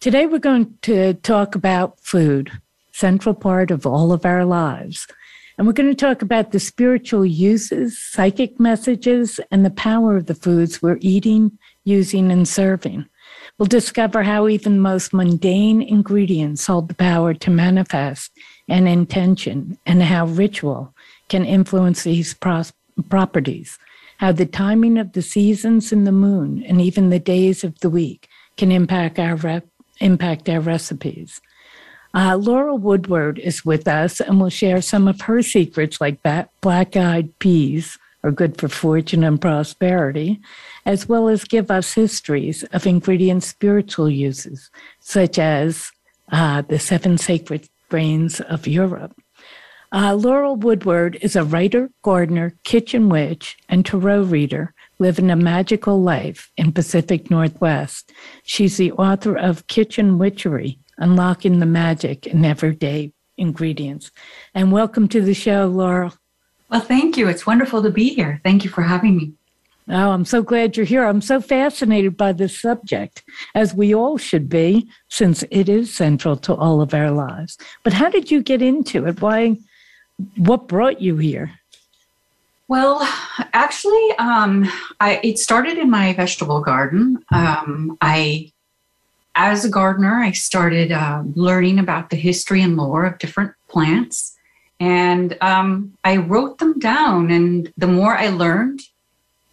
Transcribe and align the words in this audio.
Today 0.00 0.26
we're 0.26 0.38
going 0.38 0.76
to 0.82 1.14
talk 1.14 1.54
about 1.54 1.98
food, 2.00 2.52
central 2.92 3.34
part 3.34 3.70
of 3.70 3.86
all 3.86 4.12
of 4.12 4.26
our 4.26 4.44
lives. 4.44 5.06
And 5.56 5.66
we're 5.66 5.72
going 5.72 5.88
to 5.88 5.94
talk 5.94 6.20
about 6.20 6.52
the 6.52 6.60
spiritual 6.60 7.24
uses, 7.24 7.98
psychic 7.98 8.60
messages, 8.60 9.40
and 9.50 9.64
the 9.64 9.70
power 9.70 10.16
of 10.16 10.26
the 10.26 10.34
foods 10.34 10.82
we're 10.82 10.98
eating, 11.00 11.58
using, 11.84 12.30
and 12.30 12.46
serving. 12.46 13.06
We'll 13.58 13.66
discover 13.66 14.22
how 14.22 14.48
even 14.48 14.74
the 14.74 14.80
most 14.80 15.14
mundane 15.14 15.80
ingredients 15.80 16.66
hold 16.66 16.88
the 16.88 16.94
power 16.94 17.32
to 17.32 17.50
manifest 17.50 18.30
an 18.68 18.86
intention 18.86 19.78
and 19.86 20.02
how 20.02 20.26
ritual 20.26 20.94
can 21.28 21.44
influence 21.44 22.02
these 22.02 22.34
pros- 22.34 22.72
properties, 23.08 23.78
how 24.18 24.32
the 24.32 24.46
timing 24.46 24.98
of 24.98 25.14
the 25.14 25.22
seasons 25.22 25.90
and 25.90 26.06
the 26.06 26.12
moon 26.12 26.62
and 26.64 26.82
even 26.82 27.08
the 27.08 27.18
days 27.18 27.64
of 27.64 27.80
the 27.80 27.90
week 27.90 28.28
can 28.58 28.70
impact 28.70 29.18
our 29.18 29.36
impact 30.00 30.48
our 30.48 30.60
recipes. 30.60 31.40
Uh, 32.14 32.36
Laurel 32.36 32.78
Woodward 32.78 33.38
is 33.38 33.64
with 33.64 33.86
us 33.86 34.20
and 34.20 34.40
will 34.40 34.48
share 34.48 34.80
some 34.80 35.06
of 35.06 35.20
her 35.22 35.42
secrets, 35.42 36.00
like 36.00 36.22
black 36.60 36.96
eyed 36.96 37.38
peas 37.38 37.98
are 38.22 38.30
good 38.32 38.58
for 38.58 38.68
fortune 38.68 39.22
and 39.22 39.40
prosperity, 39.40 40.40
as 40.84 41.08
well 41.08 41.28
as 41.28 41.44
give 41.44 41.70
us 41.70 41.94
histories 41.94 42.64
of 42.72 42.86
ingredient 42.86 43.44
spiritual 43.44 44.10
uses, 44.10 44.70
such 45.00 45.38
as 45.38 45.90
uh, 46.32 46.62
the 46.62 46.78
seven 46.78 47.18
sacred 47.18 47.68
grains 47.88 48.40
of 48.40 48.66
Europe. 48.66 49.14
Uh, 49.92 50.14
Laurel 50.14 50.56
Woodward 50.56 51.18
is 51.22 51.36
a 51.36 51.44
writer, 51.44 51.90
gardener, 52.02 52.54
kitchen 52.64 53.08
witch, 53.08 53.56
and 53.68 53.86
tarot 53.86 54.22
reader 54.22 54.74
living 54.98 55.30
a 55.30 55.36
magical 55.36 56.00
life 56.00 56.50
in 56.56 56.72
Pacific 56.72 57.30
Northwest. 57.30 58.12
She's 58.44 58.76
the 58.76 58.92
author 58.92 59.36
of 59.36 59.66
Kitchen 59.66 60.18
Witchery, 60.18 60.78
Unlocking 60.98 61.58
the 61.58 61.66
Magic 61.66 62.26
in 62.26 62.44
Everyday 62.44 63.12
Ingredients. 63.36 64.10
And 64.54 64.72
welcome 64.72 65.08
to 65.08 65.20
the 65.20 65.34
show, 65.34 65.66
Laurel. 65.66 66.14
Well, 66.70 66.80
thank 66.80 67.16
you. 67.16 67.28
It's 67.28 67.46
wonderful 67.46 67.82
to 67.82 67.90
be 67.90 68.14
here. 68.14 68.40
Thank 68.42 68.64
you 68.64 68.70
for 68.70 68.82
having 68.82 69.16
me. 69.16 69.32
Oh, 69.88 70.10
I'm 70.10 70.24
so 70.24 70.42
glad 70.42 70.76
you're 70.76 70.86
here. 70.86 71.04
I'm 71.04 71.20
so 71.20 71.40
fascinated 71.40 72.16
by 72.16 72.32
this 72.32 72.58
subject, 72.58 73.22
as 73.54 73.72
we 73.72 73.94
all 73.94 74.18
should 74.18 74.48
be, 74.48 74.90
since 75.08 75.44
it 75.50 75.68
is 75.68 75.94
central 75.94 76.36
to 76.38 76.54
all 76.54 76.80
of 76.80 76.92
our 76.92 77.12
lives. 77.12 77.56
But 77.84 77.92
how 77.92 78.08
did 78.08 78.30
you 78.30 78.42
get 78.42 78.62
into 78.62 79.06
it? 79.06 79.20
Why? 79.20 79.58
What 80.36 80.66
brought 80.66 81.00
you 81.00 81.18
here? 81.18 81.52
Well, 82.68 82.98
actually, 83.52 84.10
um, 84.18 84.68
I, 85.00 85.20
it 85.22 85.38
started 85.38 85.78
in 85.78 85.88
my 85.88 86.12
vegetable 86.14 86.60
garden. 86.60 87.24
Um, 87.30 87.96
I, 88.00 88.50
as 89.36 89.64
a 89.64 89.68
gardener, 89.68 90.16
I 90.16 90.32
started 90.32 90.90
uh, 90.90 91.22
learning 91.34 91.78
about 91.78 92.10
the 92.10 92.16
history 92.16 92.62
and 92.62 92.76
lore 92.76 93.04
of 93.04 93.18
different 93.18 93.52
plants, 93.68 94.36
and 94.80 95.38
um, 95.40 95.96
I 96.02 96.16
wrote 96.16 96.58
them 96.58 96.78
down. 96.80 97.30
And 97.30 97.72
the 97.78 97.86
more 97.86 98.16
I 98.16 98.28
learned, 98.28 98.80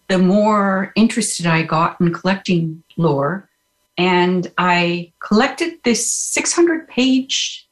the 0.08 0.18
more 0.18 0.92
interested 0.96 1.46
I 1.46 1.64
got 1.64 2.02
in 2.02 2.14
collecting 2.14 2.84
lore. 2.98 3.48
And 3.96 4.52
I 4.58 5.12
collected 5.20 5.80
this 5.84 6.10
600 6.12 6.88
page 6.88 7.68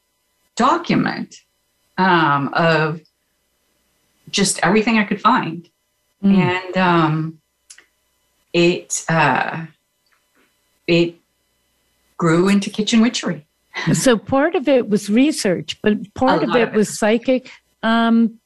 document 0.55 1.41
um, 1.97 2.53
of 2.53 3.01
just 4.31 4.59
everything 4.63 4.97
I 4.97 5.03
could 5.03 5.21
find. 5.21 5.69
Mm. 6.23 6.35
And 6.35 6.77
um, 6.77 7.41
it 8.53 9.05
uh, 9.09 9.65
it 10.87 11.15
grew 12.17 12.47
into 12.47 12.69
kitchen 12.69 13.01
witchery. 13.01 13.45
so 13.93 14.17
part 14.17 14.55
of 14.55 14.67
it 14.67 14.89
was 14.89 15.09
research, 15.09 15.79
but 15.81 16.13
part 16.13 16.43
of 16.43 16.49
it, 16.55 16.61
of 16.61 16.69
it, 16.69 16.75
was 16.75 16.97
psychic 16.97 17.49
um, 17.83 18.39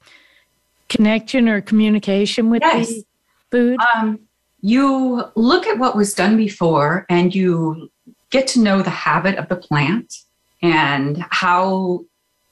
connection 0.88 1.50
or 1.50 1.62
communication 1.62 2.50
with 2.50 2.62
yes. 2.62 2.88
the 2.88 3.04
food. 3.52 3.80
Um, 3.96 4.20
you 4.62 5.26
look 5.36 5.68
at 5.68 5.78
what 5.78 5.96
was 5.96 6.14
done 6.14 6.38
before, 6.38 7.06
and 7.10 7.34
you 7.34 7.92
get 8.30 8.48
to 8.48 8.60
know 8.60 8.82
the 8.82 8.90
habit 8.90 9.36
of 9.38 9.50
the 9.50 9.56
plant 9.56 10.14
and 10.62 11.26
how 11.30 12.06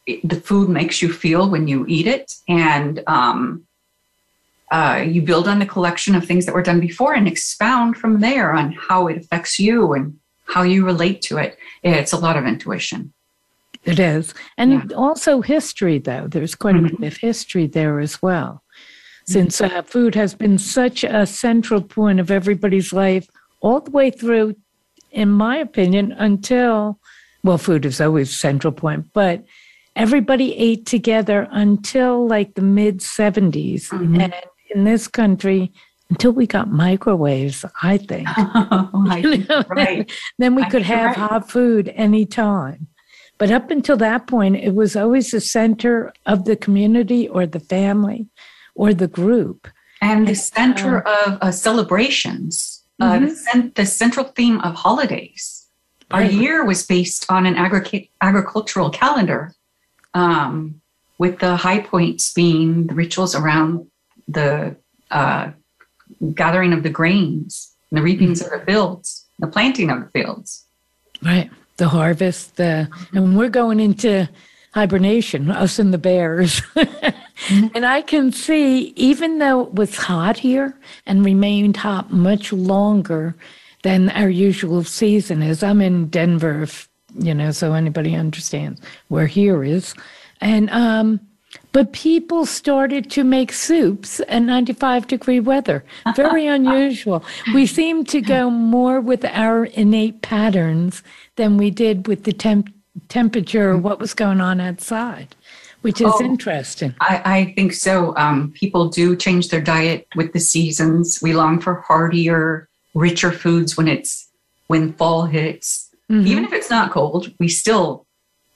the 0.05 0.41
food 0.43 0.69
makes 0.69 1.01
you 1.01 1.11
feel 1.11 1.49
when 1.49 1.67
you 1.67 1.85
eat 1.87 2.07
it. 2.07 2.33
And 2.47 3.03
um, 3.07 3.65
uh, 4.71 5.03
you 5.05 5.21
build 5.21 5.47
on 5.47 5.59
the 5.59 5.65
collection 5.65 6.15
of 6.15 6.25
things 6.25 6.45
that 6.45 6.55
were 6.55 6.63
done 6.63 6.79
before 6.79 7.13
and 7.13 7.27
expound 7.27 7.97
from 7.97 8.19
there 8.21 8.53
on 8.53 8.71
how 8.73 9.07
it 9.07 9.17
affects 9.17 9.59
you 9.59 9.93
and 9.93 10.17
how 10.45 10.63
you 10.63 10.85
relate 10.85 11.21
to 11.23 11.37
it. 11.37 11.57
It's 11.83 12.11
a 12.11 12.17
lot 12.17 12.37
of 12.37 12.45
intuition. 12.45 13.13
It 13.85 13.99
is. 13.99 14.33
And 14.57 14.89
yeah. 14.91 14.97
also 14.97 15.41
history 15.41 15.99
though. 15.99 16.27
There's 16.27 16.55
quite 16.55 16.75
mm-hmm. 16.75 16.95
a 16.95 16.99
bit 16.99 17.13
of 17.13 17.17
history 17.17 17.67
there 17.67 17.99
as 17.99 18.21
well. 18.21 18.63
Since 19.25 19.61
uh, 19.61 19.81
food 19.83 20.15
has 20.15 20.33
been 20.35 20.57
such 20.57 21.05
a 21.05 21.25
central 21.25 21.81
point 21.81 22.19
of 22.19 22.29
everybody's 22.29 22.91
life 22.91 23.29
all 23.61 23.79
the 23.79 23.91
way 23.91 24.11
through 24.11 24.55
in 25.13 25.29
my 25.29 25.57
opinion 25.57 26.11
until 26.11 26.99
well 27.43 27.57
food 27.57 27.85
is 27.85 28.01
always 28.01 28.35
central 28.35 28.73
point 28.73 29.05
but 29.13 29.43
everybody 29.95 30.55
ate 30.55 30.85
together 30.85 31.47
until 31.51 32.27
like 32.27 32.55
the 32.55 32.61
mid 32.61 32.99
70s. 32.99 33.89
Mm-hmm. 33.89 34.21
And 34.21 34.33
in 34.73 34.83
this 34.83 35.07
country, 35.07 35.71
until 36.09 36.31
we 36.31 36.45
got 36.45 36.69
microwaves, 36.69 37.65
I 37.81 37.97
think. 37.97 38.27
Oh, 38.95 39.07
I 39.09 39.65
right. 39.69 40.11
then 40.37 40.55
we 40.55 40.63
I 40.63 40.69
could 40.69 40.83
have 40.83 41.07
right. 41.07 41.17
hot 41.17 41.49
food 41.49 41.91
anytime. 41.95 42.87
But 43.37 43.51
up 43.51 43.71
until 43.71 43.97
that 43.97 44.27
point, 44.27 44.55
it 44.55 44.75
was 44.75 44.95
always 44.95 45.31
the 45.31 45.41
center 45.41 46.13
of 46.25 46.45
the 46.45 46.55
community 46.55 47.27
or 47.27 47.45
the 47.45 47.59
family 47.59 48.27
or 48.75 48.93
the 48.93 49.07
group. 49.07 49.67
And 50.01 50.27
the 50.27 50.35
center 50.35 51.05
uh, 51.07 51.25
of 51.25 51.37
uh, 51.41 51.51
celebrations, 51.51 52.83
uh, 52.99 53.13
mm-hmm. 53.13 53.23
uh, 53.23 53.27
the, 53.27 53.35
cent- 53.35 53.75
the, 53.75 53.85
central 53.85 54.27
theme 54.27 54.59
of 54.61 54.75
holidays. 54.75 55.67
Right. 56.11 56.25
Our 56.25 56.31
year 56.31 56.65
was 56.65 56.85
based 56.85 57.25
on 57.29 57.45
an 57.45 57.55
agric- 57.55 58.09
agricultural 58.21 58.91
calendar 58.91 59.53
um, 60.13 60.81
with 61.17 61.39
the 61.39 61.55
high 61.55 61.79
points 61.79 62.33
being 62.33 62.87
the 62.87 62.93
rituals 62.93 63.35
around 63.35 63.87
the 64.27 64.75
uh, 65.11 65.51
gathering 66.33 66.73
of 66.73 66.83
the 66.83 66.89
grains, 66.89 67.73
the 67.91 68.01
reapings 68.01 68.41
mm-hmm. 68.41 68.53
of 68.53 68.59
the 68.59 68.65
fields, 68.65 69.25
the 69.39 69.47
planting 69.47 69.89
of 69.89 69.99
the 70.01 70.09
fields. 70.09 70.65
Right. 71.21 71.49
The 71.77 71.89
harvest, 71.89 72.57
the, 72.57 72.89
and 73.13 73.37
we're 73.37 73.49
going 73.49 73.79
into 73.79 74.29
hibernation, 74.73 75.49
us 75.49 75.79
and 75.79 75.93
the 75.93 75.97
bears. 75.97 76.61
mm-hmm. 76.75 77.67
And 77.75 77.85
I 77.85 78.01
can 78.01 78.31
see, 78.31 78.93
even 78.95 79.39
though 79.39 79.61
it 79.61 79.73
was 79.73 79.97
hot 79.97 80.37
here 80.37 80.77
and 81.05 81.25
remained 81.25 81.77
hot 81.77 82.11
much 82.11 82.53
longer 82.53 83.35
than 83.81 84.09
our 84.11 84.29
usual 84.29 84.83
season 84.83 85.41
is, 85.41 85.63
I'm 85.63 85.81
in 85.81 86.07
Denver, 86.07 86.67
you 87.15 87.33
know, 87.33 87.51
so 87.51 87.73
anybody 87.73 88.15
understands 88.15 88.81
where 89.07 89.27
here 89.27 89.63
is. 89.63 89.93
And 90.41 90.69
um, 90.71 91.19
but 91.71 91.91
people 91.91 92.45
started 92.45 93.09
to 93.11 93.23
make 93.23 93.51
soups 93.51 94.19
in 94.21 94.45
95 94.45 95.07
degree 95.07 95.39
weather. 95.39 95.83
Very 96.15 96.45
unusual. 96.57 97.23
We 97.53 97.65
seem 97.65 98.05
to 98.05 98.21
go 98.21 98.49
more 98.49 99.01
with 99.01 99.25
our 99.25 99.65
innate 99.65 100.21
patterns 100.21 101.03
than 101.35 101.57
we 101.57 101.71
did 101.71 102.07
with 102.07 102.23
the 102.23 102.33
temp- 102.33 102.73
temperature, 103.09 103.75
what 103.77 103.99
was 103.99 104.13
going 104.13 104.39
on 104.39 104.59
outside, 104.59 105.35
which 105.81 105.99
is 105.99 106.11
oh, 106.13 106.23
interesting. 106.23 106.93
I, 107.01 107.21
I, 107.25 107.53
think 107.53 107.73
so. 107.73 108.15
Um, 108.17 108.51
people 108.51 108.89
do 108.89 109.15
change 109.15 109.49
their 109.49 109.61
diet 109.61 110.07
with 110.15 110.33
the 110.33 110.39
seasons. 110.39 111.19
We 111.21 111.33
long 111.33 111.59
for 111.59 111.75
heartier, 111.87 112.69
richer 112.93 113.31
foods 113.31 113.75
when 113.75 113.87
it's 113.87 114.29
when 114.67 114.93
fall 114.93 115.25
hits. 115.25 115.82
Mm-hmm. 116.11 116.27
Even 116.27 116.45
if 116.45 116.53
it's 116.53 116.69
not 116.69 116.91
cold, 116.91 117.31
we 117.39 117.47
still 117.47 118.05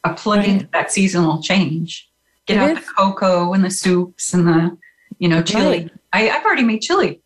are 0.03 0.13
plug 0.13 0.39
right. 0.39 0.49
into 0.49 0.67
that 0.73 0.91
seasonal 0.91 1.41
change. 1.41 2.09
Get 2.45 2.57
it 2.57 2.59
out 2.59 2.77
is. 2.77 2.85
the 2.85 2.93
cocoa 2.93 3.53
and 3.53 3.63
the 3.63 3.71
soups 3.71 4.33
and 4.33 4.47
the, 4.47 4.77
you 5.19 5.27
know, 5.27 5.41
chili. 5.41 5.79
Right. 5.79 5.91
I, 6.13 6.29
I've 6.29 6.45
already 6.45 6.63
made 6.63 6.81
chili. 6.81 7.21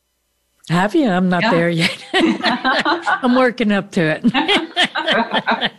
Have 0.70 0.94
you? 0.94 1.10
I'm 1.10 1.28
not 1.28 1.42
yeah. 1.44 1.52
there 1.52 1.70
yet. 1.70 2.06
I'm 2.14 3.36
working 3.36 3.72
up 3.72 3.92
to 3.92 4.02
it. 4.02 4.22
I 4.34 5.72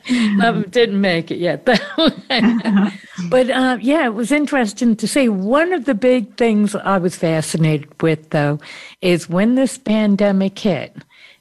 didn't 0.71 1.01
make 1.01 1.31
it 1.31 1.39
yet, 1.39 1.65
but 1.65 3.51
uh, 3.51 3.79
yeah, 3.81 4.07
it 4.07 4.15
was 4.15 4.33
interesting 4.33 4.97
to 4.97 5.07
see. 5.07 5.29
One 5.29 5.73
of 5.73 5.85
the 5.85 5.95
big 5.95 6.37
things 6.37 6.75
I 6.75 6.99
was 6.99 7.15
fascinated 7.15 8.03
with, 8.03 8.31
though, 8.31 8.59
is 9.01 9.29
when 9.29 9.55
this 9.55 9.79
pandemic 9.79 10.59
hit 10.59 10.97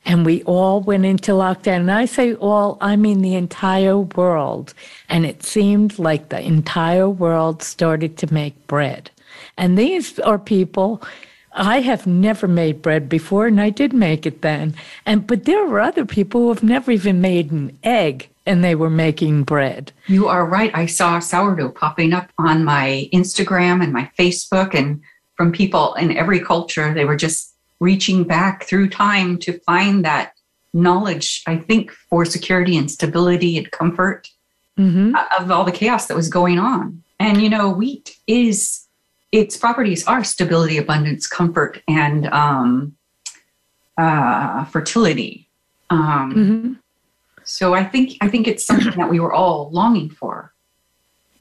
and 0.06 0.26
we 0.26 0.44
all 0.44 0.82
went 0.82 1.06
into 1.06 1.32
lockdown. 1.32 1.82
And 1.82 1.92
I 1.92 2.06
say 2.06 2.34
all, 2.36 2.78
I 2.82 2.96
mean 2.96 3.22
the 3.22 3.36
entire 3.36 3.98
world. 3.98 4.74
And 5.10 5.26
it 5.26 5.44
seemed 5.44 6.00
like 6.00 6.30
the 6.30 6.42
entire 6.42 7.10
world 7.10 7.62
started 7.62 8.18
to 8.18 8.34
make 8.34 8.68
bread. 8.68 9.12
And 9.58 9.78
these 9.78 10.18
are 10.20 10.40
people 10.40 11.04
I 11.54 11.82
have 11.82 12.08
never 12.08 12.48
made 12.48 12.82
bread 12.82 13.10
before, 13.10 13.48
and 13.48 13.60
I 13.60 13.70
did 13.70 13.94
make 13.94 14.26
it 14.26 14.42
then. 14.42 14.76
And 15.06 15.28
but 15.28 15.46
there 15.46 15.66
were 15.66 15.80
other 15.80 16.06
people 16.06 16.42
who 16.42 16.50
have 16.50 16.64
never 16.64 16.92
even 16.92 17.22
made 17.22 17.52
an 17.52 17.78
egg, 17.84 18.30
and 18.46 18.64
they 18.64 18.76
were 18.76 18.90
making 18.90 19.44
bread. 19.44 19.92
You 20.08 20.28
are 20.28 20.46
right. 20.46 20.72
I 20.74 20.86
saw 20.86 21.20
sourdough 21.20 21.72
popping 21.72 22.14
up 22.14 22.30
on 22.38 22.64
my 22.64 23.10
Instagram 23.14 23.84
and 23.84 23.92
my 23.92 24.10
Facebook, 24.18 24.74
and 24.74 25.02
from 25.36 25.52
people 25.52 25.94
in 25.96 26.16
every 26.16 26.40
culture, 26.40 26.94
they 26.94 27.06
were 27.06 27.18
just 27.18 27.54
reaching 27.80 28.24
back 28.24 28.64
through 28.64 28.90
time 28.90 29.38
to 29.40 29.60
find 29.60 30.06
that 30.06 30.34
knowledge. 30.74 31.44
I 31.48 31.58
think 31.58 31.92
for 31.92 32.24
security 32.26 32.78
and 32.78 32.90
stability 32.90 33.58
and 33.58 33.70
comfort 33.72 34.30
mm-hmm. 34.80 35.16
of 35.38 35.52
all 35.52 35.66
the 35.66 35.72
chaos 35.72 36.08
that 36.08 36.16
was 36.16 36.30
going 36.30 36.60
on. 36.60 37.04
And 37.20 37.42
you 37.42 37.50
know, 37.50 37.70
wheat 37.70 38.18
is 38.28 38.81
its 39.32 39.58
properties 39.58 40.06
are 40.08 40.24
stability, 40.24 40.78
abundance, 40.78 41.28
comfort, 41.28 41.82
and 41.88 42.28
um, 42.28 42.96
uh, 43.98 44.66
fertility. 44.66 45.48
Um, 45.90 46.34
mm-hmm. 46.34 46.74
So 47.44 47.74
I 47.74 47.84
think 47.84 48.18
I 48.22 48.28
think 48.28 48.48
it's 48.48 48.66
something 48.66 48.94
that 48.98 49.10
we 49.10 49.20
were 49.20 49.34
all 49.34 49.70
longing 49.72 50.10
for. 50.10 50.54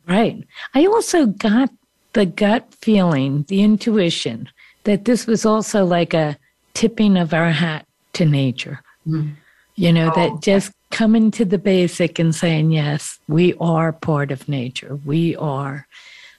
Right. 0.07 0.43
I 0.75 0.87
also 0.87 1.27
got 1.27 1.71
the 2.15 2.27
gut 2.27 2.75
feeling, 2.81 3.45
the 3.49 3.63
intuition 3.63 4.49
that 4.85 5.05
this 5.05 5.27
was 5.27 5.45
also 5.45 5.85
like 5.85 6.15
a 6.15 6.37
tipping 6.75 7.17
of 7.17 7.33
our 7.33 7.51
hat 7.51 7.87
to 8.15 8.25
nature. 8.25 8.83
Mm-hmm. 9.07 9.31
You 9.77 9.93
know, 9.93 10.11
oh, 10.15 10.17
that 10.17 10.43
just 10.43 10.73
coming 10.91 11.31
to 11.33 11.45
the 11.45 11.59
basic 11.59 12.19
and 12.19 12.35
saying, 12.35 12.73
yes, 12.73 13.19
we 13.29 13.55
are 13.61 13.93
part 13.93 14.31
of 14.31 14.49
nature. 14.49 14.99
We 15.05 15.37
are. 15.37 15.87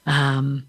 Um, 0.06 0.66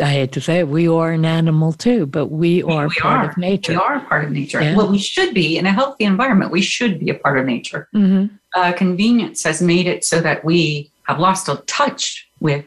I 0.00 0.12
hate 0.12 0.32
to 0.32 0.40
say 0.40 0.60
it, 0.60 0.68
we 0.68 0.88
are 0.88 1.10
an 1.10 1.24
animal 1.24 1.72
too, 1.72 2.06
but 2.06 2.26
we 2.26 2.62
are 2.62 2.88
we 2.88 2.94
part 2.96 3.26
are. 3.26 3.30
of 3.30 3.36
nature. 3.36 3.72
We 3.72 3.78
are 3.78 3.96
a 3.96 4.00
part 4.00 4.24
of 4.24 4.30
nature. 4.30 4.62
Yeah. 4.62 4.76
Well, 4.76 4.90
we 4.90 4.98
should 4.98 5.34
be 5.34 5.58
in 5.58 5.66
a 5.66 5.72
healthy 5.72 6.04
environment. 6.04 6.52
We 6.52 6.62
should 6.62 7.00
be 7.00 7.10
a 7.10 7.14
part 7.14 7.38
of 7.38 7.46
nature. 7.46 7.88
Mm-hmm. 7.94 8.34
Uh, 8.54 8.72
convenience 8.72 9.42
has 9.42 9.60
made 9.60 9.86
it 9.86 10.04
so 10.04 10.20
that 10.20 10.44
we 10.44 10.90
have 11.08 11.18
lost 11.18 11.48
a 11.48 11.56
touch 11.66 12.28
with 12.40 12.64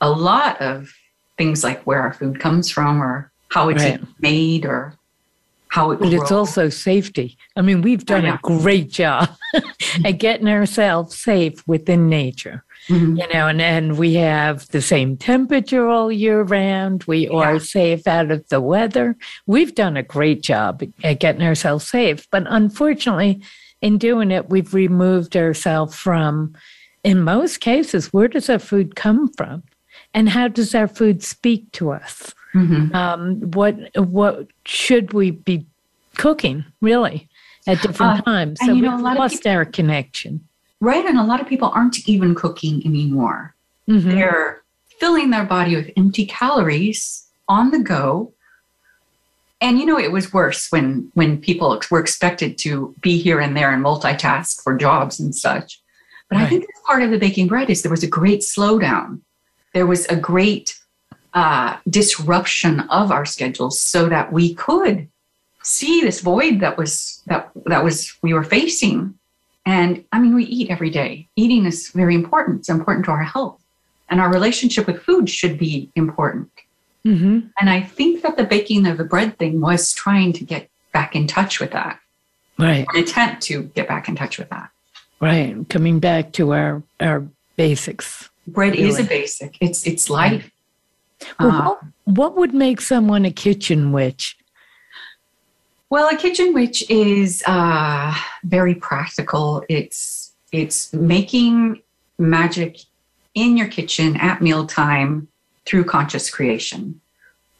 a 0.00 0.10
lot 0.10 0.60
of 0.60 0.94
things 1.36 1.64
like 1.64 1.82
where 1.82 2.00
our 2.00 2.12
food 2.12 2.40
comes 2.40 2.70
from 2.70 3.02
or 3.02 3.30
how 3.48 3.68
it's 3.68 3.82
right. 3.82 4.00
made 4.20 4.64
or 4.64 4.94
how 5.68 5.90
it 5.90 6.00
but 6.00 6.12
it's 6.12 6.32
also 6.32 6.68
safety 6.68 7.38
i 7.56 7.62
mean 7.62 7.80
we've 7.80 8.04
done 8.04 8.26
oh, 8.26 8.34
a 8.34 8.38
great 8.42 8.90
job 8.90 9.28
at 10.04 10.18
getting 10.18 10.48
ourselves 10.48 11.16
safe 11.16 11.66
within 11.66 12.08
nature 12.08 12.64
Mm-hmm. 12.90 13.16
You 13.16 13.28
know, 13.28 13.46
and 13.46 13.60
then 13.60 13.96
we 13.96 14.14
have 14.14 14.66
the 14.68 14.82
same 14.82 15.16
temperature 15.16 15.88
all 15.88 16.10
year 16.10 16.42
round. 16.42 17.04
We 17.04 17.28
yeah. 17.28 17.36
are 17.36 17.60
safe 17.60 18.06
out 18.06 18.30
of 18.30 18.48
the 18.48 18.60
weather. 18.60 19.16
We've 19.46 19.74
done 19.74 19.96
a 19.96 20.02
great 20.02 20.42
job 20.42 20.82
at 21.04 21.20
getting 21.20 21.42
ourselves 21.42 21.86
safe. 21.86 22.28
But 22.30 22.44
unfortunately, 22.48 23.42
in 23.80 23.96
doing 23.96 24.30
it, 24.30 24.50
we've 24.50 24.74
removed 24.74 25.36
ourselves 25.36 25.96
from, 25.96 26.54
in 27.04 27.22
most 27.22 27.60
cases, 27.60 28.12
where 28.12 28.28
does 28.28 28.50
our 28.50 28.58
food 28.58 28.96
come 28.96 29.32
from? 29.32 29.62
And 30.12 30.28
how 30.28 30.48
does 30.48 30.74
our 30.74 30.88
food 30.88 31.22
speak 31.22 31.70
to 31.72 31.92
us? 31.92 32.34
Mm-hmm. 32.54 32.94
Um, 32.94 33.40
what 33.52 33.76
what 33.96 34.48
should 34.66 35.12
we 35.12 35.30
be 35.30 35.66
cooking 36.16 36.64
really 36.80 37.28
at 37.66 37.80
different 37.80 38.20
uh, 38.20 38.22
times? 38.22 38.58
So 38.64 38.74
we've 38.74 38.82
lost 38.82 39.44
people, 39.44 39.52
our 39.52 39.64
connection. 39.64 40.48
Right. 40.80 41.04
And 41.04 41.18
a 41.18 41.24
lot 41.24 41.40
of 41.40 41.46
people 41.46 41.70
aren't 41.74 42.08
even 42.08 42.34
cooking 42.34 42.82
anymore. 42.86 43.54
Mm-hmm. 43.88 44.10
They're 44.10 44.62
filling 44.98 45.30
their 45.30 45.44
body 45.44 45.76
with 45.76 45.90
empty 45.96 46.26
calories 46.26 47.26
on 47.48 47.70
the 47.70 47.80
go. 47.80 48.32
And 49.60 49.78
you 49.78 49.84
know, 49.84 49.98
it 49.98 50.12
was 50.12 50.32
worse 50.32 50.70
when 50.70 51.10
when 51.14 51.38
people 51.38 51.78
were 51.90 52.00
expected 52.00 52.56
to 52.58 52.94
be 53.02 53.18
here 53.18 53.40
and 53.40 53.54
there 53.56 53.72
and 53.72 53.84
multitask 53.84 54.62
for 54.62 54.76
jobs 54.76 55.20
and 55.20 55.34
such. 55.34 55.80
But 56.30 56.36
right. 56.36 56.44
I 56.44 56.48
think 56.48 56.66
part 56.86 57.02
of 57.02 57.10
the 57.10 57.18
baking 57.18 57.48
bread 57.48 57.68
is 57.68 57.82
there 57.82 57.90
was 57.90 58.02
a 58.02 58.08
great 58.08 58.40
slowdown. 58.40 59.20
There 59.74 59.86
was 59.86 60.06
a 60.06 60.16
great 60.16 60.78
uh, 61.34 61.76
disruption 61.88 62.80
of 62.88 63.12
our 63.12 63.26
schedules 63.26 63.78
so 63.78 64.08
that 64.08 64.32
we 64.32 64.54
could 64.54 65.08
see 65.62 66.00
this 66.00 66.20
void 66.20 66.60
that 66.60 66.78
was 66.78 67.22
that 67.26 67.50
that 67.66 67.84
was 67.84 68.16
we 68.22 68.32
were 68.32 68.44
facing 68.44 69.14
and 69.70 70.04
I 70.10 70.18
mean, 70.18 70.34
we 70.34 70.44
eat 70.44 70.68
every 70.68 70.90
day. 70.90 71.28
Eating 71.36 71.64
is 71.64 71.90
very 71.90 72.16
important. 72.16 72.60
It's 72.60 72.68
important 72.68 73.04
to 73.04 73.12
our 73.12 73.22
health. 73.22 73.60
And 74.08 74.20
our 74.20 74.32
relationship 74.32 74.88
with 74.88 75.00
food 75.02 75.30
should 75.30 75.58
be 75.58 75.90
important. 75.94 76.50
Mm-hmm. 77.06 77.46
And 77.60 77.70
I 77.70 77.80
think 77.80 78.22
that 78.22 78.36
the 78.36 78.44
baking 78.44 78.86
of 78.88 78.98
the 78.98 79.04
bread 79.04 79.38
thing 79.38 79.60
was 79.60 79.92
trying 79.92 80.32
to 80.34 80.44
get 80.44 80.68
back 80.92 81.14
in 81.14 81.28
touch 81.28 81.60
with 81.60 81.70
that. 81.70 82.00
Right. 82.58 82.84
An 82.92 83.02
attempt 83.02 83.42
to 83.42 83.62
get 83.62 83.86
back 83.86 84.08
in 84.08 84.16
touch 84.16 84.38
with 84.38 84.50
that. 84.50 84.70
Right. 85.20 85.56
Coming 85.68 86.00
back 86.00 86.32
to 86.32 86.52
our 86.52 86.82
our 86.98 87.26
basics. 87.56 88.28
Bread 88.48 88.72
really. 88.72 88.88
is 88.88 88.98
a 88.98 89.04
basic. 89.04 89.56
It's 89.60 89.86
it's 89.86 90.10
life. 90.10 90.50
Well, 91.38 91.50
uh, 91.50 91.62
what, 91.62 91.80
what 92.04 92.36
would 92.36 92.54
make 92.54 92.80
someone 92.80 93.24
a 93.24 93.30
kitchen 93.30 93.92
witch? 93.92 94.36
Well, 95.90 96.08
a 96.08 96.16
kitchen 96.16 96.54
witch 96.54 96.88
is 96.88 97.42
uh, 97.46 98.14
very 98.44 98.76
practical. 98.76 99.64
It's 99.68 100.32
it's 100.52 100.92
making 100.92 101.82
magic 102.16 102.78
in 103.34 103.56
your 103.56 103.66
kitchen 103.66 104.16
at 104.16 104.40
mealtime 104.40 105.26
through 105.66 105.84
conscious 105.84 106.30
creation. 106.30 107.00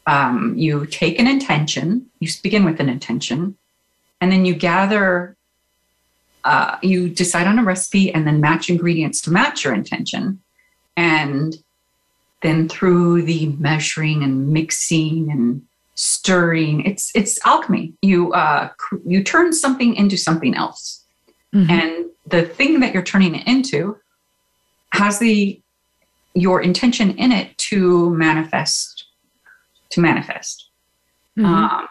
Um, 0.06 0.55
you 0.56 0.87
take 0.87 1.19
an 1.19 1.27
intention. 1.27 2.06
You 2.21 2.31
begin 2.41 2.65
with 2.65 2.79
an 2.79 2.88
intention, 2.88 3.56
and 4.21 4.31
then 4.31 4.44
you 4.44 4.55
gather. 4.55 5.37
Uh, 6.44 6.79
you 6.82 7.08
decide 7.08 7.49
on 7.49 7.58
a 7.58 7.65
recipe 7.65 8.15
and 8.15 8.27
then 8.27 8.41
match 8.41 8.70
ingredients 8.70 9.20
to 9.22 9.32
match 9.32 9.65
your 9.65 9.75
intention, 9.75 10.41
and 10.96 11.56
then 12.43 12.69
through 12.69 13.22
the 13.22 13.49
measuring 13.58 14.22
and 14.22 14.53
mixing 14.53 15.32
and 15.32 15.63
stirring. 15.94 16.85
It's 16.85 17.11
it's 17.15 17.44
alchemy. 17.47 17.93
You 18.03 18.32
uh, 18.32 18.70
you 19.06 19.23
turn 19.23 19.53
something 19.53 19.94
into 19.94 20.17
something 20.17 20.55
else, 20.55 21.05
mm-hmm. 21.55 21.70
and 21.70 22.06
the 22.27 22.43
thing 22.43 22.81
that 22.81 22.94
you're 22.94 23.03
turning 23.03 23.35
it 23.35 23.47
into 23.47 23.99
has 24.93 25.19
the 25.19 25.61
your 26.35 26.63
intention 26.63 27.17
in 27.19 27.32
it 27.32 27.56
to 27.59 28.11
manifest. 28.11 29.05
To 29.91 30.01
manifest. 30.01 30.69
Mm-hmm. 31.37 31.47
Um, 31.47 31.89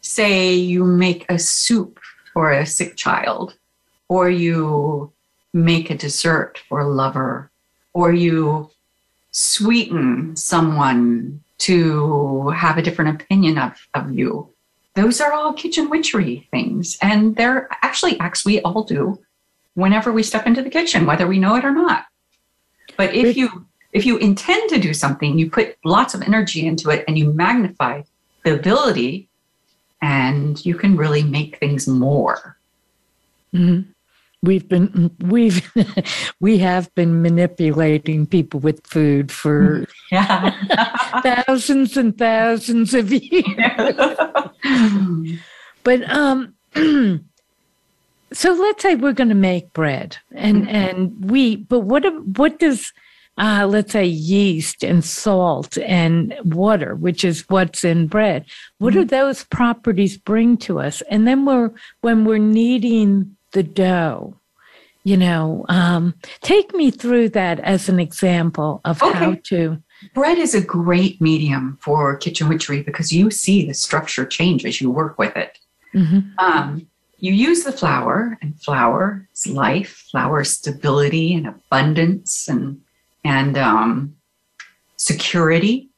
say 0.00 0.54
you 0.54 0.84
make 0.84 1.26
a 1.28 1.38
soup 1.38 1.98
for 2.32 2.52
a 2.52 2.64
sick 2.64 2.96
child, 2.96 3.54
or 4.08 4.30
you 4.30 5.12
make 5.52 5.90
a 5.90 5.96
dessert 5.96 6.60
for 6.68 6.80
a 6.80 6.88
lover, 6.88 7.50
or 7.92 8.12
you 8.12 8.70
sweeten 9.32 10.36
someone 10.36 11.42
to 11.60 12.48
have 12.50 12.78
a 12.78 12.82
different 12.82 13.22
opinion 13.22 13.58
of, 13.58 13.72
of 13.94 14.12
you. 14.12 14.48
Those 14.94 15.20
are 15.20 15.32
all 15.32 15.52
kitchen 15.52 15.88
witchery 15.88 16.48
things. 16.50 16.98
And 17.00 17.36
they're 17.36 17.68
actually 17.82 18.18
acts 18.18 18.44
we 18.44 18.60
all 18.62 18.82
do 18.82 19.20
whenever 19.74 20.12
we 20.12 20.22
step 20.22 20.46
into 20.46 20.62
the 20.62 20.70
kitchen, 20.70 21.06
whether 21.06 21.26
we 21.26 21.38
know 21.38 21.54
it 21.56 21.64
or 21.64 21.70
not. 21.70 22.06
But 22.96 23.14
if 23.14 23.36
you 23.36 23.66
if 23.92 24.06
you 24.06 24.18
intend 24.18 24.70
to 24.70 24.78
do 24.78 24.94
something, 24.94 25.38
you 25.38 25.50
put 25.50 25.76
lots 25.84 26.14
of 26.14 26.22
energy 26.22 26.66
into 26.66 26.90
it 26.90 27.04
and 27.08 27.18
you 27.18 27.32
magnify 27.32 28.02
the 28.44 28.54
ability 28.54 29.28
and 30.00 30.64
you 30.64 30.76
can 30.76 30.96
really 30.96 31.22
make 31.22 31.58
things 31.58 31.88
more. 31.88 32.56
Mm-hmm 33.52 33.89
we've 34.42 34.68
been 34.68 35.10
we've 35.20 35.70
we 36.40 36.58
have 36.58 36.92
been 36.94 37.22
manipulating 37.22 38.26
people 38.26 38.60
with 38.60 38.86
food 38.86 39.30
for 39.30 39.86
thousands 41.22 41.96
and 41.96 42.16
thousands 42.16 42.94
of 42.94 43.12
years 43.12 44.16
but 45.84 46.10
um 46.10 46.54
so 48.32 48.52
let's 48.52 48.82
say 48.82 48.94
we're 48.94 49.12
going 49.12 49.28
to 49.28 49.34
make 49.34 49.72
bread 49.72 50.16
and 50.32 50.62
mm-hmm. 50.62 50.74
and 50.74 51.30
we 51.30 51.56
but 51.56 51.80
what 51.80 52.04
what 52.36 52.58
does 52.58 52.92
uh, 53.38 53.66
let's 53.66 53.92
say 53.92 54.04
yeast 54.04 54.84
and 54.84 55.02
salt 55.02 55.78
and 55.78 56.36
water, 56.44 56.94
which 56.94 57.24
is 57.24 57.48
what's 57.48 57.84
in 57.84 58.06
bread. 58.06 58.44
What 58.78 58.92
mm-hmm. 58.92 59.02
do 59.02 59.06
those 59.06 59.44
properties 59.44 60.18
bring 60.18 60.58
to 60.58 60.78
us? 60.78 61.00
And 61.10 61.26
then 61.26 61.46
we're 61.46 61.70
when 62.02 62.26
we're 62.26 62.36
kneading 62.36 63.34
the 63.52 63.62
dough, 63.62 64.36
you 65.04 65.16
know, 65.16 65.64
um, 65.68 66.14
take 66.42 66.74
me 66.74 66.90
through 66.90 67.30
that 67.30 67.60
as 67.60 67.88
an 67.88 67.98
example 67.98 68.80
of 68.84 69.02
okay. 69.02 69.18
how 69.18 69.36
to. 69.44 69.82
Bread 70.14 70.38
is 70.38 70.54
a 70.54 70.60
great 70.60 71.20
medium 71.20 71.78
for 71.80 72.16
kitchen 72.16 72.48
witchery 72.48 72.82
because 72.82 73.12
you 73.12 73.30
see 73.30 73.66
the 73.66 73.74
structure 73.74 74.24
change 74.24 74.64
as 74.64 74.80
you 74.80 74.90
work 74.90 75.18
with 75.18 75.36
it. 75.36 75.58
Mm-hmm. 75.94 76.38
Um, 76.38 76.86
you 77.18 77.32
use 77.32 77.64
the 77.64 77.72
flour, 77.72 78.38
and 78.40 78.58
flour 78.62 79.28
is 79.34 79.46
life, 79.46 80.06
flour 80.10 80.40
is 80.40 80.50
stability 80.50 81.34
and 81.34 81.46
abundance 81.46 82.48
and 82.48 82.80
and 83.24 83.58
um, 83.58 84.16
security. 84.96 85.90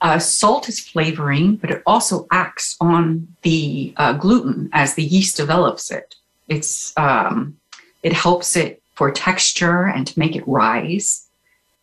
Uh, 0.00 0.20
salt 0.20 0.68
is 0.68 0.78
flavoring, 0.78 1.56
but 1.56 1.72
it 1.72 1.82
also 1.84 2.28
acts 2.30 2.76
on 2.80 3.26
the 3.42 3.92
uh, 3.96 4.12
gluten 4.12 4.70
as 4.72 4.94
the 4.94 5.02
yeast 5.02 5.36
develops 5.36 5.90
it. 5.90 6.14
It's 6.48 6.96
um, 6.96 7.58
it 8.02 8.12
helps 8.12 8.56
it 8.56 8.82
for 8.94 9.10
texture 9.10 9.86
and 9.86 10.06
to 10.06 10.18
make 10.18 10.34
it 10.34 10.46
rise. 10.46 11.28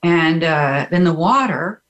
And 0.04 0.44
uh, 0.44 0.88
then 0.92 1.04
the 1.04 1.14
water, 1.14 1.82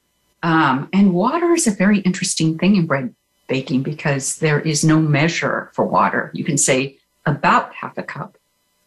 um, 0.44 0.90
and 0.94 1.14
water 1.14 1.52
is 1.54 1.68
a 1.68 1.72
very 1.72 2.00
interesting 2.00 2.58
thing 2.58 2.76
in 2.76 2.86
bread 2.86 3.14
baking 3.48 3.84
because 3.84 4.38
there 4.38 4.60
is 4.60 4.84
no 4.84 5.00
measure 5.00 5.72
for 5.74 5.86
water. 5.86 6.32
You 6.34 6.44
can 6.44 6.58
say 6.58 6.98
about 7.26 7.74
half 7.74 7.98
a 7.98 8.04
cup, 8.04 8.38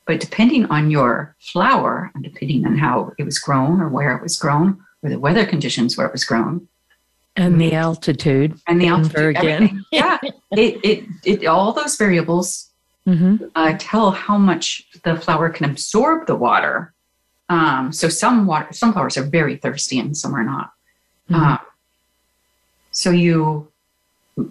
but 0.06 0.20
depending 0.20 0.66
on 0.66 0.90
your 0.90 1.34
flour 1.40 2.10
and 2.14 2.24
depending 2.24 2.64
on 2.66 2.78
how 2.78 3.12
it 3.18 3.24
was 3.24 3.38
grown 3.38 3.80
or 3.80 3.88
where 3.88 4.16
it 4.16 4.22
was 4.22 4.38
grown 4.38 4.78
or 5.02 5.10
the 5.10 5.18
weather 5.18 5.44
conditions 5.44 5.96
where 5.96 6.06
it 6.06 6.12
was 6.12 6.24
grown, 6.24 6.68
and 7.36 7.60
the 7.60 7.72
altitude 7.72 8.58
and 8.66 8.80
the 8.80 8.88
altitude 8.88 9.36
again. 9.36 9.84
yeah 9.92 10.18
it, 10.52 10.80
it 10.84 11.04
it 11.24 11.46
all 11.46 11.72
those 11.72 11.96
variables 11.96 12.67
mm-hmm. 13.08 13.44
uh, 13.54 13.74
tell 13.78 14.10
how 14.10 14.36
much 14.36 14.86
the 15.04 15.16
flour 15.16 15.48
can 15.48 15.70
absorb 15.70 16.26
the 16.26 16.36
water 16.36 16.92
um, 17.48 17.92
so 17.92 18.08
some 18.08 18.46
water 18.46 18.72
some 18.72 18.92
flowers 18.92 19.16
are 19.16 19.24
very 19.24 19.56
thirsty 19.56 19.98
and 19.98 20.16
some 20.16 20.34
are 20.34 20.44
not 20.44 20.72
mm-hmm. 21.30 21.42
uh, 21.42 21.58
so 22.92 23.10
you 23.10 23.68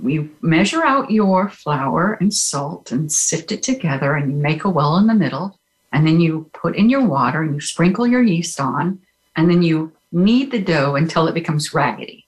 you 0.04 0.30
measure 0.42 0.84
out 0.84 1.12
your 1.12 1.50
flour 1.50 2.18
and 2.20 2.34
salt 2.34 2.92
and 2.92 3.12
sift 3.12 3.52
it 3.52 3.64
together 3.64 4.16
and 4.16 4.32
you 4.32 4.38
make 4.38 4.64
a 4.64 4.70
well 4.70 4.98
in 4.98 5.08
the 5.08 5.14
middle 5.14 5.60
and 5.94 6.06
then 6.06 6.20
you 6.20 6.50
put 6.54 6.76
in 6.76 6.90
your 6.90 7.06
water 7.06 7.42
and 7.42 7.56
you 7.56 7.62
sprinkle 7.62 8.06
your 8.06 8.22
yeast 8.22 8.60
on 8.60 9.00
and 9.36 9.50
then 9.50 9.62
you 9.62 9.92
knead 10.12 10.52
the 10.52 10.62
dough 10.62 10.96
until 10.96 11.28
it 11.28 11.34
becomes 11.34 11.74
raggedy 11.74 12.27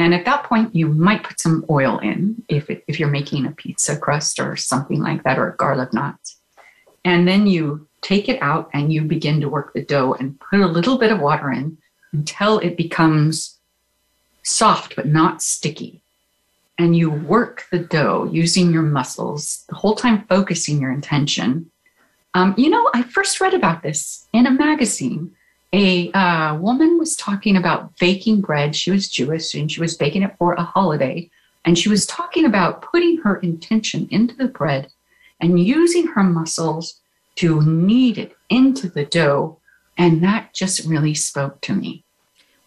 and 0.00 0.14
at 0.14 0.24
that 0.24 0.44
point 0.44 0.74
you 0.74 0.88
might 0.88 1.22
put 1.22 1.40
some 1.40 1.64
oil 1.70 1.98
in 1.98 2.42
if, 2.48 2.70
it, 2.70 2.84
if 2.86 2.98
you're 2.98 3.10
making 3.10 3.46
a 3.46 3.52
pizza 3.52 3.96
crust 3.96 4.38
or 4.38 4.56
something 4.56 5.00
like 5.00 5.22
that 5.24 5.38
or 5.38 5.48
a 5.48 5.56
garlic 5.56 5.92
knots 5.92 6.36
and 7.04 7.26
then 7.26 7.46
you 7.46 7.86
take 8.02 8.28
it 8.28 8.40
out 8.42 8.70
and 8.72 8.92
you 8.92 9.02
begin 9.02 9.40
to 9.40 9.48
work 9.48 9.72
the 9.72 9.84
dough 9.84 10.14
and 10.18 10.38
put 10.40 10.60
a 10.60 10.66
little 10.66 10.98
bit 10.98 11.12
of 11.12 11.20
water 11.20 11.50
in 11.50 11.76
until 12.12 12.58
it 12.58 12.76
becomes 12.76 13.58
soft 14.42 14.96
but 14.96 15.06
not 15.06 15.42
sticky 15.42 16.02
and 16.80 16.96
you 16.96 17.10
work 17.10 17.66
the 17.70 17.78
dough 17.78 18.26
using 18.32 18.72
your 18.72 18.82
muscles, 18.82 19.64
the 19.68 19.74
whole 19.74 19.94
time 19.94 20.24
focusing 20.30 20.80
your 20.80 20.90
intention. 20.90 21.70
Um, 22.32 22.54
you 22.56 22.70
know, 22.70 22.90
I 22.94 23.02
first 23.02 23.38
read 23.38 23.52
about 23.52 23.82
this 23.82 24.26
in 24.32 24.46
a 24.46 24.50
magazine. 24.50 25.32
A 25.72 26.10
uh, 26.12 26.56
woman 26.56 26.98
was 26.98 27.14
talking 27.14 27.56
about 27.56 27.96
baking 27.98 28.40
bread. 28.40 28.74
She 28.74 28.90
was 28.90 29.08
Jewish 29.08 29.54
and 29.54 29.70
she 29.70 29.80
was 29.80 29.96
baking 29.96 30.22
it 30.22 30.36
for 30.36 30.54
a 30.54 30.62
holiday. 30.62 31.30
And 31.64 31.78
she 31.78 31.88
was 31.88 32.06
talking 32.06 32.44
about 32.44 32.82
putting 32.82 33.18
her 33.18 33.36
intention 33.36 34.08
into 34.10 34.34
the 34.34 34.48
bread 34.48 34.90
and 35.40 35.60
using 35.60 36.08
her 36.08 36.24
muscles 36.24 37.00
to 37.36 37.62
knead 37.62 38.18
it 38.18 38.36
into 38.48 38.88
the 38.88 39.04
dough. 39.04 39.58
And 39.96 40.22
that 40.24 40.54
just 40.54 40.86
really 40.86 41.14
spoke 41.14 41.60
to 41.62 41.74
me. 41.74 42.04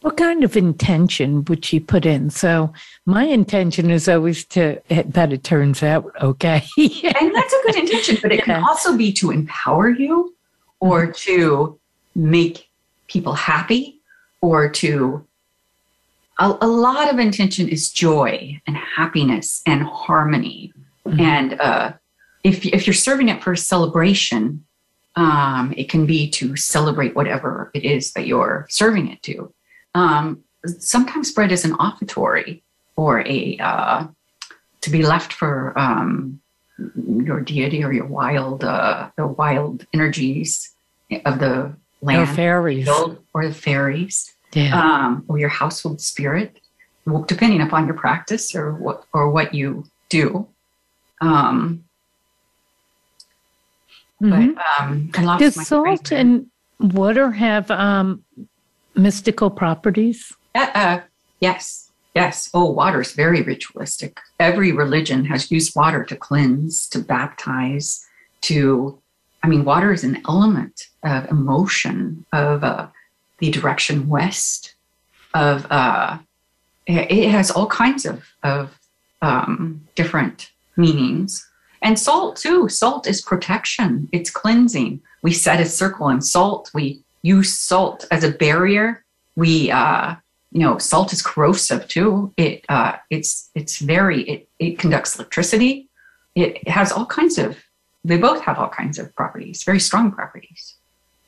What 0.02 0.18
kind 0.18 0.44
of 0.44 0.58
intention 0.58 1.46
would 1.46 1.64
she 1.64 1.80
put 1.80 2.06
in? 2.06 2.30
So 2.30 2.74
my 3.06 3.24
intention 3.24 3.90
is 3.90 4.10
always 4.10 4.46
to 4.48 4.82
that 4.90 5.32
it 5.32 5.44
turns 5.44 5.82
out 5.82 6.12
okay. 6.22 6.62
and 6.78 7.36
that's 7.36 7.54
a 7.54 7.62
good 7.66 7.76
intention, 7.78 8.18
but 8.22 8.34
it 8.34 8.40
yeah. 8.40 8.46
can 8.46 8.64
also 8.64 8.98
be 8.98 9.14
to 9.14 9.32
empower 9.32 9.90
you 9.90 10.36
or 10.82 11.12
to 11.12 11.80
make 12.16 12.70
people 13.14 13.34
happy 13.34 14.02
or 14.42 14.68
to 14.68 15.26
a, 16.40 16.58
a 16.62 16.68
lot 16.68 17.14
of 17.14 17.20
intention 17.20 17.70
is 17.70 17.92
joy 17.92 18.60
and 18.66 18.76
happiness 18.76 19.62
and 19.66 19.84
harmony. 19.84 20.74
Mm-hmm. 21.06 21.20
And 21.22 21.62
uh, 21.62 21.94
if, 22.44 22.66
if 22.66 22.88
you're 22.88 22.94
serving 22.94 23.30
it 23.30 23.44
for 23.44 23.56
celebration, 23.56 24.66
um, 25.16 25.74
it 25.78 25.90
can 25.90 26.08
be 26.08 26.30
to 26.32 26.56
celebrate 26.56 27.16
whatever 27.16 27.70
it 27.76 27.86
is 27.86 28.14
that 28.14 28.26
you're 28.26 28.66
serving 28.70 29.10
it 29.10 29.22
to. 29.24 29.54
Um, 29.94 30.44
sometimes 30.66 31.32
bread 31.32 31.52
is 31.52 31.66
an 31.66 31.74
offertory 31.74 32.64
or 32.96 33.22
a 33.28 33.58
uh, 33.60 34.08
to 34.82 34.90
be 34.90 35.04
left 35.04 35.34
for 35.34 35.78
um, 35.78 36.42
your 37.06 37.42
deity 37.42 37.84
or 37.84 37.94
your 37.94 38.06
wild 38.08 38.64
uh, 38.64 39.10
the 39.18 39.28
wild 39.28 39.86
energies 39.94 40.74
of 41.26 41.40
the 41.40 41.76
land, 42.04 42.30
or 42.30 42.34
fairies, 42.34 42.90
or 43.34 43.48
the 43.48 43.54
fairies, 43.54 44.34
yeah. 44.54 44.80
um, 44.80 45.26
or 45.28 45.40
your 45.40 45.50
household 45.50 46.02
spirit, 46.02 46.60
depending 47.28 47.62
upon 47.62 47.86
your 47.86 47.96
practice 47.96 48.56
or 48.56 48.74
what 48.74 49.06
or 49.14 49.30
what 49.30 49.54
you 49.54 49.86
do. 50.10 50.48
Um, 51.22 51.86
mm-hmm. 54.22 54.54
but 54.54 55.24
um, 55.24 55.38
does 55.40 55.68
salt 55.68 56.12
and 56.12 56.48
water 56.80 57.32
have 57.32 57.72
um, 57.72 58.24
mystical 58.96 59.50
properties? 59.50 60.34
Uh, 60.56 60.70
uh, 60.74 61.02
yes, 61.40 61.92
yes. 62.16 62.50
Oh, 62.54 62.72
water 62.72 63.02
is 63.02 63.14
very 63.14 63.42
ritualistic. 63.42 64.20
Every 64.40 64.72
religion 64.72 65.26
has 65.26 65.52
used 65.52 65.76
water 65.76 66.04
to 66.06 66.16
cleanse, 66.16 66.88
to 66.90 67.00
baptize, 67.00 68.06
to, 68.42 69.00
I 69.44 69.48
mean, 69.48 69.66
water 69.66 69.92
is 69.92 70.06
an 70.06 70.22
element 70.28 70.88
of 71.04 71.30
emotion, 71.30 72.26
of 72.32 72.64
uh, 72.64 72.88
the 73.40 73.52
direction 73.52 74.08
west, 74.08 74.74
of, 75.34 75.68
uh, 75.70 76.18
it 76.88 77.30
has 77.30 77.52
all 77.52 77.68
kinds 77.68 78.06
of, 78.06 78.24
of 78.44 78.78
um, 79.22 79.86
different 79.96 80.52
meanings. 80.78 81.46
And 81.82 82.00
salt, 82.00 82.38
too. 82.38 82.70
Salt 82.70 83.06
is 83.08 83.22
protection, 83.22 84.08
it's 84.14 84.30
cleansing. 84.30 85.02
We 85.22 85.34
set 85.34 85.60
a 85.60 85.66
circle 85.66 86.10
in 86.10 86.22
salt. 86.22 86.72
We 86.74 87.02
use 87.22 87.58
salt 87.58 88.06
as 88.12 88.24
a 88.24 88.32
barrier. 88.32 89.04
We, 89.36 89.72
uh, 89.72 90.16
you 90.52 90.60
know, 90.62 90.78
salt 90.78 91.12
is 91.12 91.22
corrosive 91.22 91.88
too. 91.88 92.34
It, 92.38 92.64
uh, 92.70 92.98
it's, 93.10 93.50
it's 93.56 93.80
very, 93.80 94.22
it, 94.24 94.48
it 94.60 94.80
conducts 94.80 95.16
electricity. 95.16 95.88
It 96.36 96.68
has 96.68 96.92
all 96.92 97.06
kinds 97.06 97.38
of, 97.38 97.58
they 98.04 98.18
both 98.18 98.42
have 98.42 98.58
all 98.60 98.70
kinds 98.70 99.00
of 99.00 99.14
properties, 99.16 99.64
very 99.64 99.80
strong 99.80 100.12
properties. 100.12 100.76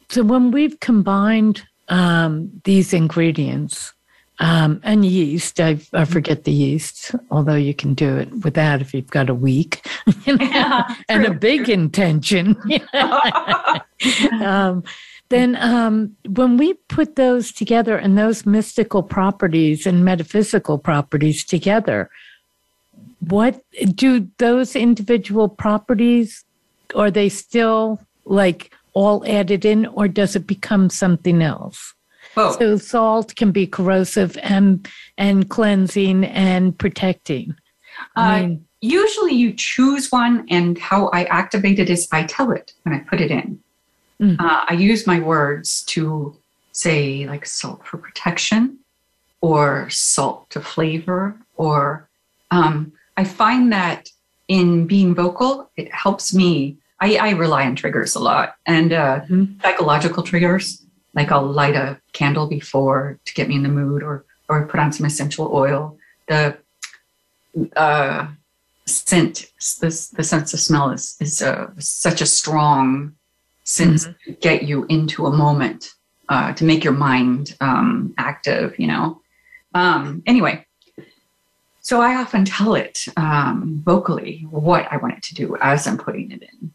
So 0.10 0.24
when 0.24 0.52
we've 0.52 0.80
combined 0.80 1.64
um, 1.88 2.62
these 2.64 2.94
ingredients, 2.94 3.94
um, 4.40 4.82
and 4.84 5.06
yeast, 5.06 5.62
I, 5.62 5.80
I, 5.94 6.04
forget 6.04 6.44
the 6.44 6.52
yeast, 6.52 7.16
although 7.32 7.56
you 7.56 7.74
can 7.74 7.94
do 7.94 8.18
it 8.18 8.30
without 8.44 8.82
if 8.82 8.94
you've 8.94 9.10
got 9.10 9.30
a 9.30 9.34
week 9.34 9.88
you 10.26 10.36
know, 10.36 10.46
yeah, 10.46 10.96
and 11.10 11.26
a 11.26 11.34
big 11.34 11.70
intention. 11.70 12.58
um, 14.42 14.84
then 15.30 15.56
um, 15.56 16.16
when 16.28 16.58
we 16.58 16.74
put 16.74 17.16
those 17.16 17.52
together 17.52 17.98
and 17.98 18.18
those 18.18 18.46
mystical 18.46 19.02
properties 19.02 19.88
and 19.88 20.06
metaphysical 20.06 20.78
properties 20.78 21.44
together, 21.44 22.10
what 23.20 23.64
do 23.96 24.30
those 24.38 24.76
individual 24.76 25.50
properties 25.50 26.45
are 26.96 27.12
they 27.12 27.30
still 27.30 28.00
like 28.26 28.74
all 28.94 29.26
added 29.26 29.66
in 29.66 29.86
or 29.86 30.08
does 30.08 30.36
it 30.36 30.48
become 30.48 30.90
something 30.90 31.42
else? 31.42 31.94
Both. 32.34 32.60
So 32.60 32.78
salt 32.78 33.36
can 33.36 33.52
be 33.52 33.68
corrosive 33.68 34.38
and 34.42 34.88
and 35.18 35.50
cleansing 35.50 36.26
and 36.26 36.78
protecting. 36.78 37.56
I 38.16 38.40
uh, 38.40 38.42
mean, 38.42 38.66
usually 38.82 39.34
you 39.34 39.54
choose 39.54 40.12
one 40.12 40.46
and 40.50 40.78
how 40.78 41.08
I 41.08 41.24
activate 41.26 41.80
it 41.80 41.90
is 41.90 42.08
I 42.12 42.24
tell 42.24 42.52
it 42.52 42.74
when 42.84 42.94
I 42.94 43.00
put 43.00 43.22
it 43.22 43.32
in. 43.32 43.60
Mm. 44.22 44.40
Uh, 44.40 44.66
I 44.68 44.74
use 44.74 45.08
my 45.08 45.20
words 45.20 45.84
to 45.86 46.36
say, 46.72 47.26
like 47.28 47.46
salt 47.46 47.86
for 47.86 47.98
protection 47.98 48.80
or 49.42 49.90
salt 49.90 50.50
to 50.50 50.62
flavor, 50.62 51.38
or 51.56 52.10
um, 52.52 52.92
I 53.18 53.24
find 53.24 53.72
that 53.72 54.10
in 54.48 54.88
being 54.88 55.16
vocal, 55.16 55.70
it 55.78 55.94
helps 55.94 56.34
me. 56.34 56.78
I, 57.00 57.16
I 57.18 57.30
rely 57.32 57.66
on 57.66 57.76
triggers 57.76 58.16
a 58.16 58.20
lot 58.20 58.56
and 58.66 58.94
uh, 58.94 59.22
mm-hmm. 59.22 59.60
psychological 59.62 60.24
triggers. 60.24 60.84
like 61.14 61.32
I'll 61.32 61.46
light 61.46 61.76
a 61.76 62.00
candle 62.14 62.48
before 62.48 63.20
to 63.26 63.34
get 63.34 63.48
me 63.48 63.56
in 63.56 63.64
the 63.64 63.70
mood, 63.70 64.04
or 64.04 64.26
or 64.48 64.66
put 64.68 64.80
on 64.80 64.92
some 64.92 65.06
essential 65.06 65.50
oil. 65.54 65.98
The 66.28 66.58
uh, 67.76 68.28
scent, 68.86 69.52
this 69.82 70.10
the 70.10 70.24
sense 70.24 70.54
of 70.54 70.60
smell 70.60 70.92
is 70.92 71.18
is 71.20 71.42
uh, 71.42 71.72
such 71.80 72.22
a 72.22 72.26
strong 72.26 73.16
sense 73.64 74.06
to 74.26 74.32
get 74.42 74.64
you 74.64 74.86
into 74.86 75.26
a 75.26 75.32
moment, 75.32 75.94
uh, 76.30 76.54
to 76.54 76.64
make 76.64 76.84
your 76.84 76.94
mind 76.94 77.56
um, 77.62 78.14
active. 78.18 78.78
You 78.80 78.88
know. 78.88 79.22
Um, 79.74 80.24
anyway, 80.26 80.66
so 81.82 82.02
I 82.02 82.16
often 82.16 82.46
tell 82.46 82.76
it 82.76 83.06
um, 83.18 83.82
vocally 83.86 84.48
what 84.50 84.88
I 84.90 84.98
want 84.98 85.18
it 85.18 85.24
to 85.24 85.36
do 85.36 85.58
as 85.58 85.86
I'm 85.86 85.98
putting 85.98 86.32
it 86.32 86.42
in. 86.42 86.72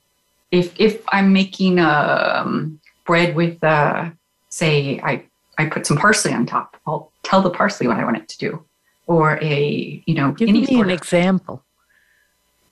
If 0.51 0.79
if 0.81 1.03
I'm 1.13 1.33
making 1.33 1.79
um, 1.79 2.81
bread 3.07 3.35
with, 3.37 3.63
uh, 3.63 4.11
say, 4.49 5.01
I 5.03 5.25
I 5.59 5.67
put 5.67 5.87
some 5.87 5.97
parsley 5.97 6.33
on 6.33 6.47
top, 6.47 6.77
I'll 6.87 7.13
tell 7.23 7.43
the 7.43 7.51
parsley 7.51 7.87
what 7.87 7.99
I 7.99 8.05
want 8.05 8.17
it 8.17 8.29
to 8.29 8.39
do, 8.39 8.65
or 9.07 9.39
a 9.43 10.03
you 10.07 10.15
know 10.15 10.33
Give 10.33 10.49
any 10.49 10.63
me 10.67 10.81
an 10.81 10.91
example. 10.91 11.63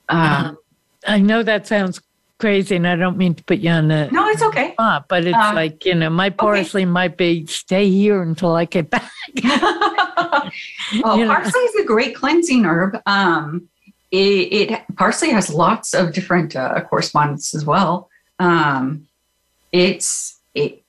um, 0.09 0.57
I 1.07 1.19
know 1.19 1.43
that 1.43 1.67
sounds 1.67 2.01
crazy, 2.39 2.75
and 2.75 2.87
I 2.87 2.95
don't 2.95 3.17
mean 3.17 3.35
to 3.35 3.43
put 3.43 3.59
you 3.59 3.69
on 3.69 3.87
the 3.87 4.09
no, 4.11 4.27
it's 4.27 4.41
okay. 4.41 4.73
spot, 4.73 5.05
but 5.07 5.25
it's 5.25 5.35
Uh, 5.37 5.51
like 5.53 5.85
you 5.85 5.95
know, 5.95 6.09
my 6.09 6.29
parsley 6.29 6.83
might 6.85 7.15
be 7.17 7.45
stay 7.45 7.89
here 7.89 8.21
until 8.21 8.55
I 8.55 8.65
get 8.65 8.89
back. 8.89 9.11
oh, 9.45 10.49
You 10.91 11.01
know. 11.25 11.27
parsley 11.27 11.61
is 11.61 11.75
a 11.75 11.85
great 11.85 12.15
cleansing 12.15 12.65
herb. 12.65 12.97
Um, 13.05 13.69
it, 14.11 14.17
it 14.71 14.95
parsley 14.95 15.29
has 15.29 15.53
lots 15.53 15.93
of 15.93 16.13
different 16.13 16.55
uh, 16.55 16.81
correspondence 16.81 17.53
as 17.53 17.65
well. 17.65 18.09
Um, 18.39 19.07
it's 19.71 20.39
it 20.53 20.83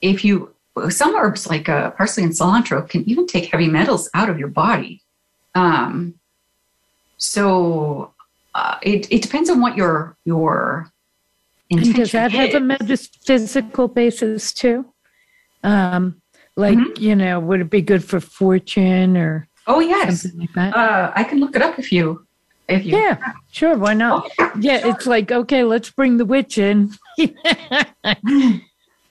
if 0.00 0.24
you 0.24 0.54
some 0.88 1.14
herbs 1.14 1.46
like 1.46 1.68
uh, 1.68 1.90
parsley 1.92 2.24
and 2.24 2.32
cilantro 2.32 2.88
can 2.88 3.08
even 3.08 3.26
take 3.26 3.50
heavy 3.50 3.68
metals 3.68 4.08
out 4.14 4.28
of 4.30 4.38
your 4.38 4.48
body. 4.48 5.02
Um, 5.54 6.14
so 7.16 8.12
uh, 8.54 8.78
it 8.82 9.10
it 9.10 9.22
depends 9.22 9.50
on 9.50 9.60
what 9.60 9.76
your 9.76 10.16
your 10.24 10.90
And 11.70 11.80
intention 11.80 12.00
does 12.00 12.12
that 12.12 12.32
have 12.32 12.54
a 12.54 12.60
metaphysical 12.60 13.88
basis 13.88 14.52
too? 14.52 14.86
Um, 15.62 16.20
like 16.56 16.78
Mhm. 16.78 16.98
you 17.00 17.16
know, 17.16 17.40
would 17.40 17.60
it 17.60 17.70
be 17.70 17.82
good 17.82 18.04
for 18.04 18.20
fortune 18.20 19.16
or 19.16 19.48
Oh 19.66 19.80
yes, 19.80 20.26
like 20.56 20.74
uh, 20.76 21.12
I 21.14 21.24
can 21.24 21.40
look 21.40 21.56
it 21.56 21.62
up 21.62 21.78
if 21.78 21.90
you 21.90 22.26
if 22.68 22.84
you 22.84 22.96
yeah, 22.96 23.18
sure. 23.50 23.76
Why 23.76 23.94
not? 23.94 24.30
Oh, 24.38 24.52
Yeah, 24.60 24.80
sure. 24.80 24.90
it's 24.90 25.06
like 25.06 25.30
okay, 25.32 25.64
let's 25.64 25.90
bring 25.90 26.16
the 26.16 26.24
witch 26.24 26.58
in. 26.58 26.90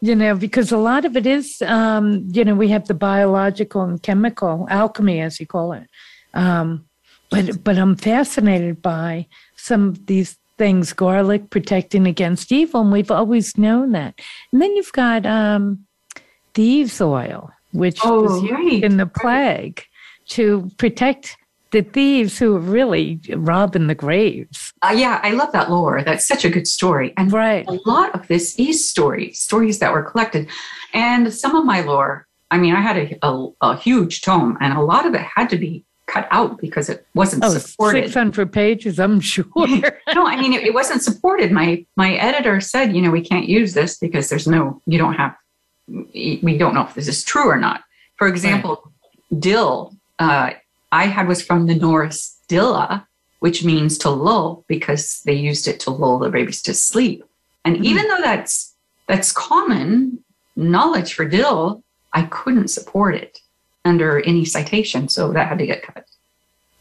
you 0.02 0.16
know, 0.16 0.36
because 0.36 0.72
a 0.72 0.78
lot 0.78 1.06
of 1.06 1.16
it 1.16 1.26
is, 1.26 1.62
um, 1.66 2.28
you 2.32 2.44
know, 2.44 2.56
we 2.56 2.68
have 2.70 2.88
the 2.88 2.94
biological 2.94 3.82
and 3.82 4.02
chemical 4.04 4.68
alchemy, 4.70 5.22
as 5.22 5.40
you 5.40 5.46
call 5.48 5.74
it. 5.74 5.88
Um, 6.34 6.86
but 7.30 7.64
but 7.64 7.78
I'm 7.78 7.96
fascinated 7.96 8.82
by 8.82 9.28
some 9.56 9.90
of 9.90 10.06
these 10.08 10.38
things, 10.58 10.94
garlic 10.94 11.50
protecting 11.50 12.06
against 12.08 12.52
evil, 12.52 12.82
and 12.82 12.92
we've 12.92 13.12
always 13.12 13.58
known 13.58 13.92
that. 13.94 14.20
And 14.52 14.62
then 14.62 14.76
you've 14.76 14.92
got 14.92 15.26
um, 15.26 15.86
thieves' 16.54 17.02
oil, 17.02 17.52
which 17.72 18.00
Oh, 18.04 18.24
was 18.24 18.42
used 18.44 18.54
right, 18.54 18.84
in 18.84 18.98
the 18.98 19.08
plague 19.08 19.84
to 20.30 20.70
protect 20.78 21.38
the 21.74 21.82
thieves 21.82 22.38
who 22.40 22.54
were 22.54 22.60
really 22.60 23.20
robbing 23.36 23.88
the 23.88 23.96
graves. 23.96 24.72
Uh, 24.82 24.94
yeah, 24.96 25.20
I 25.24 25.32
love 25.32 25.52
that 25.52 25.70
lore. 25.70 26.02
That's 26.04 26.26
such 26.26 26.46
a 26.46 26.50
good 26.50 26.68
story. 26.68 27.14
And 27.18 27.32
Right. 27.34 27.66
a 27.68 27.78
lot 27.86 28.16
of 28.16 28.28
this 28.30 28.58
is 28.58 28.88
stories, 28.90 29.40
stories 29.40 29.80
that 29.80 29.92
were 29.92 30.04
collected. 30.04 30.50
And 30.94 31.34
some 31.34 31.56
of 31.56 31.66
my 31.66 31.82
lore, 31.82 32.26
I 32.52 32.58
mean, 32.58 32.74
I 32.76 32.82
had 32.82 32.98
a, 32.98 33.18
a, 33.28 33.48
a 33.62 33.78
huge 33.78 34.22
tome, 34.22 34.58
and 34.62 34.78
a 34.78 34.82
lot 34.82 35.06
of 35.06 35.14
it 35.16 35.22
had 35.36 35.50
to 35.50 35.58
be 35.58 35.84
cut 36.08 36.28
out 36.32 36.60
because 36.60 36.90
it 36.90 37.06
wasn't 37.16 37.44
Oh, 37.44 37.50
supported. 37.50 38.04
600 38.06 38.52
pages, 38.54 39.00
I'm 39.00 39.20
sure. 39.20 39.46
no, 39.58 40.28
I 40.28 40.36
mean, 40.40 40.54
it, 40.54 40.64
it 40.64 40.74
wasn't 40.74 41.02
supported. 41.02 41.52
My 41.52 41.86
my 41.98 42.14
editor 42.16 42.62
said, 42.62 42.96
you 42.96 43.02
know, 43.02 43.10
we 43.12 43.22
can't 43.22 43.48
use 43.50 43.74
this 43.74 43.98
because 43.98 44.30
there's 44.30 44.46
no, 44.48 44.80
you 44.86 44.98
don't 45.00 45.16
have, 45.16 45.36
we 45.88 46.58
don't 46.58 46.74
know 46.76 46.84
if 46.86 46.94
this 46.94 47.08
is 47.08 47.24
true 47.24 47.48
or 47.50 47.58
not. 47.58 47.82
For 48.18 48.28
example, 48.28 48.92
dill, 49.40 49.94
uh, 50.20 50.52
I 50.94 51.06
had 51.08 51.28
was 51.28 51.42
from 51.42 51.66
the 51.66 51.74
Norse 51.76 52.38
dilla, 52.48 53.06
which 53.40 53.64
means 53.66 53.98
to 54.00 54.10
lull 54.12 54.64
because 54.68 55.22
they 55.26 55.34
used 55.34 55.68
it 55.68 55.80
to 55.82 55.90
lull 55.90 56.20
the 56.20 56.30
babies 56.30 56.62
to 56.64 56.74
sleep. 56.74 57.24
And 57.66 57.78
Mhm. 57.78 57.84
even 57.86 58.08
though 58.08 58.22
that's 58.22 58.76
that's 59.08 59.32
common 59.34 60.24
knowledge 60.56 61.14
for 61.16 61.26
dill, 61.26 61.84
I 62.14 62.22
couldn't 62.38 62.70
support 62.70 63.16
it 63.16 63.40
under 63.84 64.22
any 64.22 64.46
citation, 64.46 65.10
so 65.10 65.34
that 65.34 65.48
had 65.50 65.58
to 65.60 65.66
get 65.66 65.82
cut. 65.84 66.06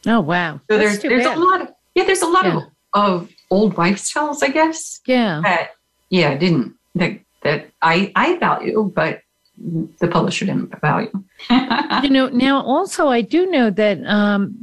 oh, 0.07 0.21
wow. 0.21 0.61
So 0.71 0.77
That's 0.79 0.99
there's 0.99 1.03
there's 1.03 1.25
bad. 1.25 1.39
a 1.39 1.41
lot 1.41 1.61
of 1.63 1.69
yeah, 1.95 2.05
there's 2.05 2.23
a 2.23 2.27
lot 2.37 2.45
Yeah. 2.45 2.57
of, 2.59 2.63
of 2.95 3.29
old 3.51 3.77
wives' 3.79 4.13
tales, 4.13 4.43
I 4.43 4.49
guess, 4.49 5.01
Yeah. 5.07 5.41
that 5.43 5.71
yeah, 6.11 6.37
didn't 6.37 6.75
that 6.97 7.13
that 7.45 7.71
I 7.81 8.13
I 8.15 8.37
value, 8.37 8.93
but 8.95 9.23
the 9.59 10.09
publisher 10.09 10.47
didn't 10.47 10.81
value. 10.81 11.11
you 12.03 12.11
know, 12.11 12.29
now 12.29 12.63
also 12.63 13.09
I 13.09 13.21
do 13.21 13.47
know 13.47 13.71
that 13.71 14.05
um, 14.07 14.55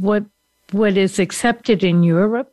what 0.00 0.24
what 0.72 0.96
is 0.96 1.18
accepted 1.18 1.82
in 1.84 2.02
Europe 2.02 2.52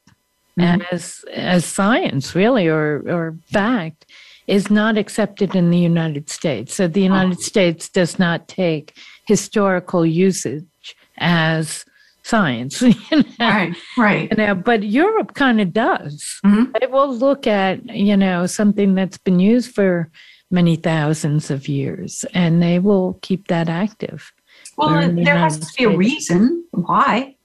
Mhm. 0.58 0.86
as 0.90 1.26
as 1.34 1.66
science, 1.66 2.34
really, 2.34 2.68
or 2.70 3.04
or 3.08 3.36
fact, 3.52 4.06
is 4.48 4.70
not 4.70 4.98
accepted 4.98 5.54
in 5.54 5.70
the 5.70 5.78
United 5.78 6.30
States. 6.30 6.74
So 6.76 6.88
the 6.88 7.02
United 7.02 7.42
States 7.42 7.90
does 7.90 8.18
not 8.18 8.48
take 8.48 8.94
historical 9.28 10.06
usage 10.06 10.96
as 11.18 11.84
science. 12.24 12.82
you 12.82 12.96
know? 13.12 13.24
right, 13.40 13.76
right. 13.98 14.32
You 14.32 14.38
know, 14.38 14.56
but 14.56 14.84
Europe 14.84 15.34
kind 15.34 15.60
of 15.60 15.74
does. 15.74 16.40
Mhm. 16.46 16.72
They 16.80 16.88
will 16.88 17.14
look 17.14 17.46
at, 17.48 17.86
you 17.94 18.16
know, 18.16 18.46
something 18.46 18.96
that's 18.96 19.18
been 19.18 19.40
used 19.42 19.76
for 19.76 20.10
many 20.56 20.76
thousands 20.78 21.52
of 21.52 21.68
years 21.68 22.26
and 22.34 22.64
they 22.64 22.80
will 22.80 23.20
keep 23.22 23.48
that 23.50 23.70
active. 23.70 24.32
Well, 24.78 24.90
the 25.08 25.24
there 25.24 25.38
has 25.38 25.60
to 25.60 25.68
be 25.78 25.84
a 25.84 25.96
reason 25.96 26.66
why. 26.72 27.36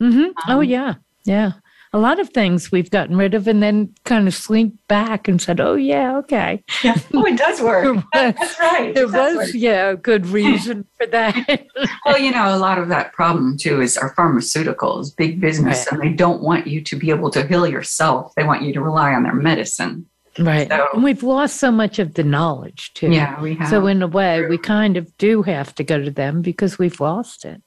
Mm-hmm. 0.00 0.30
oh, 0.48 0.58
Um, 0.60 0.64
yeah. 0.64 0.94
Yeah. 1.24 1.52
A 1.92 1.98
lot 1.98 2.20
of 2.20 2.28
things 2.30 2.70
we've 2.70 2.88
gotten 2.90 3.16
rid 3.16 3.34
of 3.34 3.48
and 3.48 3.60
then 3.60 3.92
kind 4.04 4.28
of 4.28 4.34
slinked 4.34 4.78
back 4.86 5.26
and 5.26 5.42
said, 5.42 5.60
oh, 5.60 5.74
yeah, 5.74 6.16
okay. 6.18 6.62
Yeah. 6.84 6.94
Oh, 7.12 7.26
it 7.26 7.36
does 7.36 7.60
work. 7.60 7.84
Was, 7.96 8.04
That's 8.12 8.60
right. 8.60 8.94
there 8.94 9.08
was 9.08 9.36
work. 9.36 9.48
yeah, 9.54 9.90
a 9.90 9.96
good 9.96 10.24
reason 10.40 10.86
for 10.96 11.06
that. 11.08 11.66
Well, 12.06 12.16
you 12.18 12.30
know, 12.30 12.54
a 12.54 12.58
lot 12.58 12.78
of 12.78 12.88
that 12.90 13.12
problem 13.12 13.56
too 13.56 13.80
is 13.80 13.98
our 13.98 14.14
pharmaceuticals, 14.14 15.16
big 15.16 15.40
business, 15.40 15.88
Right. 15.90 15.92
and 16.00 16.00
they 16.00 16.14
don't 16.14 16.42
want 16.42 16.68
you 16.68 16.80
to 16.80 16.96
be 16.96 17.10
able 17.10 17.30
to 17.32 17.44
heal 17.44 17.66
yourself. 17.66 18.32
They 18.36 18.44
want 18.44 18.62
you 18.62 18.72
to 18.74 18.80
rely 18.80 19.12
on 19.12 19.24
their 19.24 19.34
medicine. 19.34 20.06
Right. 20.38 20.68
So- 20.68 20.88
and 20.94 21.02
we've 21.02 21.22
lost 21.22 21.56
so 21.56 21.70
much 21.70 21.98
of 21.98 22.14
the 22.14 22.22
knowledge, 22.24 22.92
too. 22.94 23.10
Yeah, 23.10 23.40
we 23.40 23.54
have. 23.54 23.68
So, 23.68 23.86
in 23.86 24.02
a 24.02 24.06
way, 24.06 24.46
we 24.46 24.58
kind 24.58 24.96
of 24.96 25.16
do 25.18 25.42
have 25.42 25.74
to 25.76 25.84
go 25.84 26.02
to 26.02 26.10
them 26.10 26.42
because 26.42 26.78
we've 26.78 27.00
lost 27.00 27.44
it, 27.44 27.60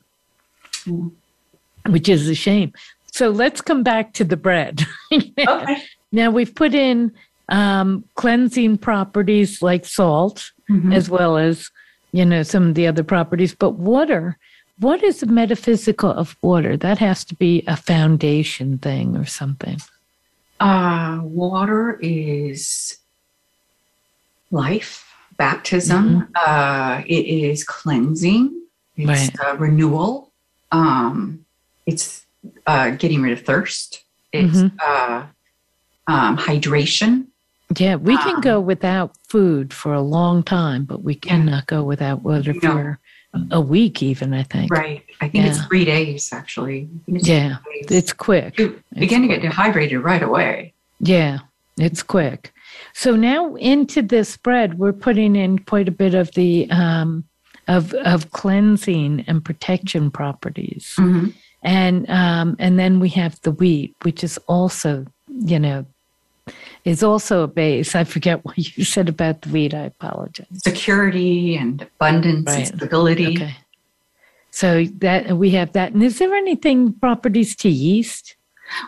Mm. 0.86 1.12
which 1.90 2.10
is 2.10 2.28
a 2.30 2.36
shame. 2.36 2.74
So, 3.12 3.30
let's 3.30 3.62
come 3.62 3.84
back 3.84 4.14
to 4.14 4.24
the 4.24 4.38
bread. 4.38 4.82
okay. 5.14 5.78
Now, 6.12 6.30
we've 6.32 6.54
put 6.56 6.74
in 6.74 7.12
um, 7.50 8.04
cleansing 8.16 8.78
properties 8.78 9.62
like 9.62 9.86
salt, 9.86 10.52
Mhm. 10.72 10.96
as 10.96 11.10
well 11.10 11.38
as, 11.38 11.70
you 12.14 12.26
know, 12.26 12.42
some 12.42 12.70
of 12.70 12.76
the 12.76 12.88
other 12.88 13.04
properties. 13.04 13.54
But 13.54 13.72
water, 13.72 14.38
what 14.80 15.04
is 15.04 15.20
the 15.20 15.26
metaphysical 15.26 16.10
of 16.12 16.38
water? 16.42 16.78
That 16.78 17.00
has 17.00 17.26
to 17.26 17.36
be 17.36 17.64
a 17.68 17.76
foundation 17.76 18.78
thing 18.78 19.18
or 19.18 19.26
something. 19.26 19.78
Uh, 20.64 21.20
water 21.24 22.00
is 22.02 22.98
life, 24.50 25.06
baptism. 25.38 26.30
Uh, 26.36 27.02
it 27.06 27.26
is 27.26 27.66
cleansing. 27.66 28.62
It's 28.96 29.08
Right. 29.10 29.40
uh, 29.46 29.58
renewal. 29.58 30.32
Um, 30.72 31.46
it's 31.86 32.26
uh, 32.66 32.92
getting 32.92 33.22
rid 33.22 33.34
of 33.34 33.42
thirst. 33.46 34.04
It's 34.32 34.58
Mhm. 34.58 34.72
uh, 34.82 35.26
um, 36.08 36.38
hydration. 36.38 37.28
Yeah, 37.78 37.96
we 37.96 38.16
can 38.18 38.36
Um, 38.36 38.42
go 38.42 38.62
without 38.62 39.18
food 39.28 39.74
for 39.74 39.94
a 39.94 40.02
long 40.02 40.44
time, 40.44 40.86
but 40.86 41.04
we 41.04 41.16
cannot 41.16 41.68
go 41.68 41.84
without 41.84 42.22
water 42.24 42.54
No. 42.54 42.60
for 42.62 43.00
a 43.52 43.60
week, 43.62 44.04
even, 44.04 44.34
I 44.34 44.44
think. 44.44 44.72
Right. 44.72 45.04
I 45.22 45.28
think 45.28 45.46
it's 45.46 45.64
three 45.66 45.86
days 45.86 46.32
actually. 46.34 46.88
It's 47.08 47.28
Yeah, 47.28 47.58
days. 47.74 47.92
it's 47.92 48.14
quick. 48.14 48.60
you 48.60 48.82
begin 48.98 49.22
to 49.24 49.28
get 49.28 49.42
dehydrated 49.42 50.02
right 50.02 50.22
away. 50.22 50.74
Yeah, 51.00 51.40
it's 51.78 52.04
quick. 52.04 52.54
So 52.94 53.16
now 53.16 53.56
into 53.56 54.02
this 54.02 54.38
bread, 54.38 54.78
we're 54.78 54.94
putting 54.94 55.36
in 55.36 55.60
quite 55.60 55.88
a 55.88 55.92
bit 55.92 56.14
of 56.14 56.32
the 56.34 56.70
um, 56.72 57.24
of 57.68 57.94
of 57.94 58.32
cleansing 58.32 59.24
and 59.28 59.44
protection 59.44 60.12
properties, 60.12 60.94
Mhm. 60.98 61.34
and 61.64 62.10
um, 62.10 62.56
and 62.60 62.78
then 62.78 63.00
we 63.00 63.10
have 63.10 63.40
the 63.42 63.52
wheat, 63.52 63.96
which 64.04 64.24
is 64.24 64.38
also 64.48 65.06
you 65.28 65.60
know 65.60 65.86
is 66.86 67.04
also 67.04 67.44
a 67.44 67.48
base. 67.48 67.96
I 67.96 68.04
forget 68.04 68.44
what 68.44 68.58
you 68.58 68.84
said 68.84 69.10
about 69.10 69.42
the 69.42 69.50
wheat. 69.50 69.74
I 69.74 69.84
apologize. 69.86 70.48
Security 70.64 71.56
and 71.56 71.82
abundance 71.82 72.48
right. 72.48 72.58
and 72.58 72.68
stability. 72.68 73.36
Okay. 73.38 73.56
So 74.52 74.86
that 75.00 75.38
we 75.38 75.52
have 75.52 75.74
that. 75.74 75.94
And 75.94 76.04
is 76.04 76.20
there 76.20 76.34
anything 76.36 76.94
properties 76.94 77.56
to 77.58 77.70
yeast? 77.70 78.36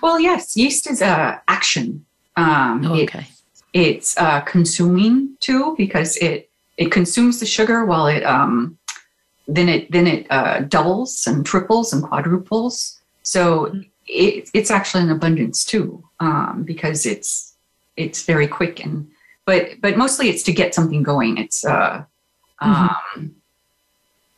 Well, 0.02 0.20
yes, 0.20 0.56
yeast 0.56 0.90
is 0.90 1.02
uh, 1.02 1.40
action. 1.48 2.06
Um, 2.36 2.86
oh, 2.86 3.02
okay. 3.02 3.28
It, 3.74 3.90
it's 3.90 4.18
uh, 4.18 4.42
consuming 4.42 5.36
too 5.40 5.76
because 5.78 6.18
it 6.18 6.50
it 6.78 6.92
consumes 6.92 7.40
the 7.40 7.46
sugar 7.46 7.86
while 7.86 8.08
it 8.08 8.24
um, 8.24 8.78
then 9.48 9.70
it 9.70 9.92
then 9.92 10.08
it 10.08 10.28
uh, 10.30 10.60
doubles 10.60 11.26
and 11.28 11.46
triples 11.46 11.94
and 11.94 12.04
quadruples. 12.04 13.00
So 13.24 13.66
mm-hmm. 13.66 13.82
it, 14.08 14.50
it's 14.54 14.72
actually 14.72 15.04
an 15.04 15.12
abundance 15.12 15.66
too 15.66 16.04
um, 16.20 16.64
because 16.64 17.06
it's 17.06 17.45
it's 17.98 18.24
very 18.24 18.48
quick 18.48 18.84
and 18.84 19.08
but 19.46 19.80
but 19.82 19.98
mostly 19.98 20.30
it's 20.30 20.44
to 20.44 20.52
get 20.52 20.76
something 20.76 21.04
going. 21.04 21.38
It's 21.38 21.64
uh, 21.64 22.04
mm-hmm. 22.62 23.20
um, 23.20 23.36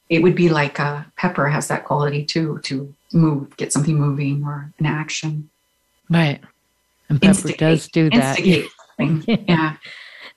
it 0.09 0.21
would 0.21 0.35
be 0.35 0.49
like 0.49 0.79
uh, 0.79 1.03
pepper 1.15 1.47
has 1.47 1.67
that 1.69 1.85
quality 1.85 2.25
too 2.25 2.59
to 2.63 2.93
move, 3.13 3.55
get 3.57 3.73
something 3.73 3.97
moving 3.97 4.43
or 4.45 4.71
an 4.79 4.85
action. 4.85 5.49
Right, 6.09 6.41
and 7.09 7.21
pepper 7.21 7.29
Instigate. 7.29 7.59
does 7.59 7.87
do 7.87 8.09
that. 8.11 8.39
yeah. 9.47 9.77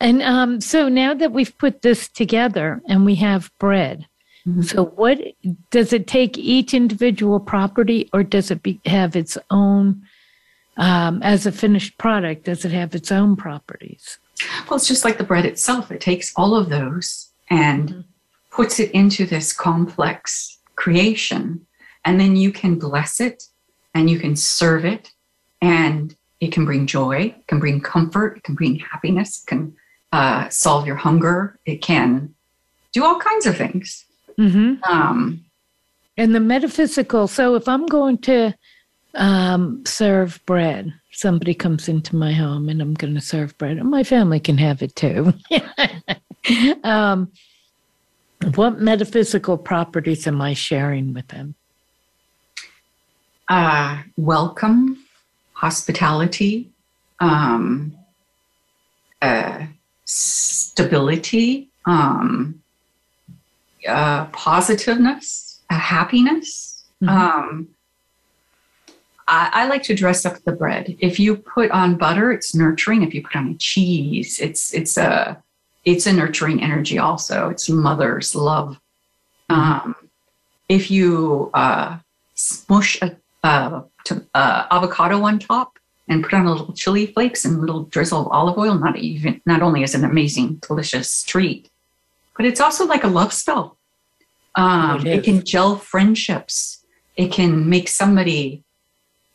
And 0.02 0.22
um, 0.22 0.60
so 0.60 0.88
now 0.88 1.12
that 1.14 1.32
we've 1.32 1.56
put 1.58 1.82
this 1.82 2.08
together 2.08 2.80
and 2.88 3.04
we 3.04 3.16
have 3.16 3.50
bread, 3.58 4.06
mm-hmm. 4.46 4.62
so 4.62 4.86
what 4.86 5.20
does 5.70 5.92
it 5.92 6.06
take 6.06 6.38
each 6.38 6.72
individual 6.72 7.40
property, 7.40 8.08
or 8.12 8.22
does 8.22 8.50
it 8.50 8.62
be, 8.62 8.80
have 8.86 9.14
its 9.16 9.36
own 9.50 10.02
um, 10.76 11.22
as 11.22 11.46
a 11.46 11.52
finished 11.52 11.98
product? 11.98 12.44
Does 12.44 12.64
it 12.64 12.72
have 12.72 12.94
its 12.94 13.12
own 13.12 13.36
properties? 13.36 14.18
Well, 14.68 14.76
it's 14.76 14.88
just 14.88 15.04
like 15.04 15.18
the 15.18 15.24
bread 15.24 15.46
itself. 15.46 15.90
It 15.90 16.00
takes 16.00 16.32
all 16.36 16.54
of 16.54 16.68
those 16.68 17.30
and 17.50 17.88
mm-hmm. 17.88 18.00
puts 18.50 18.80
it 18.80 18.90
into 18.92 19.26
this 19.26 19.52
complex 19.52 20.58
creation, 20.76 21.66
and 22.04 22.18
then 22.18 22.36
you 22.36 22.52
can 22.52 22.78
bless 22.78 23.20
it 23.20 23.44
and 23.94 24.08
you 24.08 24.18
can 24.18 24.36
serve 24.36 24.84
it, 24.84 25.12
and 25.60 26.14
it 26.38 26.52
can 26.52 26.64
bring 26.64 26.86
joy, 26.86 27.34
it 27.36 27.46
can 27.48 27.58
bring 27.58 27.80
comfort, 27.80 28.36
it 28.36 28.44
can 28.44 28.54
bring 28.54 28.78
happiness, 28.78 29.42
it 29.42 29.48
can 29.48 29.74
uh, 30.12 30.48
solve 30.48 30.86
your 30.86 30.96
hunger. 30.96 31.58
It 31.66 31.82
can 31.82 32.34
do 32.92 33.04
all 33.04 33.18
kinds 33.18 33.46
of 33.46 33.56
things. 33.56 34.04
Mm-hmm. 34.38 34.82
Um, 34.90 35.44
and 36.16 36.34
the 36.34 36.40
metaphysical. 36.40 37.28
So 37.28 37.54
if 37.54 37.68
I'm 37.68 37.86
going 37.86 38.18
to 38.18 38.54
um, 39.14 39.84
serve 39.86 40.40
bread, 40.46 40.92
somebody 41.12 41.54
comes 41.54 41.88
into 41.88 42.16
my 42.16 42.32
home 42.32 42.68
and 42.68 42.80
I'm 42.80 42.94
going 42.94 43.14
to 43.14 43.20
serve 43.20 43.56
bread, 43.58 43.78
and 43.78 43.90
my 43.90 44.04
family 44.04 44.40
can 44.40 44.58
have 44.58 44.82
it 44.82 44.94
too. 44.96 45.32
um, 46.84 47.30
what 48.54 48.80
metaphysical 48.80 49.58
properties 49.58 50.26
am 50.26 50.40
I 50.40 50.54
sharing 50.54 51.12
with 51.12 51.28
them? 51.28 51.54
Uh, 53.48 54.02
welcome, 54.16 55.04
hospitality, 55.54 56.70
um, 57.18 57.96
uh, 59.20 59.66
stability, 60.04 61.68
um, 61.84 62.62
uh, 63.86 64.26
positiveness, 64.26 65.60
happiness. 65.68 66.84
Mm-hmm. 67.02 67.08
Um, 67.08 67.68
I, 69.30 69.50
I, 69.52 69.68
like 69.68 69.84
to 69.84 69.94
dress 69.94 70.26
up 70.26 70.42
the 70.42 70.52
bread. 70.52 70.96
If 70.98 71.20
you 71.20 71.36
put 71.36 71.70
on 71.70 71.96
butter, 71.96 72.32
it's 72.32 72.54
nurturing. 72.54 73.02
If 73.02 73.14
you 73.14 73.22
put 73.22 73.36
on 73.36 73.52
a 73.52 73.54
cheese, 73.54 74.40
it's 74.40 74.74
it's 74.74 74.98
a 74.98 75.40
it's 75.84 76.06
a 76.06 76.12
nurturing 76.12 76.62
energy. 76.62 76.98
Also, 76.98 77.48
it's 77.48 77.68
mother's 77.68 78.34
love. 78.34 78.78
Um, 79.48 79.94
if 80.68 80.90
you 80.90 81.50
uh, 81.54 81.98
smush 82.34 83.00
a, 83.02 83.16
uh, 83.44 83.82
to, 84.04 84.26
uh, 84.34 84.66
avocado 84.70 85.22
on 85.22 85.38
top, 85.38 85.78
and 86.10 86.24
put 86.24 86.34
on 86.34 86.46
a 86.46 86.50
little 86.50 86.74
chili 86.74 87.06
flakes 87.06 87.44
and 87.44 87.56
a 87.56 87.60
little 87.60 87.84
drizzle 87.84 88.22
of 88.22 88.28
olive 88.32 88.58
oil. 88.58 88.74
Not 88.74 88.98
even 88.98 89.40
not 89.46 89.62
only 89.62 89.84
is 89.84 89.94
an 89.94 90.04
amazing, 90.04 90.56
delicious 90.56 91.22
treat, 91.22 91.70
but 92.36 92.44
it's 92.44 92.60
also 92.60 92.84
like 92.84 93.04
a 93.04 93.08
love 93.08 93.32
spell. 93.32 93.78
Um, 94.56 95.06
it, 95.06 95.18
it 95.18 95.24
can 95.24 95.44
gel 95.44 95.76
friendships. 95.76 96.84
It 97.16 97.30
can 97.30 97.68
make 97.68 97.88
somebody 97.88 98.64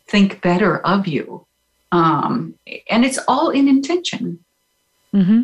think 0.08 0.42
better 0.42 0.80
of 0.86 1.08
you, 1.08 1.46
um, 1.92 2.56
and 2.90 3.06
it's 3.06 3.20
all 3.28 3.50
in 3.50 3.68
intention. 3.68 4.44
Mm-hmm. 5.14 5.42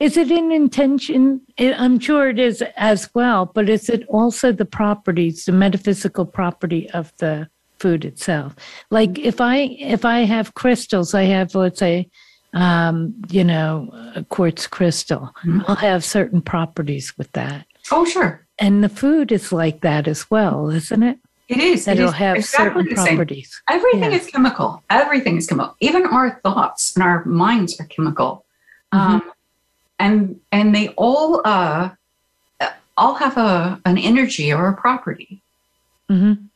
Is 0.00 0.16
it 0.16 0.30
in 0.30 0.50
intention? 0.50 1.42
I'm 1.58 1.98
sure 2.00 2.28
it 2.28 2.38
is 2.38 2.62
as 2.76 3.08
well, 3.14 3.46
but 3.46 3.68
is 3.68 3.88
it 3.88 4.04
also 4.08 4.52
the 4.52 4.64
properties, 4.64 5.44
the 5.44 5.52
metaphysical 5.52 6.26
property 6.26 6.90
of 6.90 7.12
the 7.18 7.48
food 7.80 8.04
itself. 8.04 8.54
Like 8.90 9.18
if 9.18 9.40
I 9.40 9.56
if 9.78 10.04
I 10.04 10.20
have 10.20 10.54
crystals, 10.54 11.14
I 11.14 11.24
have 11.24 11.54
let's 11.54 11.80
say, 11.80 12.08
um, 12.52 13.14
you 13.30 13.42
know, 13.42 13.90
a 14.14 14.22
quartz 14.24 14.66
crystal. 14.66 15.32
Mm-hmm. 15.44 15.62
I'll 15.66 15.76
have 15.76 16.04
certain 16.04 16.42
properties 16.42 17.16
with 17.16 17.32
that. 17.32 17.66
Oh, 17.90 18.04
sure. 18.04 18.46
And 18.58 18.84
the 18.84 18.88
food 18.88 19.32
is 19.32 19.52
like 19.52 19.80
that 19.80 20.06
as 20.06 20.30
well, 20.30 20.68
isn't 20.70 21.02
it? 21.02 21.18
It 21.50 21.58
is. 21.58 21.84
That 21.84 21.98
it 21.98 22.04
will 22.04 22.12
have 22.12 22.36
exactly 22.36 22.94
certain 22.94 23.04
properties. 23.04 23.62
Everything 23.68 24.12
yeah. 24.12 24.18
is 24.18 24.26
chemical. 24.26 24.82
Everything 24.88 25.36
is 25.36 25.46
chemical. 25.46 25.76
Even 25.80 26.06
our 26.06 26.40
thoughts 26.44 26.94
and 26.94 27.02
our 27.02 27.24
minds 27.24 27.80
are 27.80 27.86
chemical. 27.86 28.44
Mm-hmm. 28.92 29.14
Um, 29.14 29.32
and 29.98 30.40
and 30.52 30.74
they 30.74 30.88
all 30.90 31.42
uh, 31.44 31.90
all 32.96 33.14
have 33.14 33.36
a 33.36 33.80
an 33.84 33.98
energy 33.98 34.52
or 34.52 34.68
a 34.68 34.76
property. 34.76 35.42
Mm-hmm 36.08 36.46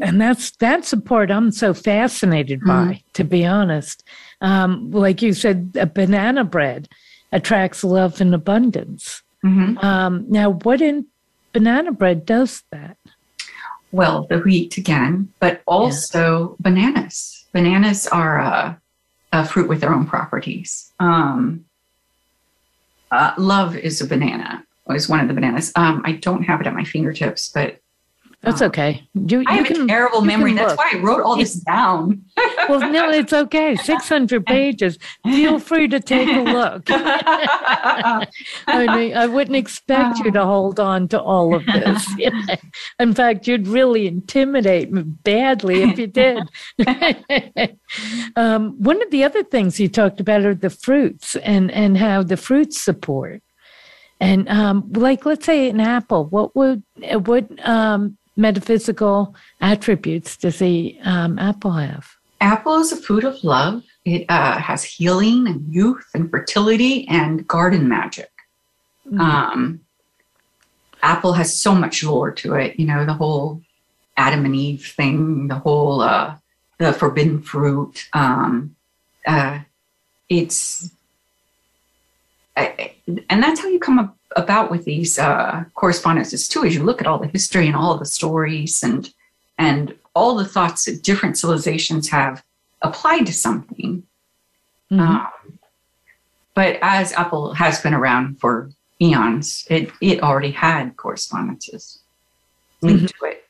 and 0.00 0.20
that's 0.20 0.50
that's 0.52 0.90
the 0.90 1.00
part 1.00 1.30
I'm 1.30 1.52
so 1.52 1.72
fascinated 1.74 2.60
by, 2.60 2.72
mm-hmm. 2.72 2.92
to 3.12 3.24
be 3.24 3.44
honest. 3.46 4.02
Um, 4.40 4.90
like 4.90 5.22
you 5.22 5.32
said, 5.32 5.76
a 5.78 5.86
banana 5.86 6.44
bread 6.44 6.88
attracts 7.30 7.84
love 7.84 8.20
and 8.20 8.34
abundance. 8.34 9.22
Mm-hmm. 9.44 9.78
Um, 9.78 10.26
now, 10.28 10.50
what 10.50 10.80
in 10.80 11.06
banana 11.52 11.92
bread 11.92 12.26
does 12.26 12.62
that? 12.70 12.96
Well, 13.92 14.26
the 14.28 14.38
wheat 14.38 14.78
again, 14.78 15.32
but 15.38 15.62
also 15.66 16.50
yeah. 16.50 16.56
bananas. 16.60 17.44
Bananas 17.52 18.06
are 18.06 18.38
a, 18.38 18.80
a, 19.32 19.46
fruit 19.46 19.68
with 19.68 19.82
their 19.82 19.92
own 19.92 20.06
properties. 20.06 20.92
Um, 20.98 21.66
uh, 23.10 23.34
love 23.36 23.76
is 23.76 24.00
a 24.00 24.06
banana. 24.06 24.64
Is 24.90 25.08
one 25.08 25.20
of 25.20 25.28
the 25.28 25.34
bananas. 25.34 25.72
Um, 25.76 26.02
I 26.04 26.12
don't 26.12 26.42
have 26.42 26.60
it 26.60 26.66
at 26.66 26.74
my 26.74 26.84
fingertips, 26.84 27.50
but 27.50 27.80
that's 28.42 28.60
um, 28.60 28.68
okay. 28.68 29.08
You, 29.14 29.44
I 29.46 29.54
have 29.54 29.66
can, 29.66 29.82
a 29.82 29.86
terrible 29.86 30.20
memory. 30.20 30.54
That's 30.54 30.76
why 30.76 30.90
I 30.94 30.98
wrote 30.98 31.22
all 31.22 31.36
this 31.36 31.54
down. 31.54 32.24
well, 32.68 32.90
no, 32.90 33.08
it's 33.10 33.32
okay. 33.32 33.76
600 33.82 34.44
pages. 34.44 34.98
Feel 35.24 35.60
free 35.60 35.86
to 35.86 36.00
take 36.00 36.28
a 36.28 36.40
look. 36.40 36.82
I, 36.88 38.26
mean, 38.66 39.16
I 39.16 39.26
wouldn't 39.26 39.56
expect 39.56 40.18
you 40.18 40.32
to 40.32 40.44
hold 40.44 40.80
on 40.80 41.06
to 41.08 41.20
all 41.20 41.54
of 41.54 41.64
this. 41.66 42.08
In 42.98 43.14
fact, 43.14 43.46
you'd 43.46 43.68
really 43.68 44.08
intimidate 44.08 44.90
me 44.90 45.02
badly 45.02 45.82
if 45.84 45.98
you 45.98 46.08
did. 46.08 46.42
um, 48.34 48.74
one 48.82 49.00
of 49.00 49.10
the 49.12 49.22
other 49.22 49.44
things 49.44 49.78
you 49.78 49.88
talked 49.88 50.18
about 50.18 50.44
are 50.44 50.54
the 50.54 50.70
fruits 50.70 51.36
and, 51.36 51.70
and 51.70 51.96
how 51.96 52.24
the 52.24 52.36
fruits 52.36 52.80
support. 52.80 53.40
And 54.18 54.48
um, 54.48 54.88
like, 54.92 55.26
let's 55.26 55.46
say 55.46 55.68
an 55.68 55.80
apple, 55.80 56.26
what 56.26 56.54
would 56.54 56.82
what 57.24 57.46
um, 57.68 58.16
metaphysical 58.42 59.34
attributes 59.60 60.36
does 60.36 60.58
the 60.58 60.98
um, 61.04 61.38
apple 61.38 61.72
have? 61.72 62.06
Apple 62.40 62.80
is 62.80 62.92
a 62.92 62.96
food 62.96 63.24
of 63.24 63.42
love. 63.44 63.82
It 64.04 64.26
uh, 64.28 64.58
has 64.58 64.82
healing 64.82 65.46
and 65.46 65.72
youth 65.72 66.04
and 66.12 66.30
fertility 66.30 67.06
and 67.08 67.46
garden 67.46 67.88
magic. 67.88 68.30
Mm-hmm. 69.06 69.20
Um, 69.20 69.80
apple 71.02 71.32
has 71.32 71.58
so 71.58 71.74
much 71.74 72.04
lore 72.04 72.32
to 72.32 72.54
it. 72.54 72.78
You 72.78 72.86
know, 72.86 73.06
the 73.06 73.14
whole 73.14 73.62
Adam 74.16 74.44
and 74.44 74.54
Eve 74.54 74.92
thing, 74.96 75.48
the 75.48 75.54
whole 75.54 76.02
uh, 76.02 76.36
the 76.78 76.92
forbidden 76.92 77.40
fruit. 77.40 78.08
Um, 78.12 78.76
uh, 79.26 79.60
it's 80.28 80.90
I, 82.56 82.94
and 83.30 83.42
that's 83.42 83.60
how 83.60 83.68
you 83.68 83.78
come 83.78 83.98
up 83.98 84.16
about 84.36 84.70
with 84.70 84.84
these 84.84 85.18
uh, 85.18 85.64
correspondences 85.74 86.48
too 86.48 86.64
is 86.64 86.74
you 86.74 86.82
look 86.82 87.00
at 87.00 87.06
all 87.06 87.18
the 87.18 87.28
history 87.28 87.66
and 87.66 87.76
all 87.76 87.96
the 87.96 88.06
stories 88.06 88.82
and 88.82 89.12
and 89.58 89.94
all 90.14 90.34
the 90.34 90.44
thoughts 90.44 90.84
that 90.84 91.02
different 91.02 91.38
civilizations 91.38 92.08
have 92.08 92.42
applied 92.82 93.26
to 93.26 93.32
something 93.32 94.02
mm-hmm. 94.90 95.00
um, 95.00 95.58
but 96.54 96.78
as 96.82 97.12
apple 97.12 97.54
has 97.54 97.80
been 97.80 97.94
around 97.94 98.38
for 98.40 98.70
eons 99.00 99.66
it 99.70 99.90
it 100.00 100.22
already 100.22 100.50
had 100.50 100.96
correspondences 100.96 102.00
linked 102.80 103.04
mm-hmm. 103.04 103.26
to 103.26 103.32
it 103.32 103.44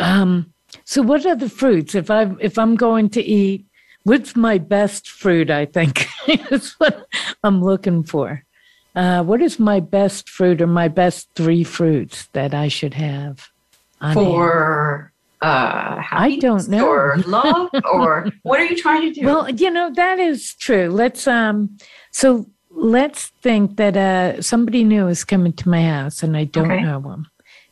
um, 0.00 0.52
so 0.84 1.02
what 1.02 1.26
are 1.26 1.36
the 1.36 1.48
fruits 1.48 1.94
if 1.94 2.10
i 2.10 2.30
if 2.40 2.58
i'm 2.58 2.76
going 2.76 3.08
to 3.08 3.22
eat 3.22 3.66
what's 4.04 4.36
my 4.36 4.58
best 4.58 5.08
fruit? 5.08 5.50
I 5.50 5.66
think 5.66 6.06
is 6.28 6.72
what 6.74 7.06
I'm 7.42 7.62
looking 7.62 8.04
for. 8.04 8.44
Uh, 8.94 9.22
what 9.22 9.40
is 9.40 9.58
my 9.58 9.80
best 9.80 10.28
fruit 10.28 10.60
or 10.60 10.66
my 10.66 10.88
best 10.88 11.28
three 11.34 11.64
fruits 11.64 12.28
that 12.32 12.54
I 12.54 12.68
should 12.68 12.94
have? 12.94 13.48
For 14.12 15.12
uh, 15.42 16.02
I 16.12 16.38
don't 16.40 16.68
know. 16.68 16.86
Or 16.86 17.16
love, 17.26 17.68
or 17.92 18.28
what 18.42 18.60
are 18.60 18.64
you 18.64 18.76
trying 18.76 19.12
to 19.12 19.20
do? 19.20 19.26
Well, 19.26 19.50
you 19.50 19.70
know 19.70 19.92
that 19.94 20.18
is 20.18 20.54
true. 20.54 20.88
Let's 20.88 21.26
um. 21.26 21.76
So 22.12 22.46
let's 22.70 23.28
think 23.42 23.76
that 23.76 23.96
uh 23.96 24.40
somebody 24.40 24.84
new 24.84 25.08
is 25.08 25.24
coming 25.24 25.52
to 25.52 25.68
my 25.68 25.84
house 25.84 26.22
and 26.22 26.36
I 26.36 26.44
don't 26.44 26.70
okay. 26.70 26.82
know 26.82 27.00
them, 27.00 27.26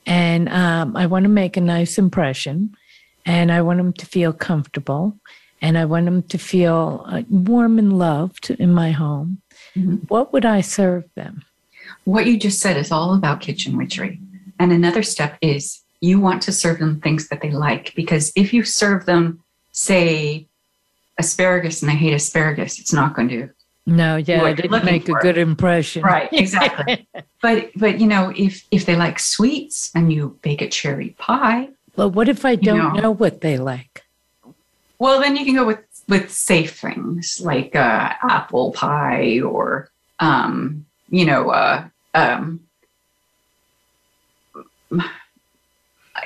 and 0.06 0.48
um, 0.48 0.96
I 0.96 1.06
want 1.06 1.24
to 1.24 1.28
make 1.28 1.56
a 1.56 1.60
nice 1.60 1.96
impression, 1.98 2.74
and 3.24 3.52
I 3.52 3.62
want 3.62 3.78
them 3.78 3.92
to 3.94 4.06
feel 4.06 4.32
comfortable, 4.32 5.16
and 5.62 5.78
I 5.78 5.84
want 5.84 6.06
them 6.06 6.22
to 6.24 6.38
feel 6.38 7.04
uh, 7.06 7.22
warm 7.28 7.78
and 7.78 7.98
loved 7.98 8.50
in 8.50 8.72
my 8.72 8.90
home. 8.90 9.42
Mm-hmm. 9.80 9.96
What 10.08 10.32
would 10.32 10.44
I 10.44 10.60
serve 10.60 11.04
them? 11.14 11.44
What 12.04 12.26
you 12.26 12.38
just 12.38 12.60
said 12.60 12.76
is 12.76 12.92
all 12.92 13.14
about 13.14 13.40
kitchen 13.40 13.76
witchery. 13.76 14.20
And 14.58 14.72
another 14.72 15.02
step 15.02 15.38
is 15.40 15.82
you 16.00 16.20
want 16.20 16.42
to 16.42 16.52
serve 16.52 16.78
them 16.78 17.00
things 17.00 17.28
that 17.28 17.40
they 17.40 17.50
like 17.50 17.94
because 17.94 18.32
if 18.36 18.52
you 18.52 18.64
serve 18.64 19.06
them, 19.06 19.42
say, 19.72 20.46
asparagus 21.18 21.82
and 21.82 21.90
they 21.90 21.96
hate 21.96 22.14
asparagus, 22.14 22.78
it's 22.78 22.92
not 22.92 23.14
going 23.14 23.28
to. 23.28 23.50
No, 23.86 24.16
yeah, 24.16 24.42
I 24.42 24.52
didn't 24.52 24.84
make 24.84 25.06
for. 25.06 25.18
a 25.18 25.22
good 25.22 25.38
impression. 25.38 26.02
Right, 26.02 26.28
exactly. 26.32 27.08
but 27.42 27.70
but 27.74 28.00
you 28.00 28.06
know, 28.06 28.32
if 28.36 28.64
if 28.70 28.86
they 28.86 28.96
like 28.96 29.18
sweets 29.18 29.90
and 29.94 30.12
you 30.12 30.38
bake 30.42 30.62
a 30.62 30.68
cherry 30.68 31.10
pie. 31.18 31.70
Well, 31.96 32.10
what 32.10 32.28
if 32.28 32.44
I 32.44 32.54
don't 32.54 32.94
know, 32.94 33.00
know 33.00 33.10
what 33.10 33.40
they 33.40 33.58
like? 33.58 34.04
Well, 34.98 35.20
then 35.20 35.34
you 35.34 35.44
can 35.44 35.54
go 35.54 35.66
with 35.66 35.80
with 36.10 36.30
safe 36.30 36.78
things 36.78 37.40
like 37.42 37.74
uh, 37.74 38.12
apple 38.22 38.72
pie 38.72 39.40
or 39.40 39.88
um, 40.18 40.84
you 41.08 41.24
know 41.24 41.50
uh, 41.50 41.88
um, 42.14 42.60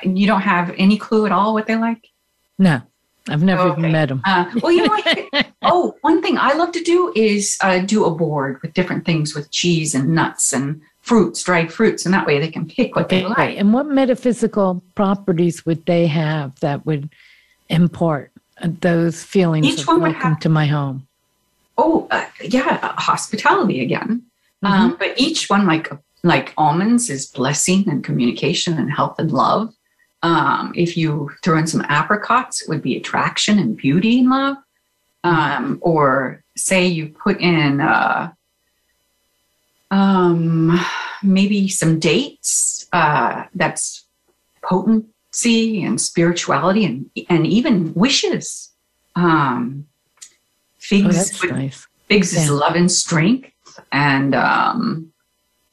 you 0.03 0.27
don't 0.27 0.41
have 0.41 0.73
any 0.77 0.97
clue 0.97 1.25
at 1.25 1.31
all 1.31 1.53
what 1.53 1.67
they 1.67 1.77
like? 1.77 2.09
No 2.57 2.81
i've 3.27 3.41
never 3.41 3.63
okay. 3.63 3.79
even 3.79 3.91
met 3.91 4.09
them 4.09 4.21
uh, 4.25 4.45
well 4.61 4.71
you 4.71 4.83
know 4.83 4.89
what? 4.89 5.47
Oh 5.63 5.95
one 6.01 6.21
thing 6.21 6.37
i 6.37 6.53
love 6.53 6.71
to 6.73 6.81
do 6.81 7.11
is 7.15 7.57
uh, 7.61 7.79
do 7.79 8.05
a 8.05 8.11
board 8.11 8.61
with 8.61 8.73
different 8.73 9.03
things 9.03 9.33
with 9.33 9.49
cheese 9.49 9.95
and 9.95 10.09
nuts 10.09 10.53
and 10.53 10.81
fruits 11.05 11.43
dried 11.43 11.71
fruits 11.71 12.03
and 12.03 12.13
that 12.13 12.25
way 12.25 12.39
they 12.39 12.47
can 12.47 12.67
pick 12.67 12.95
what 12.95 13.05
okay. 13.05 13.21
they 13.21 13.27
like. 13.27 13.57
And 13.59 13.73
what 13.73 13.85
metaphysical 13.85 14.83
properties 14.95 15.63
would 15.63 15.85
they 15.85 16.07
have 16.07 16.59
that 16.61 16.85
would 16.87 17.11
impart 17.69 18.31
those 18.63 19.23
feelings 19.23 19.67
Each 19.67 19.87
one 19.87 20.01
welcome 20.01 20.21
have, 20.21 20.39
to 20.41 20.49
my 20.49 20.65
home? 20.65 21.07
Oh, 21.77 22.07
uh, 22.11 22.25
yeah, 22.43 22.93
hospitality 22.97 23.81
again. 23.81 24.23
Mm-hmm. 24.63 24.73
Um, 24.73 24.95
but 24.97 25.19
each 25.19 25.49
one, 25.49 25.65
like 25.65 25.89
like 26.23 26.53
almonds, 26.57 27.09
is 27.09 27.27
blessing 27.27 27.87
and 27.89 28.03
communication 28.03 28.77
and 28.77 28.91
health 28.91 29.19
and 29.19 29.31
love. 29.31 29.73
Um, 30.23 30.73
if 30.75 30.97
you 30.97 31.29
throw 31.43 31.57
in 31.57 31.67
some 31.67 31.85
apricots, 31.87 32.61
it 32.61 32.69
would 32.69 32.81
be 32.81 32.97
attraction 32.97 33.59
and 33.59 33.77
beauty 33.77 34.19
and 34.19 34.29
love. 34.29 34.57
Um, 35.23 35.79
or 35.81 36.43
say 36.55 36.85
you 36.85 37.09
put 37.09 37.39
in 37.41 37.81
uh, 37.81 38.31
um, 39.91 40.79
maybe 41.21 41.67
some 41.67 41.99
dates. 41.99 42.87
Uh, 42.93 43.45
that's 43.53 44.05
potent 44.63 45.05
and 45.43 45.99
spirituality 45.99 46.85
and 46.85 47.09
and 47.29 47.45
even 47.45 47.93
wishes. 47.93 48.71
Um, 49.15 49.87
figs, 50.77 51.43
oh, 51.43 51.47
nice. 51.47 51.87
figs 52.07 52.33
yeah. 52.33 52.41
is 52.41 52.49
love 52.49 52.75
and 52.75 52.91
strength, 52.91 53.51
and 53.91 54.35
um, 54.35 55.11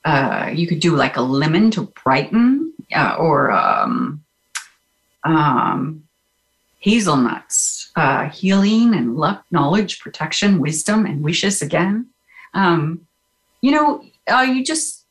uh, 0.05 0.51
you 0.53 0.67
could 0.67 0.81
do 0.81 0.97
like 0.97 1.17
a 1.17 1.23
lemon 1.23 1.71
to 1.73 1.93
brighten, 2.05 2.73
uh, 2.95 3.17
or 3.19 3.51
um, 3.51 4.25
um, 5.25 6.05
hazelnuts, 6.81 7.91
uh, 7.95 8.29
healing 8.31 8.95
and 8.95 9.17
luck, 9.17 9.45
knowledge, 9.51 10.01
protection, 10.01 10.59
wisdom, 10.59 11.07
and 11.07 11.23
wishes 11.23 11.63
again. 11.63 12.09
Um, 12.55 13.07
you 13.61 13.71
know, 13.71 14.05
uh, 14.31 14.43
you 14.43 14.65
just 14.65 15.05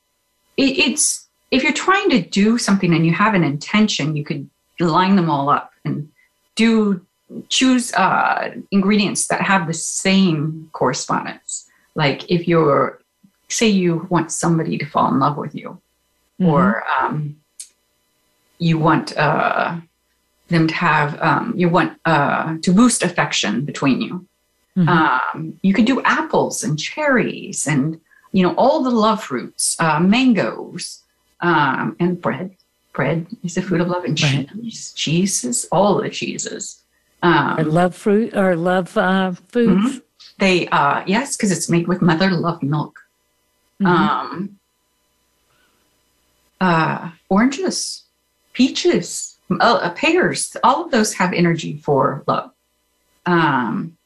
it, 0.58 0.78
it's 0.78 1.28
if 1.52 1.64
you're 1.64 1.74
trying 1.74 2.10
to 2.10 2.22
do 2.22 2.58
something 2.58 2.94
and 2.94 3.06
you 3.06 3.14
have 3.14 3.34
an 3.34 3.44
intention, 3.44 4.16
you 4.16 4.24
could 4.24 4.50
line 4.80 5.16
them 5.16 5.30
all 5.30 5.50
up 5.50 5.74
and 5.86 6.10
do 6.56 7.06
choose 7.50 7.94
uh, 7.94 8.56
ingredients 8.72 9.28
that 9.28 9.42
have 9.42 9.68
the 9.68 9.74
same 9.74 10.70
correspondence. 10.74 11.70
Like 11.96 12.30
if 12.30 12.48
you're, 12.48 13.00
say, 13.50 13.68
you 13.68 14.08
want 14.10 14.32
somebody 14.32 14.78
to 14.78 14.86
fall 14.86 15.12
in 15.12 15.20
love 15.20 15.38
with 15.38 15.54
you, 15.56 15.82
mm-hmm. 16.40 16.48
or 16.48 16.84
um, 17.00 17.38
you 18.58 18.78
want 18.78 19.16
uh, 19.18 19.78
them 20.48 20.68
to 20.68 20.74
have, 20.74 21.22
um, 21.22 21.54
you 21.56 21.70
want 21.70 22.00
uh, 22.06 22.58
to 22.62 22.74
boost 22.74 23.04
affection 23.04 23.66
between 23.66 24.02
you. 24.02 24.26
Mm-hmm. 24.78 24.90
Um, 24.90 25.60
you 25.62 25.74
could 25.74 25.86
do 25.86 26.02
apples 26.04 26.64
and 26.64 26.80
cherries 26.80 27.68
and 27.68 28.00
you 28.32 28.42
know 28.42 28.56
all 28.56 28.84
the 28.84 28.90
love 28.90 29.22
fruits, 29.22 29.76
uh, 29.82 30.00
mangoes, 30.00 31.01
um, 31.42 31.96
and 32.00 32.22
bread. 32.22 32.56
Bread 32.94 33.28
is 33.44 33.58
a 33.58 33.62
food 33.62 33.82
of 33.82 33.88
love, 33.88 34.04
and 34.04 34.18
cheese, 34.18 34.94
cheeses, 34.94 35.66
all 35.72 36.02
the 36.02 36.10
cheeses. 36.10 36.84
Um, 37.24 37.56
I 37.58 37.62
love 37.62 37.96
fruit 37.96 38.36
or 38.36 38.56
love 38.56 38.98
uh, 38.98 39.32
foods. 39.32 39.86
Mm-hmm. 39.86 39.98
They 40.40 40.68
uh, 40.68 41.04
yes, 41.06 41.38
because 41.38 41.52
it's 41.52 41.70
made 41.70 41.88
with 41.88 42.02
mother 42.02 42.32
love 42.32 42.62
milk. 42.62 43.00
Mm-hmm. 43.82 43.88
Um, 43.88 44.60
uh, 46.60 47.12
oranges, 47.30 48.04
peaches, 48.54 49.38
uh, 49.60 49.90
pears, 49.92 50.56
all 50.64 50.86
of 50.86 50.92
those 50.92 51.14
have 51.16 51.34
energy 51.34 51.78
for 51.78 52.24
love. 52.28 52.52
Um, 53.26 53.98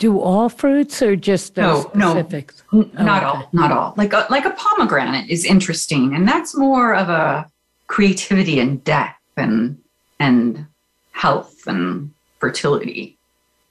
do 0.00 0.18
all 0.18 0.48
fruits 0.48 1.02
or 1.02 1.14
just 1.14 1.54
those 1.54 1.86
no, 1.94 2.10
specifics? 2.10 2.64
No, 2.72 2.90
oh, 2.98 3.04
not 3.04 3.22
okay. 3.22 3.26
all, 3.26 3.48
not 3.52 3.70
all. 3.70 3.94
Like 3.96 4.12
a, 4.14 4.26
like 4.30 4.46
a 4.46 4.50
pomegranate 4.50 5.30
is 5.30 5.44
interesting, 5.44 6.14
and 6.14 6.26
that's 6.26 6.56
more 6.56 6.94
of 6.94 7.08
a 7.08 7.48
creativity 7.86 8.58
and 8.58 8.82
depth 8.82 9.20
and 9.36 9.78
and 10.18 10.66
health 11.12 11.66
and 11.66 12.12
fertility, 12.38 13.18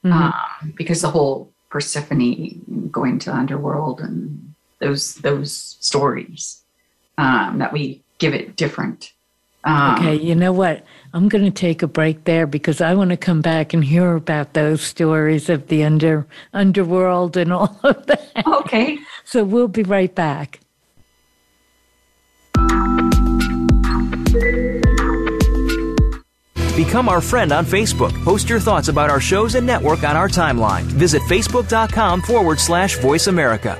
mm-hmm. 0.05 0.13
um, 0.13 0.73
because 0.77 1.01
the 1.01 1.09
whole 1.09 1.51
Persephone 1.69 2.89
going 2.91 3.19
to 3.19 3.31
the 3.31 3.35
underworld 3.35 3.99
and 3.99 4.53
those 4.79 5.15
those 5.15 5.77
stories 5.79 6.61
um, 7.17 7.57
that 7.57 7.73
we 7.73 8.03
give 8.19 8.33
it 8.33 8.55
different. 8.55 9.13
Um, 9.63 9.95
okay, 9.95 10.15
you 10.15 10.35
know 10.35 10.53
what? 10.53 10.85
I'm 11.13 11.27
going 11.27 11.43
to 11.43 11.51
take 11.51 11.81
a 11.81 11.87
break 11.87 12.23
there 12.23 12.47
because 12.47 12.81
I 12.81 12.93
want 12.93 13.09
to 13.09 13.17
come 13.17 13.41
back 13.41 13.73
and 13.73 13.83
hear 13.83 14.15
about 14.15 14.53
those 14.53 14.81
stories 14.81 15.49
of 15.49 15.67
the 15.67 15.83
under 15.83 16.27
underworld 16.53 17.35
and 17.35 17.51
all 17.51 17.79
of 17.83 18.05
that. 18.07 18.43
Okay. 18.45 18.97
So 19.25 19.43
we'll 19.43 19.67
be 19.67 19.83
right 19.83 20.13
back. 20.13 20.61
Become 26.75 27.09
our 27.09 27.19
friend 27.19 27.51
on 27.51 27.65
Facebook. 27.65 28.23
Post 28.23 28.49
your 28.49 28.61
thoughts 28.61 28.87
about 28.87 29.09
our 29.09 29.19
shows 29.19 29.55
and 29.55 29.67
network 29.67 30.03
on 30.05 30.15
our 30.15 30.29
timeline. 30.29 30.83
Visit 30.83 31.21
facebook.com 31.23 32.21
forward 32.21 32.59
slash 32.59 32.97
voice 32.99 33.27
America. 33.27 33.75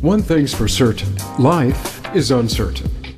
One 0.00 0.22
thing's 0.22 0.54
for 0.54 0.68
certain 0.68 1.14
life 1.38 2.14
is 2.14 2.30
uncertain. 2.30 2.95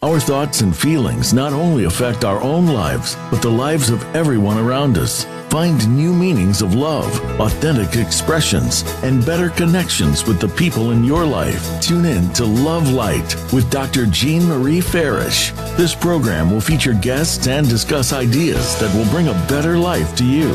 Our 0.00 0.20
thoughts 0.20 0.60
and 0.60 0.76
feelings 0.76 1.34
not 1.34 1.52
only 1.52 1.82
affect 1.82 2.24
our 2.24 2.40
own 2.40 2.68
lives, 2.68 3.16
but 3.32 3.42
the 3.42 3.50
lives 3.50 3.90
of 3.90 4.00
everyone 4.14 4.56
around 4.56 4.96
us. 4.96 5.24
Find 5.50 5.96
new 5.96 6.12
meanings 6.12 6.62
of 6.62 6.76
love, 6.76 7.12
authentic 7.40 8.00
expressions, 8.00 8.84
and 9.02 9.26
better 9.26 9.50
connections 9.50 10.24
with 10.24 10.38
the 10.38 10.46
people 10.50 10.92
in 10.92 11.02
your 11.02 11.24
life. 11.26 11.82
Tune 11.82 12.04
in 12.04 12.32
to 12.34 12.44
Love 12.44 12.88
Light 12.92 13.34
with 13.52 13.68
Dr. 13.72 14.06
Jean 14.06 14.46
Marie 14.46 14.80
Farish. 14.80 15.50
This 15.76 15.96
program 15.96 16.52
will 16.52 16.60
feature 16.60 16.94
guests 16.94 17.48
and 17.48 17.68
discuss 17.68 18.12
ideas 18.12 18.78
that 18.78 18.94
will 18.94 19.10
bring 19.10 19.26
a 19.26 19.46
better 19.48 19.76
life 19.76 20.14
to 20.14 20.24
you. 20.24 20.48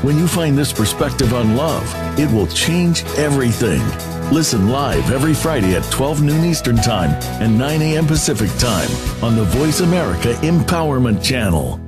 When 0.00 0.16
you 0.16 0.26
find 0.26 0.56
this 0.56 0.72
perspective 0.72 1.34
on 1.34 1.54
love, 1.54 1.84
it 2.18 2.32
will 2.32 2.46
change 2.46 3.04
everything. 3.18 3.82
Listen 4.32 4.68
live 4.68 5.12
every 5.12 5.32
Friday 5.32 5.76
at 5.76 5.84
12 5.92 6.20
noon 6.20 6.44
Eastern 6.44 6.76
Time 6.76 7.10
and 7.40 7.56
9 7.56 7.80
a.m. 7.80 8.06
Pacific 8.06 8.50
Time 8.58 8.90
on 9.22 9.36
the 9.36 9.44
Voice 9.44 9.80
America 9.80 10.32
Empowerment 10.42 11.22
Channel. 11.22 11.80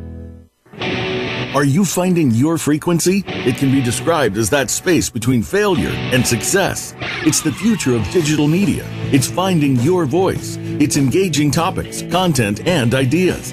Are 1.56 1.64
you 1.64 1.84
finding 1.84 2.30
your 2.30 2.56
frequency? 2.56 3.24
It 3.26 3.56
can 3.56 3.72
be 3.72 3.82
described 3.82 4.36
as 4.36 4.50
that 4.50 4.70
space 4.70 5.10
between 5.10 5.42
failure 5.42 5.88
and 5.88 6.24
success. 6.24 6.94
It's 7.26 7.40
the 7.40 7.50
future 7.50 7.96
of 7.96 8.08
digital 8.12 8.46
media. 8.46 8.86
It's 9.10 9.28
finding 9.28 9.74
your 9.80 10.06
voice. 10.06 10.58
It's 10.60 10.96
engaging 10.96 11.50
topics, 11.50 12.02
content, 12.02 12.64
and 12.68 12.94
ideas. 12.94 13.52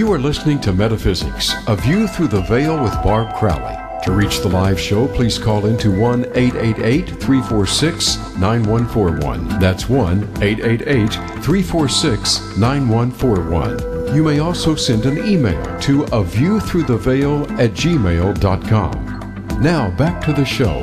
You 0.00 0.10
are 0.14 0.18
listening 0.18 0.62
to 0.62 0.72
Metaphysics, 0.72 1.52
A 1.66 1.76
View 1.76 2.08
Through 2.08 2.28
the 2.28 2.40
Veil 2.40 2.82
with 2.82 2.94
Barb 3.02 3.36
Crowley. 3.36 3.76
To 4.04 4.12
reach 4.12 4.40
the 4.40 4.48
live 4.48 4.80
show, 4.80 5.06
please 5.06 5.36
call 5.36 5.66
into 5.66 5.90
1 5.90 6.24
888 6.34 7.20
346 7.20 8.16
9141. 8.38 9.60
That's 9.60 9.90
1 9.90 10.22
888 10.42 11.12
346 11.44 12.56
9141. 12.56 14.16
You 14.16 14.22
may 14.22 14.38
also 14.38 14.74
send 14.74 15.04
an 15.04 15.18
email 15.18 15.78
to 15.80 16.04
a 16.04 16.24
view 16.24 16.60
through 16.60 16.84
the 16.84 16.96
veil 16.96 17.42
at 17.60 17.72
gmail.com. 17.72 19.60
Now 19.60 19.90
back 19.98 20.24
to 20.24 20.32
the 20.32 20.46
show. 20.46 20.80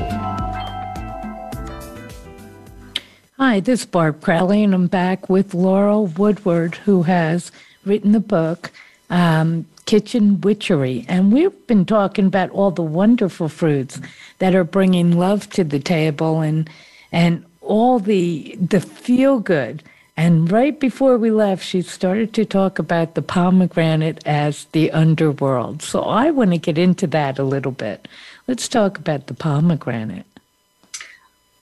Hi, 3.38 3.62
this 3.62 3.80
is 3.80 3.86
Barb 3.88 4.22
Crowley, 4.22 4.64
and 4.64 4.76
I'm 4.76 4.86
back 4.86 5.28
with 5.28 5.56
Laurel 5.56 6.06
Woodward, 6.06 6.76
who 6.76 7.02
has 7.02 7.52
written 7.84 8.12
the 8.12 8.20
book 8.20 8.72
um, 9.10 9.66
Kitchen 9.86 10.42
Witchery. 10.42 11.06
And 11.08 11.32
we've 11.32 11.68
been 11.68 11.86
talking 11.86 12.26
about 12.26 12.50
all 12.52 12.72
the 12.72 12.82
wonderful 12.82 13.50
fruits 13.50 14.00
that 14.40 14.54
are 14.54 14.64
bringing 14.64 15.18
love 15.18 15.50
to 15.52 15.64
the 15.64 15.80
table 15.80 16.42
and 16.42 16.70
and 17.12 17.46
all 17.62 18.00
the 18.00 18.58
the 18.60 18.82
feel 18.82 19.40
good. 19.40 19.84
And 20.20 20.52
right 20.52 20.78
before 20.80 21.18
we 21.18 21.30
left, 21.30 21.64
she 21.64 21.84
started 21.84 22.34
to 22.34 22.44
talk 22.44 22.80
about 22.80 23.14
the 23.14 23.22
pomegranate 23.22 24.26
as 24.26 24.66
the 24.72 24.92
underworld. 24.92 25.84
So 25.84 26.02
I 26.02 26.32
want 26.32 26.52
to 26.52 26.58
get 26.58 26.80
into 26.80 27.06
that 27.08 27.38
a 27.38 27.44
little 27.44 27.72
bit. 27.72 28.08
Let's 28.48 28.68
talk 28.68 28.98
about 28.98 29.28
the 29.28 29.36
pomegranate. 29.36 30.26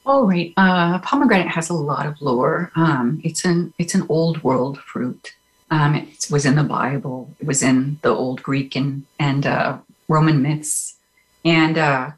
All 0.05 0.25
right. 0.25 0.53
Uh, 0.55 0.99
pomegranate 0.99 1.47
has 1.47 1.69
a 1.69 1.73
lot 1.73 2.05
of 2.05 2.21
lore. 2.21 2.71
Um, 2.75 3.19
it's 3.23 3.43
an 3.43 3.73
it's 3.77 3.93
an 3.93 4.05
old 4.07 4.41
world 4.41 4.77
fruit. 4.79 5.33
Um, 5.71 5.95
it 5.95 6.27
was 6.29 6.45
in 6.45 6.55
the 6.55 6.63
Bible. 6.63 7.33
It 7.39 7.47
was 7.47 7.63
in 7.63 7.99
the 8.01 8.09
old 8.09 8.43
Greek 8.43 8.75
and 8.75 9.05
and 9.19 9.45
uh, 9.45 9.77
Roman 10.07 10.41
myths, 10.41 10.97
and 11.43 11.77
uh, 11.77 12.11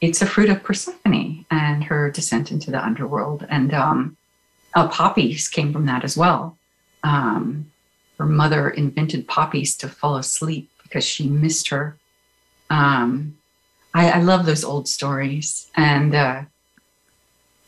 it's 0.00 0.22
a 0.22 0.26
fruit 0.26 0.50
of 0.50 0.62
Persephone 0.62 1.44
and 1.50 1.84
her 1.84 2.10
descent 2.10 2.50
into 2.50 2.70
the 2.70 2.82
underworld. 2.82 3.46
And 3.48 3.72
um, 3.74 4.16
uh, 4.74 4.88
poppies 4.88 5.48
came 5.48 5.72
from 5.72 5.86
that 5.86 6.04
as 6.04 6.16
well. 6.16 6.56
Um, 7.02 7.70
her 8.18 8.26
mother 8.26 8.70
invented 8.70 9.26
poppies 9.28 9.76
to 9.78 9.88
fall 9.88 10.16
asleep 10.16 10.70
because 10.82 11.04
she 11.04 11.28
missed 11.28 11.68
her. 11.68 11.98
Um, 12.70 13.36
I, 13.92 14.12
I, 14.12 14.20
love 14.20 14.46
those 14.46 14.64
old 14.64 14.88
stories, 14.88 15.70
and 15.76 16.14
uh, 16.14 16.42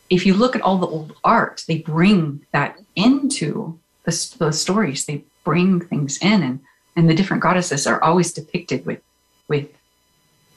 if 0.09 0.25
you 0.25 0.33
look 0.33 0.55
at 0.55 0.61
all 0.61 0.77
the 0.77 0.87
old 0.87 1.15
art, 1.23 1.63
they 1.67 1.77
bring 1.77 2.45
that 2.51 2.79
into 2.95 3.79
the, 4.07 4.35
the 4.39 4.51
stories. 4.51 5.05
They 5.05 5.23
bring 5.43 5.81
things 5.81 6.17
in, 6.21 6.41
and 6.41 6.59
and 6.95 7.09
the 7.09 7.13
different 7.13 7.43
goddesses 7.43 7.85
are 7.85 8.01
always 8.03 8.33
depicted 8.33 8.85
with 8.85 9.01
with 9.47 9.67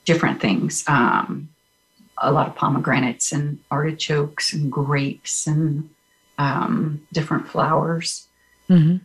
different 0.05 0.41
things. 0.41 0.85
Um, 0.87 1.51
a 2.19 2.33
lot 2.33 2.49
of 2.49 2.55
pomegranates 2.55 3.33
and 3.33 3.59
artichokes 3.71 4.53
and 4.53 4.71
grapes 4.71 5.47
and 5.47 5.91
um, 6.39 7.07
different 7.13 7.49
flowers. 7.49 8.29
Mm-hmm. 8.69 8.99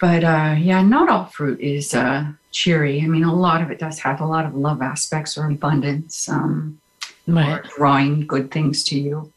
But 0.00 0.24
uh, 0.24 0.54
yeah, 0.58 0.82
not 0.82 1.08
all 1.10 1.26
fruit 1.26 1.60
is 1.60 1.92
uh, 1.92 2.32
cheery. 2.50 3.02
I 3.02 3.06
mean, 3.06 3.24
a 3.24 3.34
lot 3.34 3.62
of 3.62 3.70
it 3.70 3.78
does 3.78 3.98
have 4.00 4.20
a 4.20 4.26
lot 4.26 4.46
of 4.46 4.54
love 4.54 4.80
aspects 4.80 5.36
or 5.36 5.46
abundance, 5.46 6.28
um, 6.28 6.80
right. 7.26 7.58
or 7.58 7.62
drawing 7.76 8.26
good 8.26 8.50
things 8.50 8.82
to 8.84 8.98
you. 8.98 9.32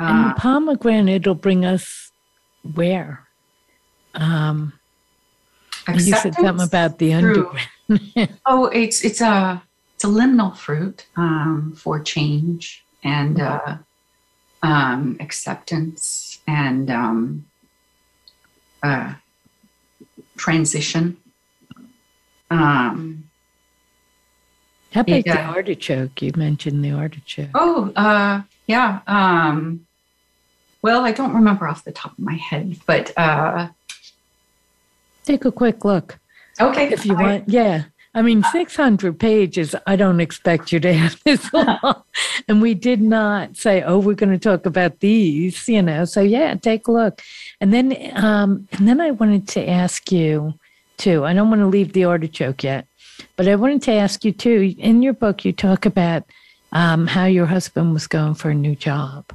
And 0.00 0.32
uh, 0.32 0.34
pomegranate 0.34 1.26
will 1.26 1.34
bring 1.34 1.64
us 1.64 2.12
where? 2.74 3.27
Um, 4.14 4.72
you 5.88 6.00
said 6.00 6.34
something 6.34 6.60
about 6.60 6.98
the 6.98 7.14
underground. 7.14 7.58
oh, 8.46 8.66
it's 8.66 9.04
it's 9.04 9.20
a 9.20 9.62
it's 9.94 10.04
a 10.04 10.08
liminal 10.08 10.56
fruit 10.56 11.06
um, 11.16 11.74
for 11.76 12.00
change 12.00 12.84
and 13.02 13.40
uh, 13.40 13.78
um, 14.62 15.16
acceptance 15.20 16.40
and 16.46 16.90
um, 16.90 17.46
uh, 18.82 19.14
transition. 20.36 21.16
Um, 22.50 23.28
How 24.92 25.00
about 25.00 25.24
the 25.24 25.30
uh, 25.30 25.52
artichoke? 25.52 26.22
You 26.22 26.32
mentioned 26.36 26.84
the 26.84 26.92
artichoke. 26.92 27.50
Oh, 27.54 27.92
uh, 27.96 28.42
yeah. 28.66 29.00
Um, 29.06 29.86
well, 30.82 31.04
I 31.04 31.12
don't 31.12 31.34
remember 31.34 31.66
off 31.66 31.84
the 31.84 31.92
top 31.92 32.12
of 32.12 32.18
my 32.20 32.34
head, 32.34 32.76
but 32.86 33.12
uh, 33.16 33.68
take 35.28 35.44
a 35.44 35.52
quick 35.52 35.84
look. 35.84 36.18
Okay. 36.60 36.92
If 36.92 37.04
you 37.06 37.14
want, 37.14 37.48
yeah. 37.48 37.84
I 38.14 38.22
mean, 38.22 38.42
600 38.42 39.20
pages, 39.20 39.74
I 39.86 39.94
don't 39.94 40.20
expect 40.20 40.72
you 40.72 40.80
to 40.80 40.92
have 40.92 41.22
this 41.24 41.52
long. 41.52 42.02
and 42.48 42.62
we 42.62 42.74
did 42.74 43.00
not 43.00 43.56
say, 43.56 43.82
oh, 43.82 43.98
we're 43.98 44.14
going 44.14 44.32
to 44.32 44.38
talk 44.38 44.66
about 44.66 45.00
these, 45.00 45.68
you 45.68 45.82
know. 45.82 46.04
So, 46.04 46.20
yeah, 46.20 46.54
take 46.54 46.88
a 46.88 46.92
look. 46.92 47.22
And 47.60 47.72
then, 47.72 47.96
um, 48.14 48.66
and 48.72 48.88
then 48.88 49.00
I 49.00 49.10
wanted 49.12 49.46
to 49.48 49.68
ask 49.68 50.10
you, 50.10 50.54
too, 50.96 51.24
I 51.24 51.32
don't 51.32 51.50
want 51.50 51.60
to 51.60 51.66
leave 51.66 51.92
the 51.92 52.06
artichoke 52.06 52.64
yet, 52.64 52.86
but 53.36 53.46
I 53.46 53.54
wanted 53.54 53.82
to 53.82 53.92
ask 53.92 54.24
you, 54.24 54.32
too, 54.32 54.74
in 54.78 55.02
your 55.02 55.12
book, 55.12 55.44
you 55.44 55.52
talk 55.52 55.86
about 55.86 56.24
um, 56.72 57.06
how 57.06 57.26
your 57.26 57.46
husband 57.46 57.92
was 57.92 58.06
going 58.06 58.34
for 58.34 58.50
a 58.50 58.54
new 58.54 58.74
job. 58.74 59.26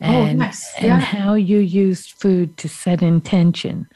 Oh, 0.00 0.06
and, 0.06 0.40
oh, 0.40 0.44
yes. 0.46 0.72
yeah. 0.80 0.94
and 0.94 1.02
how 1.02 1.34
you 1.34 1.58
used 1.58 2.12
food 2.12 2.56
to 2.58 2.68
set 2.68 3.02
intention 3.02 3.86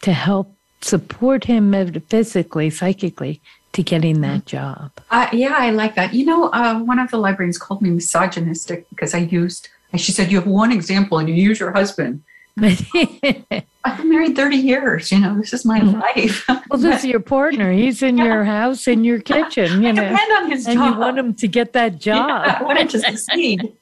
to 0.00 0.12
help 0.14 0.56
support 0.80 1.44
him 1.44 1.70
metaphysically, 1.70 2.70
psychically 2.70 3.40
to 3.72 3.82
getting 3.82 4.20
that 4.22 4.44
mm-hmm. 4.44 4.56
job. 4.56 4.92
Uh, 5.10 5.28
yeah, 5.32 5.54
I 5.56 5.70
like 5.70 5.94
that. 5.94 6.14
You 6.14 6.26
know, 6.26 6.48
uh, 6.50 6.80
one 6.80 6.98
of 6.98 7.10
the 7.10 7.18
librarians 7.18 7.58
called 7.58 7.82
me 7.82 7.90
misogynistic 7.90 8.88
because 8.90 9.14
I 9.14 9.18
used, 9.18 9.68
she 9.96 10.12
said, 10.12 10.30
You 10.30 10.38
have 10.38 10.48
one 10.48 10.72
example 10.72 11.18
and 11.18 11.28
you 11.28 11.34
use 11.34 11.60
your 11.60 11.72
husband. 11.72 12.22
I've 12.62 13.96
been 13.96 14.10
married 14.10 14.36
30 14.36 14.56
years. 14.56 15.10
You 15.10 15.20
know, 15.20 15.38
this 15.38 15.52
is 15.52 15.64
my 15.64 15.80
mm-hmm. 15.80 16.00
life. 16.00 16.46
well, 16.68 16.78
this 16.78 17.04
is 17.04 17.06
your 17.06 17.20
partner. 17.20 17.72
He's 17.72 18.02
in 18.02 18.18
yeah. 18.18 18.24
your 18.24 18.44
house, 18.44 18.86
in 18.86 19.04
your 19.04 19.20
kitchen, 19.20 19.82
you 19.82 19.92
know. 19.92 20.02
depend 20.02 20.32
on 20.32 20.50
his 20.50 20.66
and 20.66 20.78
job. 20.78 20.94
you 20.94 21.00
want 21.00 21.18
him 21.18 21.34
to 21.34 21.48
get 21.48 21.72
that 21.72 21.98
job. 21.98 22.28
Yeah, 22.28 22.58
I 22.60 22.62
want 22.62 22.78
him 22.78 22.88
to 22.88 22.98
succeed. 22.98 23.72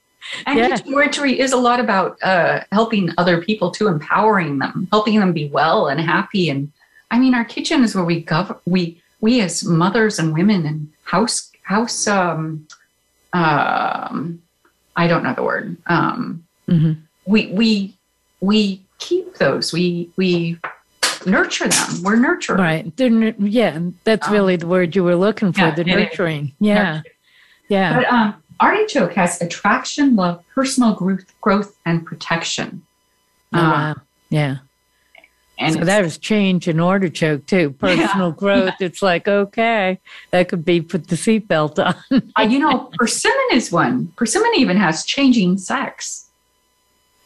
And 0.47 0.59
yeah. 0.59 0.79
witchery 0.87 1.41
is 1.41 1.53
a 1.53 1.57
lot 1.57 1.81
about 1.81 2.23
uh, 2.23 2.61
helping 2.71 3.11
other 3.17 3.41
people 3.43 3.71
too, 3.71 3.89
empowering 3.89 4.59
them, 4.59 4.87
helping 4.93 5.19
them 5.19 5.33
be 5.33 5.49
well 5.49 5.89
and 5.89 5.99
happy 6.01 6.51
and 6.51 6.71
I 7.11 7.19
mean, 7.19 7.35
our 7.35 7.45
kitchen 7.45 7.83
is 7.85 7.95
where 7.95 8.05
we 8.05 8.21
govern. 8.23 8.57
We 8.67 9.01
we 9.21 9.41
as 9.41 9.65
mothers 9.65 10.19
and 10.19 10.33
women 10.33 10.67
and 10.67 10.89
house 11.05 11.51
house. 11.63 12.07
Um, 12.07 12.67
um, 13.33 14.43
I 14.97 15.07
don't 15.07 15.23
know 15.23 15.35
the 15.35 15.43
word. 15.43 15.77
Um, 15.87 16.45
mm-hmm. 16.69 16.93
We 17.27 17.47
we 17.47 17.95
we 18.41 18.83
keep 18.99 19.35
those. 19.37 19.73
We 19.73 20.11
we 20.17 20.59
nurture 21.27 21.69
them. 21.69 22.03
We're 22.03 22.17
nurturing 22.17 22.61
Right. 22.61 22.97
They're, 22.97 23.35
yeah, 23.39 23.79
that's 24.05 24.29
Um, 24.29 24.33
really 24.33 24.57
the 24.57 24.67
word 24.67 24.95
you 24.95 25.05
were 25.05 25.17
looking 25.17 25.53
for. 25.53 25.61
yeah, 25.61 25.75
the 25.75 25.85
nurturing. 25.85 26.53
Yeah. 26.61 27.03
Yeah. 27.69 27.97
But 27.97 28.13
um, 28.13 28.35
artichoke 28.61 29.15
has 29.15 29.41
attraction, 29.43 30.17
love, 30.17 30.43
personal 30.55 30.95
growth, 30.95 31.25
growth 31.41 31.77
and 31.85 32.07
protection. 32.07 32.83
Oh, 33.53 33.59
Um, 33.59 33.71
wow. 33.71 33.95
Yeah. 34.31 34.57
And 35.61 35.75
so 35.75 35.85
that 35.85 36.03
was 36.05 36.19
change 36.19 36.69
in 36.69 36.79
artichoke 36.81 37.45
too. 37.47 37.71
Personal 37.79 38.31
growth. 38.33 38.75
It's 38.81 39.03
like, 39.03 39.27
okay, 39.27 39.99
that 40.31 40.49
could 40.49 40.65
be 40.65 40.81
put 40.81 41.09
the 41.09 41.17
seatbelt 41.17 41.85
on. 41.85 42.23
uh, 42.39 42.43
you 42.43 42.61
know, 42.61 42.91
persimmon 42.95 43.37
is 43.53 43.73
one. 43.73 44.09
Persimmon 44.17 44.53
even 44.57 44.77
has 44.77 45.05
changing 45.05 45.59
sex. 45.59 46.27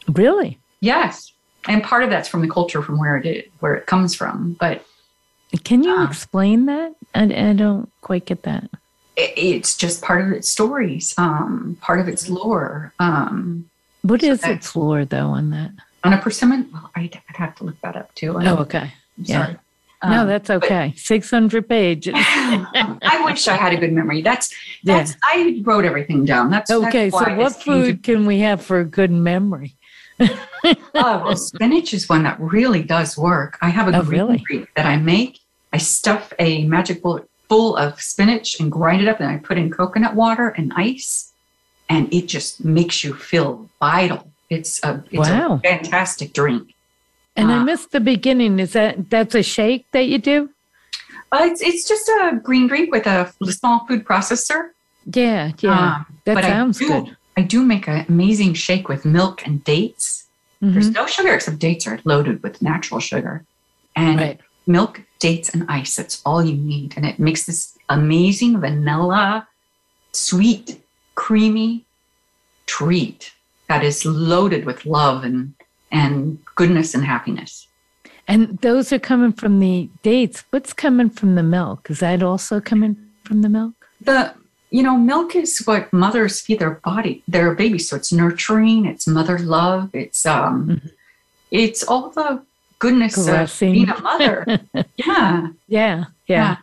really? 0.09 0.59
Yes. 0.79 1.31
And 1.67 1.81
part 1.83 2.03
of 2.03 2.09
that's 2.09 2.27
from 2.27 2.41
the 2.41 2.49
culture 2.49 2.81
from 2.81 2.97
where 2.99 3.15
it 3.17 3.25
is, 3.25 3.43
where 3.59 3.75
it 3.75 3.85
comes 3.85 4.13
from. 4.15 4.57
But 4.59 4.83
Can 5.63 5.83
you 5.83 5.91
Um, 5.95 6.07
explain 6.07 6.65
that? 6.65 6.93
I, 7.15 7.23
I 7.23 7.53
don't 7.53 7.89
quite 8.01 8.25
get 8.25 8.43
that. 8.43 8.65
it, 9.15 9.33
it's 9.37 9.77
just 9.77 10.01
part 10.01 10.25
of 10.25 10.31
its 10.31 10.49
stories, 10.49 11.13
um, 11.17 11.77
part 11.81 11.99
of 11.99 12.07
its 12.09 12.27
lore. 12.29 12.91
Um, 12.99 13.69
What 14.01 14.21
So 14.21 14.27
is 14.31 14.43
its 14.43 14.75
lore 14.75 15.05
though 15.05 15.27
on 15.29 15.51
that? 15.51 15.71
On 16.03 16.13
a 16.13 16.17
persimmon, 16.21 16.69
well, 16.73 16.91
I'd, 16.95 17.21
I'd 17.29 17.35
have 17.37 17.55
to 17.55 17.63
look 17.63 17.79
that 17.81 17.95
up 17.95 18.13
too. 18.15 18.37
Oh, 18.39 18.57
okay. 18.57 18.79
I'm 18.79 18.91
yeah. 19.23 19.45
sorry. 19.45 19.57
no, 20.03 20.21
Um, 20.21 20.27
that's 20.27 20.49
okay. 20.49 20.93
600 20.97 21.67
pages. 21.69 22.13
I 22.17 23.21
wish 23.25 23.47
I 23.47 23.55
had 23.55 23.73
a 23.73 23.77
good 23.77 23.93
memory. 23.93 24.21
That's 24.21 24.53
that's 24.83 25.15
I 25.23 25.61
wrote 25.63 25.85
everything 25.85 26.25
down. 26.25 26.49
That's 26.49 26.69
that's 26.69 26.83
Okay, 26.87 27.09
so 27.09 27.17
what 27.17 27.53
this 27.53 27.63
came 27.63 27.73
to- 27.81 27.85
food 27.85 28.03
can 28.03 28.25
we 28.25 28.39
have 28.39 28.61
for 28.61 28.79
a 28.79 28.85
good 28.85 29.11
memory? 29.11 29.75
Oh, 30.65 31.21
well, 31.25 31.35
spinach 31.35 31.93
is 31.93 32.07
one 32.07 32.23
that 32.23 32.39
really 32.39 32.83
does 32.83 33.17
work. 33.17 33.57
I 33.61 33.67
have 33.69 33.93
a 33.93 33.97
Oh, 33.97 34.03
green 34.03 34.21
really? 34.21 34.67
that 34.77 34.85
I 34.85 34.95
make. 34.95 35.39
I 35.73 35.77
stuff 35.77 36.31
a 36.39 36.63
magic 36.65 37.01
bullet 37.01 37.27
full 37.49 37.75
of 37.75 37.99
spinach 37.99 38.59
and 38.61 38.71
grind 38.71 39.01
it 39.01 39.09
up, 39.09 39.19
and 39.19 39.29
I 39.29 39.37
put 39.37 39.57
in 39.57 39.69
coconut 39.69 40.15
water 40.15 40.49
and 40.49 40.71
ice, 40.77 41.33
and 41.89 42.13
it 42.13 42.27
just 42.27 42.63
makes 42.63 43.03
you 43.03 43.13
feel 43.13 43.69
vital. 43.81 44.31
It's 44.53 44.83
a 44.83 45.03
it's 45.11 45.29
Wow. 45.29 45.55
a 45.55 45.67
fantastic 45.67 46.33
drink. 46.33 46.73
And 47.35 47.51
I 47.51 47.57
Ah. 47.57 47.63
missed 47.63 47.91
the 47.91 47.99
beginning. 47.99 48.59
Is 48.59 48.73
that 48.73 49.09
that's 49.09 49.35
a 49.35 49.43
shake 49.43 49.85
that 49.91 50.05
you 50.07 50.19
do? 50.19 50.49
Uh, 51.31 51.39
it's 51.49 51.61
it's 51.61 51.87
just 51.87 52.07
a 52.07 52.39
green 52.41 52.67
drink 52.67 52.91
with 52.91 53.07
a 53.07 53.31
small 53.49 53.85
food 53.87 54.05
processor. 54.05 54.69
Yeah, 55.05 55.51
yeah. 55.59 55.95
Um, 55.95 56.05
that 56.25 56.35
but 56.35 56.43
sounds 56.43 56.81
I 56.81 56.85
do, 56.85 56.91
good. 56.93 57.17
I 57.37 57.41
do 57.41 57.63
make 57.63 57.87
an 57.87 58.05
amazing 58.07 58.53
shake 58.53 58.87
with 58.87 59.03
milk 59.03 59.45
and 59.45 59.63
dates. 59.63 60.27
There's 60.61 60.89
Mhm. 60.91 60.93
no 60.93 61.07
sugar 61.07 61.33
except 61.33 61.59
dates 61.59 61.85
are 61.87 61.99
loaded 62.05 62.41
with 62.43 62.61
natural 62.61 62.99
sugar. 63.01 63.43
And 63.95 64.19
Right. 64.19 64.39
milk, 64.65 65.01
dates, 65.19 65.49
and 65.49 65.65
ice. 65.67 65.95
That's 65.97 66.21
all 66.25 66.41
you 66.45 66.55
need. 66.55 66.93
And 66.95 67.05
it 67.05 67.19
makes 67.19 67.45
this 67.45 67.77
amazing 67.89 68.61
vanilla, 68.61 69.47
sweet, 70.13 70.79
creamy 71.15 71.85
treat 72.65 73.33
that 73.69 73.83
is 73.83 74.05
loaded 74.05 74.65
with 74.65 74.85
love 74.85 75.23
and, 75.23 75.53
and 75.91 76.39
goodness 76.55 76.93
and 76.93 77.03
happiness. 77.05 77.67
And 78.27 78.57
those 78.59 78.93
are 78.93 78.99
coming 78.99 79.33
from 79.33 79.59
the 79.59 79.89
dates. 80.01 80.43
What's 80.49 80.73
coming 80.73 81.09
from 81.09 81.35
the 81.35 81.43
milk? 81.43 81.89
Is 81.89 81.99
that 81.99 82.23
also 82.23 82.61
coming 82.61 82.95
from 83.23 83.41
the 83.41 83.49
milk? 83.49 83.73
The 84.01 84.33
you 84.69 84.81
know, 84.81 84.97
milk 84.97 85.35
is 85.35 85.59
what 85.65 85.93
mothers 85.93 86.41
feed 86.41 86.57
their 86.57 86.81
body, 86.83 87.21
their 87.27 87.53
baby. 87.53 87.77
So 87.77 87.95
it's 87.95 88.11
nurturing, 88.11 88.85
it's 88.87 89.05
mother 89.07 89.37
love, 89.37 89.91
it's 89.93 90.25
um 90.25 90.67
Mhm. 90.67 90.91
it's 91.51 91.83
all 91.83 92.09
the 92.09 92.41
goodness 92.79 93.15
of 93.27 93.59
being 93.59 93.89
a 93.89 94.01
mother. 94.01 94.45
yeah. 94.95 95.49
Yeah, 95.67 95.97
yeah. 95.97 96.05
Yeah. 96.27 96.55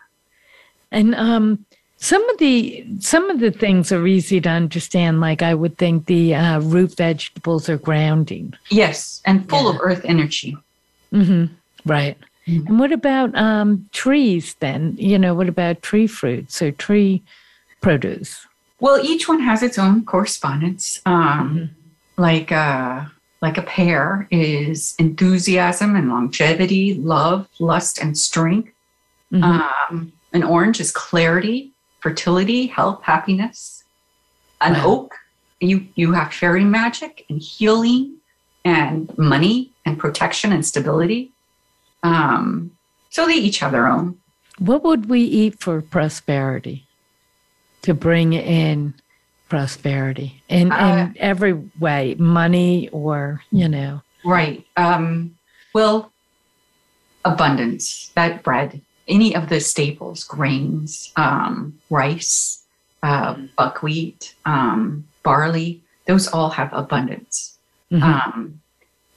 And 0.91 1.15
um 1.15 1.67
some 2.03 2.27
of 2.31 2.39
the 2.39 2.85
some 2.99 3.29
of 3.31 3.41
the 3.41 3.51
things 3.51 3.93
are 3.93 4.07
easy 4.07 4.41
to 4.41 4.49
understand. 4.49 5.21
Like 5.21 5.43
I 5.43 5.55
would 5.55 5.77
think 5.79 6.07
the 6.07 6.35
uh, 6.35 6.61
root 6.61 6.97
vegetables 6.97 7.69
are 7.69 7.77
grounding. 7.79 8.55
Yes. 8.71 9.21
And 9.27 9.49
full 9.49 9.65
Yeah. 9.65 9.71
of 9.71 9.81
earth 9.83 10.03
energy. 10.05 10.57
hmm 11.13 11.45
Right. 11.85 12.17
Mhm. 12.47 12.67
And 12.69 12.79
what 12.81 12.93
about 12.93 13.35
um, 13.37 13.89
trees 13.93 14.55
then? 14.61 14.97
You 14.99 15.19
know, 15.19 15.35
what 15.35 15.49
about 15.49 15.83
tree 15.83 16.07
fruits 16.07 16.61
or 16.63 16.73
tree 16.73 17.23
produce? 17.81 18.47
Well, 18.81 18.99
each 19.05 19.29
one 19.29 19.41
has 19.41 19.63
its 19.63 19.79
own 19.79 20.05
correspondence. 20.05 21.01
Um, 21.07 21.71
Like 22.17 22.53
uh, 22.53 23.05
like 23.41 23.57
a 23.59 23.63
pear 23.63 24.27
is 24.31 24.95
enthusiasm 24.99 25.97
and 25.97 26.09
longevity, 26.11 26.95
love, 26.95 27.47
lust, 27.59 27.99
and 27.99 28.17
strength. 28.17 28.73
Mhm. 29.33 29.43
Um, 29.43 30.13
an 30.33 30.43
orange 30.43 30.81
is 30.81 30.91
clarity, 30.93 31.73
fertility, 32.01 32.67
health, 32.67 33.03
happiness. 33.03 33.85
An 34.61 34.75
Wow. 34.75 34.87
oak, 34.87 35.15
you 35.61 35.87
you 35.95 36.13
have 36.13 36.33
fairy 36.33 36.65
magic 36.65 37.25
and 37.31 37.41
healing, 37.41 38.17
and 38.65 39.17
money 39.17 39.71
and 39.87 39.99
protection 39.99 40.53
and 40.53 40.65
stability. 40.67 41.33
Um, 42.03 42.73
so 43.11 43.27
they 43.27 43.35
each 43.35 43.59
have 43.61 43.73
their 43.73 43.87
own. 43.87 44.19
What 44.59 44.83
would 44.83 45.09
we 45.09 45.23
eat 45.23 45.61
for 45.61 45.81
prosperity? 45.81 46.87
To 47.83 47.95
bring 47.95 48.35
in 48.35 48.93
prosperity 49.49 50.43
in, 50.49 50.71
Uh, 50.71 51.09
in 51.11 51.17
every 51.19 51.55
way, 51.55 52.15
money 52.19 52.91
or, 52.93 53.43
you 53.51 53.69
know. 53.69 54.03
Right. 54.23 54.67
Um, 54.77 55.37
well, 55.73 56.13
abundance, 57.25 58.11
that 58.15 58.43
bread, 58.43 58.83
any 59.11 59.35
of 59.35 59.49
the 59.49 59.61
staples, 59.61 60.25
grains, 60.25 61.13
um, 61.17 61.79
rice, 61.91 62.63
uh, 63.03 63.35
buckwheat, 63.59 64.35
um, 64.47 65.07
barley, 65.23 65.83
those 66.07 66.29
all 66.29 66.51
have 66.51 66.73
abundance. 66.73 67.59
Mhm. 67.93 68.03
Um, 68.03 68.61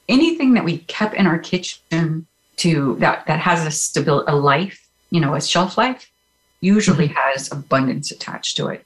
anything 0.10 0.54
that 0.56 0.66
we 0.66 0.80
kept 0.80 1.16
in 1.16 1.28
our 1.28 1.40
kitchen 1.40 2.28
to 2.58 2.96
that, 3.00 3.26
that 3.28 3.40
has 3.40 3.66
a 3.66 3.72
stability, 3.72 4.26
a 4.32 4.36
life, 4.36 4.88
you 5.12 5.22
know, 5.22 5.36
a 5.36 5.42
shelf 5.42 5.78
life, 5.78 6.12
usually 6.60 7.08
has 7.08 7.52
abundance 7.52 8.12
attached 8.12 8.58
to 8.58 8.68
it. 8.68 8.86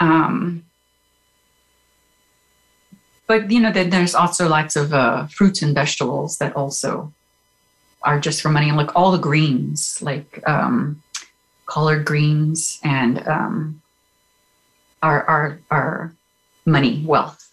Um, 0.00 0.64
but 3.26 3.50
you 3.50 3.60
know, 3.60 3.72
then 3.72 3.90
there's 3.90 4.14
also 4.14 4.48
lots 4.48 4.76
of 4.76 4.94
uh, 4.94 5.26
fruits 5.26 5.62
and 5.62 5.74
vegetables 5.74 6.38
that 6.38 6.54
also 6.54 7.12
are 8.02 8.20
just 8.20 8.42
for 8.42 8.48
money. 8.50 8.68
And 8.68 8.76
Like 8.76 8.94
all 8.94 9.12
the 9.12 9.18
greens, 9.18 10.00
like 10.02 10.42
um, 10.48 11.02
collard 11.66 12.04
greens, 12.04 12.80
and 12.84 13.26
um, 13.26 13.82
are 15.02 15.22
are 15.24 15.60
are 15.70 16.12
money, 16.64 17.02
wealth. 17.06 17.52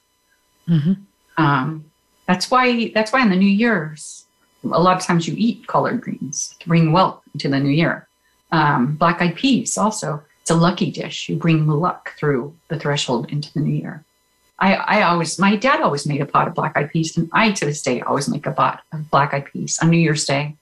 Mhm. 0.68 0.98
Um, 1.38 1.86
that's 2.28 2.50
why 2.50 2.92
that's 2.94 3.12
why 3.12 3.22
in 3.22 3.30
the 3.30 3.36
New 3.36 3.46
Year's, 3.46 4.26
a 4.64 4.68
lot 4.68 4.98
of 4.98 5.04
times 5.04 5.28
you 5.28 5.36
eat 5.38 5.68
collard 5.68 6.02
greens 6.02 6.56
to 6.60 6.68
bring 6.68 6.92
wealth 6.92 7.22
into 7.34 7.50
the 7.50 7.60
new 7.60 7.70
year. 7.72 8.08
Um, 8.52 8.96
black 8.96 9.22
eyed 9.22 9.36
peas 9.36 9.78
also. 9.78 10.24
It's 10.42 10.52
a 10.52 10.56
lucky 10.56 10.92
dish. 10.92 11.30
You 11.30 11.38
bring 11.38 11.68
luck 11.68 12.14
through 12.18 12.54
the 12.68 12.78
threshold 12.78 13.32
into 13.32 13.52
the 13.54 13.62
new 13.62 13.74
year. 13.76 14.04
I, 14.60 14.76
I 14.76 15.02
always, 15.04 15.40
my 15.40 15.56
dad 15.56 15.82
always 15.82 16.06
made 16.06 16.22
a 16.22 16.26
pot 16.26 16.48
of 16.48 16.54
black 16.54 16.78
eyed 16.78 16.92
peas, 16.92 17.18
and 17.18 17.30
I 17.34 17.52
to 17.52 17.66
this 17.66 17.82
day 17.82 18.02
always 18.02 18.30
make 18.30 18.46
a 18.46 18.52
pot 18.52 18.82
of 18.94 19.10
black 19.10 19.34
eyed 19.34 19.46
peas 19.46 19.80
on 19.82 19.90
New 19.90 19.98
Year's 19.98 20.26
Day. 20.26 20.56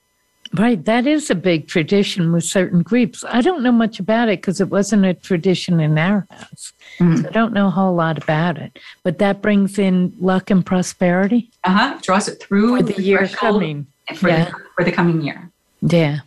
Right. 0.54 0.84
That 0.84 1.06
is 1.06 1.30
a 1.30 1.34
big 1.34 1.66
tradition 1.66 2.30
with 2.32 2.44
certain 2.44 2.82
groups. 2.82 3.24
I 3.26 3.40
don't 3.40 3.62
know 3.62 3.72
much 3.72 3.98
about 3.98 4.28
it 4.28 4.40
because 4.40 4.60
it 4.60 4.68
wasn't 4.68 5.06
a 5.06 5.14
tradition 5.14 5.80
in 5.80 5.96
our 5.96 6.26
house. 6.30 6.74
Mhm. 6.98 7.22
So 7.22 7.28
I 7.28 7.32
don't 7.32 7.54
know 7.54 7.68
a 7.68 7.70
whole 7.70 7.94
lot 7.94 8.22
about 8.22 8.58
it. 8.58 8.78
But 9.02 9.16
that 9.18 9.40
brings 9.40 9.78
in 9.78 10.12
luck 10.20 10.50
and 10.50 10.64
prosperity 10.66 11.50
Uh 11.64 11.70
huh. 11.70 11.98
Draws 12.02 12.28
it 12.28 12.42
through 12.42 12.76
for 12.76 12.82
the 12.82 13.02
year 13.02 13.26
coming. 13.28 13.86
for, 14.16 14.28
Yeah. 14.28 14.44
the, 14.46 14.54
for 14.74 14.84
the 14.84 14.92
coming 14.92 15.22
year. 15.22 15.48
Yeah. 15.80 16.18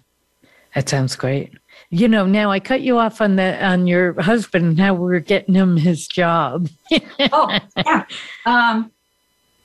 That 0.74 0.90
sounds 0.90 1.16
great. 1.16 1.54
You 1.90 2.08
know, 2.08 2.26
now 2.26 2.52
I 2.52 2.60
cut 2.60 2.82
you 2.82 2.98
off 2.98 3.22
on 3.22 3.36
the 3.36 3.64
on 3.66 3.88
your 3.88 4.20
husband. 4.22 4.66
And 4.66 4.80
how 4.80 4.94
we're 4.94 5.20
getting 5.20 5.56
him 5.56 5.78
his 5.78 6.08
job. 6.08 6.70
oh 6.92 7.60
yeah. 7.78 8.06
Um, 8.46 8.92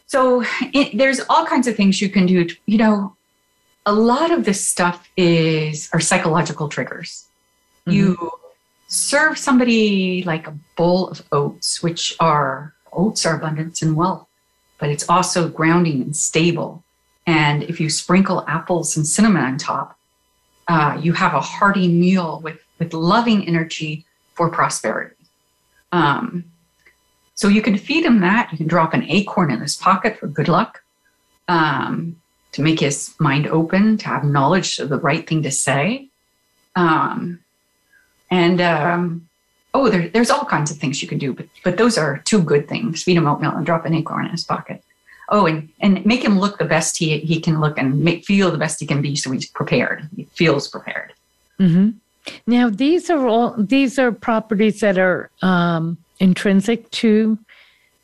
so 0.06 0.44
it, 0.74 0.96
there's 0.96 1.20
all 1.28 1.46
kinds 1.46 1.66
of 1.66 1.76
things 1.76 2.00
you 2.00 2.08
can 2.08 2.26
do 2.26 2.44
to, 2.44 2.56
you 2.66 2.78
know 2.78 3.16
a 3.86 3.94
lot 3.94 4.30
of 4.30 4.44
this 4.44 4.64
stuff 4.64 5.08
is 5.16 5.88
are 5.92 6.00
psychological 6.00 6.68
triggers. 6.68 7.26
You 7.86 8.30
serve 8.88 9.38
somebody 9.38 10.22
like 10.24 10.46
a 10.46 10.54
bowl 10.76 11.08
of 11.08 11.22
oats 11.32 11.82
which 11.82 12.14
are 12.20 12.74
oats 12.92 13.24
are 13.24 13.36
abundance 13.36 13.82
and 13.82 13.96
wealth 13.96 14.26
but 14.80 14.88
it's 14.88 15.08
also 15.08 15.48
grounding 15.48 16.00
and 16.02 16.16
stable. 16.16 16.82
And 17.26 17.62
if 17.62 17.78
you 17.78 17.88
sprinkle 17.90 18.44
apples 18.48 18.96
and 18.96 19.06
cinnamon 19.06 19.44
on 19.44 19.58
top 19.58 19.96
uh, 20.72 20.92
you 21.04 21.12
have 21.12 21.34
a 21.34 21.40
hearty 21.40 21.86
meal 21.88 22.40
with 22.44 22.60
with 22.78 22.90
loving 22.94 23.46
energy 23.46 23.92
for 24.34 24.46
prosperity 24.48 25.22
um, 25.92 26.44
so 27.34 27.48
you 27.48 27.62
can 27.62 27.76
feed 27.78 28.04
him 28.04 28.20
that. 28.20 28.50
You 28.52 28.58
can 28.58 28.68
drop 28.68 28.92
an 28.92 29.04
acorn 29.08 29.50
in 29.50 29.60
his 29.60 29.76
pocket 29.76 30.18
for 30.18 30.26
good 30.26 30.48
luck. 30.48 30.82
Um, 31.48 32.20
to 32.52 32.62
make 32.62 32.80
his 32.80 33.14
mind 33.18 33.46
open, 33.46 33.96
to 33.98 34.06
have 34.06 34.24
knowledge 34.24 34.78
of 34.78 34.88
the 34.88 34.98
right 34.98 35.26
thing 35.26 35.42
to 35.42 35.50
say. 35.50 36.08
Um, 36.76 37.40
and 38.30 38.60
um, 38.60 39.28
oh, 39.74 39.88
there, 39.88 40.08
there's 40.08 40.30
all 40.30 40.44
kinds 40.44 40.70
of 40.70 40.78
things 40.78 41.02
you 41.02 41.08
can 41.08 41.18
do, 41.18 41.32
but 41.32 41.46
but 41.64 41.76
those 41.76 41.98
are 41.98 42.18
two 42.18 42.42
good 42.42 42.68
things: 42.68 43.02
feed 43.02 43.16
him 43.16 43.26
oatmeal 43.26 43.52
and 43.52 43.66
drop 43.66 43.84
an 43.84 43.94
acorn 43.94 44.26
in 44.26 44.32
his 44.32 44.44
pocket. 44.44 44.82
Oh, 45.30 45.46
and 45.46 45.68
and 45.80 46.04
make 46.04 46.24
him 46.24 46.38
look 46.38 46.58
the 46.58 46.64
best 46.64 46.98
he 46.98 47.18
he 47.20 47.40
can 47.40 47.60
look 47.60 47.78
and 47.78 48.00
make 48.00 48.24
feel 48.24 48.50
the 48.50 48.58
best 48.58 48.80
he 48.80 48.86
can 48.86 49.00
be, 49.00 49.14
so 49.16 49.30
he's 49.30 49.48
prepared. 49.48 50.08
He 50.16 50.24
feels 50.24 50.68
prepared. 50.68 51.12
Mm-hmm. 51.60 51.90
Now, 52.46 52.68
these 52.68 53.10
are 53.10 53.26
all 53.26 53.54
these 53.56 53.98
are 53.98 54.12
properties 54.12 54.80
that 54.80 54.98
are 54.98 55.30
um, 55.42 55.98
intrinsic 56.18 56.90
to 56.90 57.38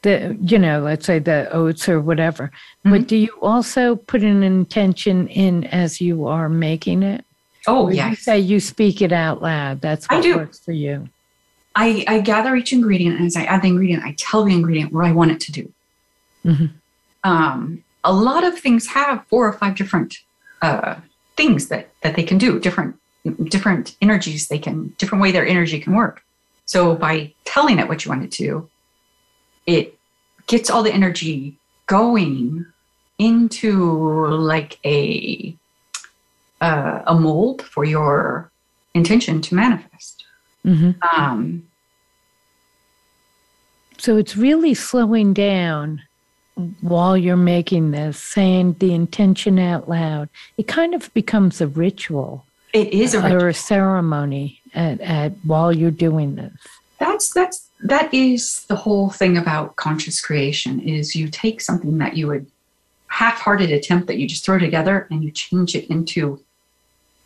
the 0.03 0.37
you 0.41 0.59
know 0.59 0.81
let's 0.81 1.05
say 1.05 1.19
the 1.19 1.49
oats 1.53 1.89
or 1.89 2.01
whatever 2.01 2.45
mm-hmm. 2.45 2.91
but 2.91 3.09
do 3.09 3.17
you 3.17 3.31
also 3.43 3.97
put 3.97 4.23
an 4.23 4.43
intention 4.43 5.27
in 5.29 5.65
as 5.65 6.01
you 6.01 6.27
are 6.27 6.49
making 6.49 7.03
it 7.03 7.25
oh 7.67 7.89
yeah 7.89 8.11
you 8.11 8.17
say 8.17 8.39
you 8.39 8.61
speak 8.61 9.03
it 9.03 9.13
out 9.13 9.43
loud 9.43 9.81
that's 9.81 10.07
what 10.07 10.25
works 10.37 10.59
for 10.61 10.73
you 10.73 11.09
I, 11.75 12.05
I 12.09 12.21
gather 12.21 12.55
each 12.57 12.73
ingredient 12.73 13.19
and 13.19 13.27
as 13.27 13.37
i 13.37 13.43
add 13.45 13.63
the 13.63 13.69
ingredient 13.69 14.05
i 14.05 14.15
tell 14.17 14.45
the 14.45 14.53
ingredient 14.53 14.93
what 14.93 15.05
i 15.05 15.13
want 15.13 15.33
it 15.33 15.41
to 15.41 15.53
do 15.53 15.73
mm-hmm. 16.45 16.67
Um, 17.27 17.83
a 18.05 18.13
lot 18.13 18.45
of 18.45 18.59
things 18.59 18.87
have 18.87 19.27
four 19.27 19.47
or 19.47 19.53
five 19.53 19.75
different 19.75 20.19
uh, 20.63 20.95
things 21.37 21.69
that 21.69 21.91
that 22.03 22.15
they 22.17 22.23
can 22.23 22.39
do 22.39 22.59
different 22.61 22.97
different 23.45 23.97
energies 24.01 24.49
they 24.49 24.59
can 24.59 24.95
different 24.99 25.21
way 25.23 25.33
their 25.33 25.47
energy 25.47 25.79
can 25.81 25.93
work 25.95 26.23
so 26.65 26.95
by 26.95 27.33
telling 27.45 27.79
it 27.81 27.89
what 27.89 28.05
you 28.05 28.09
want 28.11 28.23
it 28.23 28.31
to 28.31 28.69
it 29.67 29.99
gets 30.47 30.71
all 30.71 30.83
the 30.83 30.95
energy 30.95 31.59
going 31.87 32.65
into 33.19 34.27
like 34.27 34.79
a 34.85 35.57
uh, 36.61 37.03
a 37.07 37.15
mold 37.15 37.63
for 37.63 37.85
your 37.85 38.51
intention 38.95 39.43
to 39.43 39.55
manifest. 39.55 40.25
Mm-hmm. 40.65 40.93
Um, 41.03 41.67
so 43.99 44.17
it's 44.17 44.37
really 44.37 44.75
slowing 44.75 45.33
down 45.33 46.03
while 46.81 47.17
you're 47.17 47.37
making 47.37 47.91
this, 47.91 48.19
saying 48.19 48.77
the 48.79 48.95
intention 48.95 49.59
out 49.59 49.89
loud. 49.89 50.29
It 50.57 50.67
kind 50.67 50.95
of 50.95 51.13
becomes 51.13 51.61
a 51.61 51.67
ritual. 51.67 52.45
It 52.73 52.93
is 52.93 53.15
a 53.15 53.21
ritual. 53.21 53.43
or 53.43 53.49
a 53.49 53.55
ceremony 53.55 54.61
at, 54.75 55.01
at 55.01 55.33
while 55.45 55.73
you're 55.73 55.91
doing 55.91 56.35
this. 56.37 56.53
That's 56.99 57.33
that's 57.33 57.69
that 57.85 58.13
is 58.13 58.65
the 58.69 58.77
whole 58.77 59.11
thing 59.11 59.37
about 59.37 59.77
conscious 59.77 60.21
creation 60.21 60.81
is 60.81 61.15
you 61.15 61.29
take 61.29 61.61
something 61.61 61.99
that 61.99 62.17
you 62.17 62.27
would 62.29 62.47
half-hearted 63.09 63.71
attempt 63.71 64.07
that 64.07 64.17
you 64.19 64.27
just 64.27 64.45
throw 64.45 64.59
together 64.59 65.07
and 65.11 65.23
you 65.23 65.31
change 65.31 65.75
it 65.75 65.89
into 65.91 66.43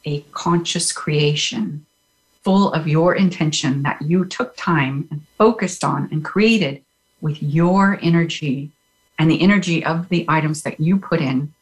a 0.04 0.20
conscious 0.32 0.92
creation 0.92 1.86
full 2.42 2.72
of 2.72 2.88
your 2.88 3.14
intention 3.14 3.82
that 3.82 4.00
you 4.02 4.24
took 4.24 4.56
time 4.56 5.06
and 5.10 5.22
focused 5.38 5.84
on 5.84 6.08
and 6.10 6.24
created 6.24 6.82
with 7.20 7.42
your 7.42 7.98
energy 8.02 8.70
and 9.20 9.30
the 9.30 9.42
energy 9.42 9.84
of 9.84 10.08
the 10.08 10.24
items 10.28 10.62
that 10.62 10.80
you 10.80 10.96
put 10.96 11.20
in 11.20 11.52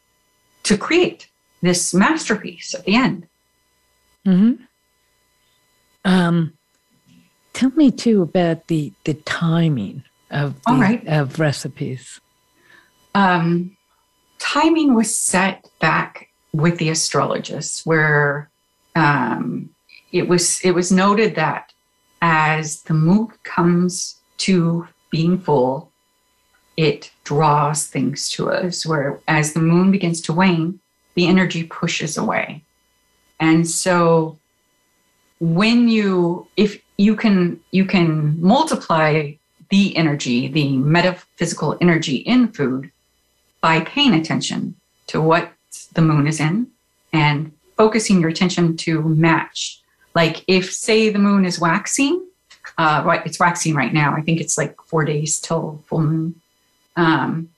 to 0.63 0.77
create 0.77 1.27
this 1.61 1.93
masterpiece 1.93 2.73
at 2.73 2.85
the 2.85 2.95
end. 2.95 3.27
Mm-hmm. 4.25 4.63
Um, 6.05 6.53
Tell 7.51 7.71
me 7.71 7.91
too 7.91 8.21
about 8.21 8.67
the 8.67 8.93
the 9.03 9.15
timing 9.15 10.03
of 10.31 10.55
the, 10.65 10.73
right. 10.73 11.05
of 11.07 11.39
recipes. 11.39 12.21
Um, 13.13 13.75
timing 14.37 14.95
was 14.95 15.13
set 15.13 15.69
back 15.81 16.29
with 16.53 16.77
the 16.77 16.89
astrologists, 16.89 17.85
where 17.85 18.49
um, 18.95 19.71
it 20.13 20.29
was 20.29 20.61
it 20.63 20.71
was 20.71 20.93
noted 20.93 21.35
that 21.35 21.73
as 22.21 22.83
the 22.83 22.93
moon 22.93 23.27
comes 23.43 24.21
to 24.37 24.87
being 25.09 25.37
full, 25.37 25.91
it 26.79 27.11
draws 27.25 27.87
things 27.87 28.29
to 28.29 28.49
us. 28.49 28.85
Where 28.85 29.19
as 29.27 29.51
the 29.53 29.59
moon 29.59 29.91
begins 29.91 30.21
to 30.21 30.33
wane, 30.33 30.79
the 31.15 31.27
energy 31.27 31.63
pushes 31.63 32.17
away, 32.17 32.63
and 33.39 33.67
so 33.67 34.37
when 35.39 35.89
you 35.89 36.47
if 36.55 36.81
you 36.97 37.15
can 37.15 37.59
you 37.71 37.85
can 37.85 38.41
multiply 38.41 39.33
the 39.69 39.95
energy, 39.97 40.47
the 40.47 40.77
metaphysical 40.77 41.77
energy 41.81 42.15
in 42.15 42.47
food 42.53 42.91
by 43.61 43.81
paying 43.81 44.13
attention 44.13 44.75
to 45.07 45.21
what 45.21 45.51
the 45.93 46.01
moon 46.01 46.27
is 46.27 46.39
in 46.39 46.67
and 47.11 47.51
focusing 47.75 48.21
your 48.21 48.29
attention 48.29 48.77
to 48.77 49.01
match. 49.01 49.81
Like 50.15 50.43
if 50.47 50.73
say 50.73 51.09
the 51.09 51.19
moon 51.19 51.43
is 51.45 51.59
waxing, 51.59 52.25
uh, 52.77 53.03
right, 53.05 53.25
it's 53.25 53.39
waxing 53.39 53.75
right 53.75 53.93
now. 53.93 54.15
I 54.15 54.21
think 54.21 54.39
it's 54.39 54.57
like 54.57 54.75
four 54.85 55.03
days 55.03 55.39
till 55.39 55.83
full 55.87 56.01
moon. 56.01 56.41
Um, 56.99 57.49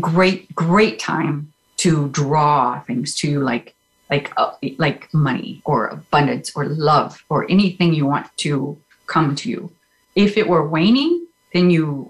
great, 0.00 0.54
great 0.54 0.98
time 0.98 1.52
to 1.78 2.08
draw 2.10 2.80
things 2.80 3.16
to 3.16 3.28
you 3.28 3.40
like 3.40 3.74
like 4.10 4.32
uh, 4.36 4.52
like 4.78 5.12
money 5.12 5.62
or 5.64 5.88
abundance 5.88 6.52
or 6.54 6.66
love 6.66 7.24
or 7.30 7.50
anything 7.50 7.94
you 7.94 8.06
want 8.06 8.26
to 8.36 8.78
come 9.06 9.34
to 9.34 9.48
you. 9.50 9.72
If 10.14 10.36
it 10.36 10.46
were 10.48 10.68
waning, 10.68 11.26
then 11.52 11.70
you 11.70 12.08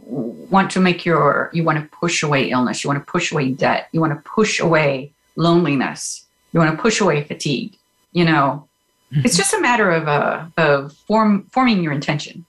want 0.50 0.70
to 0.72 0.80
make 0.80 1.06
your 1.06 1.50
you 1.54 1.64
want 1.64 1.78
to 1.78 1.96
push 1.96 2.22
away 2.22 2.50
illness, 2.50 2.84
you 2.84 2.88
want 2.88 3.00
to 3.04 3.10
push 3.10 3.32
away 3.32 3.52
debt, 3.52 3.88
you 3.92 4.00
want 4.00 4.12
to 4.12 4.30
push 4.30 4.60
away 4.60 5.12
loneliness, 5.36 6.26
you 6.52 6.60
want 6.60 6.76
to 6.76 6.82
push 6.82 7.00
away 7.00 7.24
fatigue. 7.24 7.78
You 8.12 8.24
know, 8.26 8.68
mm-hmm. 9.12 9.24
it's 9.24 9.36
just 9.36 9.54
a 9.54 9.60
matter 9.60 9.90
of 9.90 10.08
uh, 10.08 10.46
of 10.58 10.92
form 11.08 11.46
forming 11.52 11.82
your 11.82 11.92
intention. 11.92 12.44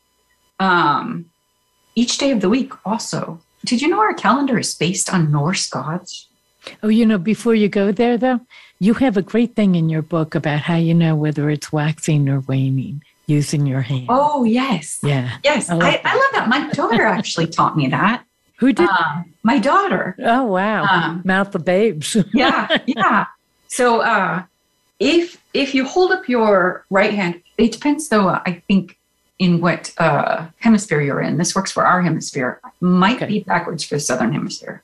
Um, 0.59 1.30
each 1.95 2.18
day 2.18 2.32
of 2.32 2.41
the 2.41 2.49
week, 2.49 2.74
also. 2.86 3.39
Did 3.66 3.82
you 3.82 3.88
know 3.88 3.99
our 3.99 4.14
calendar 4.14 4.59
is 4.59 4.76
based 4.76 5.14
on 5.14 5.32
Norse 5.32 5.70
gods? 5.70 6.28
Oh, 6.82 6.88
you 6.88 7.05
know, 7.05 7.18
before 7.18 7.55
you 7.55 7.70
go 7.70 7.91
there, 7.91 8.18
though, 8.18 8.41
you 8.80 8.93
have 8.95 9.18
a 9.18 9.22
great 9.22 9.55
thing 9.55 9.76
in 9.76 9.89
your 9.89 10.01
book 10.01 10.36
about 10.36 10.61
how 10.61 10.76
you 10.76 10.93
know 10.93 11.16
whether 11.16 11.49
it's 11.49 11.72
waxing 11.72 12.30
or 12.30 12.39
waning 12.41 13.01
using 13.26 13.66
your 13.66 13.82
hand. 13.82 14.05
Oh, 14.09 14.43
yes. 14.43 14.99
Yeah. 15.03 15.38
Yes. 15.43 15.70
I, 15.70 15.78
I, 15.78 16.01
I 16.03 16.16
love 16.16 16.32
that. 16.34 16.47
My 16.49 16.70
daughter 16.72 17.05
actually 17.05 17.47
taught 17.57 17.78
me 17.78 17.88
that. 17.88 18.24
Who 18.57 18.72
did? 18.72 18.88
Um, 18.88 19.34
my 19.43 19.59
daughter. 19.59 20.16
Oh, 20.20 20.43
wow. 20.43 20.84
Um, 20.84 21.22
Mouth 21.26 21.53
of 21.55 21.66
babes. 21.66 22.16
yeah. 22.34 22.78
Yeah. 22.86 23.26
So, 23.68 24.01
uh, 24.01 24.43
if 24.99 25.41
if 25.53 25.76
you 25.76 25.86
hold 25.86 26.11
up 26.11 26.30
your 26.30 26.86
right 26.89 27.14
hand, 27.14 27.41
it 27.57 27.72
depends 27.72 28.07
though, 28.09 28.30
uh, 28.30 28.41
I 28.45 28.61
think, 28.68 28.97
in 29.39 29.61
what 29.61 29.93
uh, 29.97 30.47
hemisphere 30.59 31.01
you're 31.01 31.21
in. 31.21 31.38
This 31.38 31.55
works 31.55 31.71
for 31.71 31.86
our 31.86 32.01
hemisphere. 32.01 32.61
Might 32.79 33.17
okay. 33.17 33.27
be 33.27 33.39
backwards 33.39 33.84
for 33.84 33.95
the 33.95 33.99
southern 33.99 34.34
hemisphere. 34.34 34.84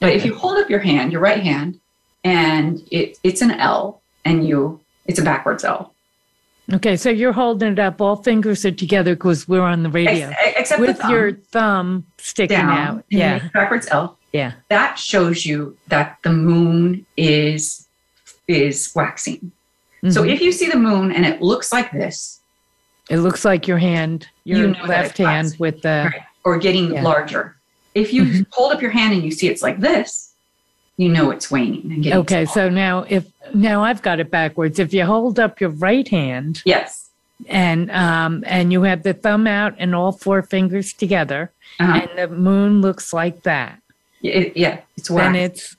But 0.00 0.10
okay. 0.10 0.16
if 0.16 0.24
you 0.24 0.34
hold 0.34 0.58
up 0.58 0.68
your 0.68 0.80
hand, 0.80 1.12
your 1.12 1.20
right 1.20 1.42
hand, 1.42 1.80
and 2.24 2.86
it, 2.90 3.18
it's 3.22 3.42
an 3.42 3.52
L 3.52 4.02
and 4.24 4.46
you 4.46 4.80
it's 5.06 5.18
a 5.18 5.22
backwards 5.22 5.64
L. 5.64 5.94
Okay, 6.72 6.96
so 6.96 7.10
you're 7.10 7.32
holding 7.32 7.72
it 7.72 7.78
up. 7.78 8.00
All 8.00 8.16
fingers 8.16 8.64
are 8.64 8.70
together 8.70 9.14
because 9.14 9.48
we're 9.48 9.62
on 9.62 9.82
the 9.82 9.90
radio. 9.90 10.28
Ex- 10.28 10.60
except 10.60 10.80
with 10.80 10.98
thumb 10.98 11.10
your 11.10 11.32
thumb 11.32 12.06
sticking 12.18 12.56
down, 12.56 12.70
out. 12.70 13.04
Yeah, 13.10 13.48
backwards 13.52 13.88
L. 13.90 14.16
Yeah, 14.32 14.52
that 14.68 14.98
shows 14.98 15.44
you 15.44 15.76
that 15.88 16.18
the 16.22 16.32
moon 16.32 17.04
is 17.16 17.88
is 18.46 18.92
waxing. 18.94 19.52
Mm-hmm. 20.02 20.10
So 20.10 20.24
if 20.24 20.40
you 20.40 20.52
see 20.52 20.68
the 20.68 20.78
moon 20.78 21.12
and 21.12 21.26
it 21.26 21.42
looks 21.42 21.72
like 21.72 21.90
this, 21.92 22.40
it 23.12 23.18
looks 23.18 23.44
like 23.44 23.68
your 23.68 23.78
hand, 23.78 24.26
your 24.44 24.58
you 24.58 24.66
know 24.68 24.84
left 24.84 25.18
hand 25.18 25.54
with 25.58 25.82
the 25.82 26.10
right. 26.12 26.22
or 26.44 26.58
getting 26.58 26.94
yeah. 26.94 27.02
larger. 27.02 27.56
If 27.94 28.12
you 28.12 28.24
mm-hmm. 28.24 28.42
hold 28.50 28.72
up 28.72 28.80
your 28.80 28.90
hand 28.90 29.12
and 29.12 29.22
you 29.22 29.30
see 29.30 29.48
it's 29.48 29.62
like 29.62 29.80
this, 29.80 30.32
you 30.96 31.08
know 31.08 31.30
it's 31.30 31.50
waning 31.50 31.90
and 31.90 32.02
getting 32.02 32.18
okay 32.18 32.44
so 32.44 32.68
now 32.68 33.04
if 33.08 33.26
now 33.54 33.82
i've 33.82 34.02
got 34.02 34.20
it 34.20 34.30
backwards 34.30 34.78
if 34.78 34.92
you 34.92 35.04
hold 35.04 35.38
up 35.38 35.60
your 35.60 35.70
right 35.70 36.08
hand 36.08 36.62
yes 36.64 37.10
and 37.48 37.90
um 37.90 38.44
and 38.46 38.72
you 38.72 38.82
have 38.82 39.02
the 39.02 39.14
thumb 39.14 39.46
out 39.46 39.74
and 39.78 39.94
all 39.94 40.12
four 40.12 40.42
fingers 40.42 40.92
together 40.92 41.50
uh-huh. 41.80 42.06
and 42.06 42.18
the 42.18 42.28
moon 42.34 42.80
looks 42.80 43.12
like 43.12 43.42
that 43.42 43.80
it, 44.22 44.56
yeah 44.56 44.80
it's 44.96 45.08
then 45.08 45.34
it's 45.34 45.76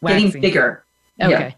waxing. 0.00 0.26
getting 0.26 0.40
bigger 0.40 0.84
okay 1.20 1.30
yeah. 1.30 1.52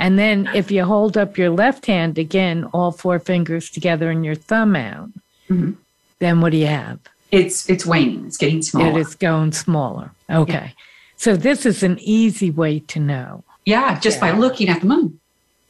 And 0.00 0.18
then 0.18 0.48
if 0.54 0.70
you 0.70 0.84
hold 0.84 1.16
up 1.16 1.38
your 1.38 1.50
left 1.50 1.86
hand 1.86 2.18
again 2.18 2.64
all 2.72 2.90
four 2.90 3.18
fingers 3.18 3.70
together 3.70 4.10
and 4.10 4.24
your 4.24 4.34
thumb 4.34 4.74
out 4.74 5.08
mm-hmm. 5.48 5.72
then 6.18 6.40
what 6.40 6.50
do 6.50 6.58
you 6.58 6.66
have 6.66 6.98
it's 7.30 7.68
it's 7.70 7.86
waning 7.86 8.26
it's 8.26 8.36
getting 8.36 8.62
smaller 8.62 8.98
it 8.98 9.00
is 9.00 9.14
going 9.14 9.52
smaller 9.52 10.10
okay 10.28 10.72
yeah. 10.76 10.84
So 11.20 11.36
this 11.36 11.66
is 11.66 11.82
an 11.82 11.98
easy 12.00 12.50
way 12.50 12.78
to 12.78 12.98
know. 12.98 13.44
Yeah, 13.66 14.00
just 14.00 14.16
yeah. 14.16 14.32
by 14.32 14.38
looking 14.38 14.70
at 14.70 14.80
the 14.80 14.86
moon. 14.86 15.20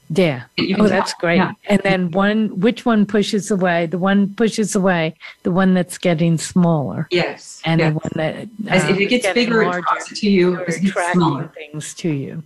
Yeah. 0.08 0.44
Oh, 0.78 0.86
that's 0.86 1.12
great. 1.14 1.38
Yeah. 1.38 1.54
And 1.68 1.80
then 1.82 2.12
one, 2.12 2.60
which 2.60 2.86
one 2.86 3.04
pushes 3.04 3.50
away? 3.50 3.86
The 3.86 3.98
one 3.98 4.32
pushes 4.32 4.76
away, 4.76 5.16
the 5.42 5.50
one 5.50 5.74
that's 5.74 5.98
getting 5.98 6.38
smaller, 6.38 7.08
Yes. 7.10 7.60
and 7.64 7.80
yes. 7.80 7.92
the 7.92 7.98
one 7.98 8.12
that 8.14 8.48
As 8.68 8.84
um, 8.84 8.90
if 8.90 9.00
it 9.00 9.02
is 9.02 9.10
gets 9.10 9.34
bigger, 9.34 9.62
it 9.62 9.66
larger, 9.66 9.86
it 9.98 10.16
to 10.18 10.30
you. 10.30 10.64
As 10.64 10.76
it 10.76 10.94
smaller. 11.14 11.50
things 11.52 11.94
to 11.94 12.10
you. 12.10 12.44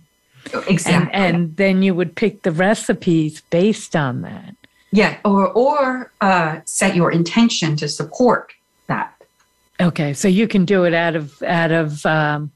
Exactly. 0.67 1.11
And 1.13 1.35
and 1.35 1.57
then 1.57 1.81
you 1.83 1.93
would 1.95 2.15
pick 2.15 2.43
the 2.43 2.51
recipes 2.51 3.41
based 3.49 3.95
on 3.95 4.21
that. 4.21 4.55
yeah. 4.91 5.17
Or 5.25 5.47
or 5.51 6.11
uh, 6.21 6.61
set 6.65 6.95
your 6.95 7.11
intention 7.11 7.75
to 7.77 7.87
support 7.87 8.53
that. 8.87 9.13
Okay, 9.79 10.13
so 10.13 10.27
you 10.27 10.47
can 10.47 10.65
do 10.65 10.85
it 10.85 10.93
out 10.93 11.15
of 11.15 11.41
out 11.43 11.71
of 11.71 12.05
um, 12.05 12.51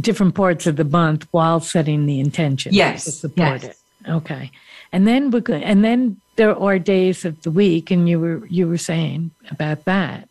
different 0.00 0.34
parts 0.34 0.66
of 0.66 0.76
the 0.76 0.84
month 0.84 1.26
while 1.32 1.60
setting 1.60 2.06
the 2.06 2.18
intention 2.20 2.72
Yes, 2.72 3.04
to 3.04 3.12
support 3.12 3.62
yes. 3.62 3.64
it. 3.64 4.10
Okay, 4.10 4.50
and 4.92 5.06
then 5.06 5.30
we 5.30 5.40
could, 5.40 5.62
and 5.62 5.84
then 5.84 6.20
there 6.36 6.56
are 6.58 6.78
days 6.78 7.24
of 7.24 7.40
the 7.42 7.50
week, 7.50 7.90
and 7.90 8.08
you 8.08 8.18
were 8.20 8.46
you 8.46 8.66
were 8.68 8.78
saying 8.78 9.30
about 9.50 9.84
that. 9.84 10.28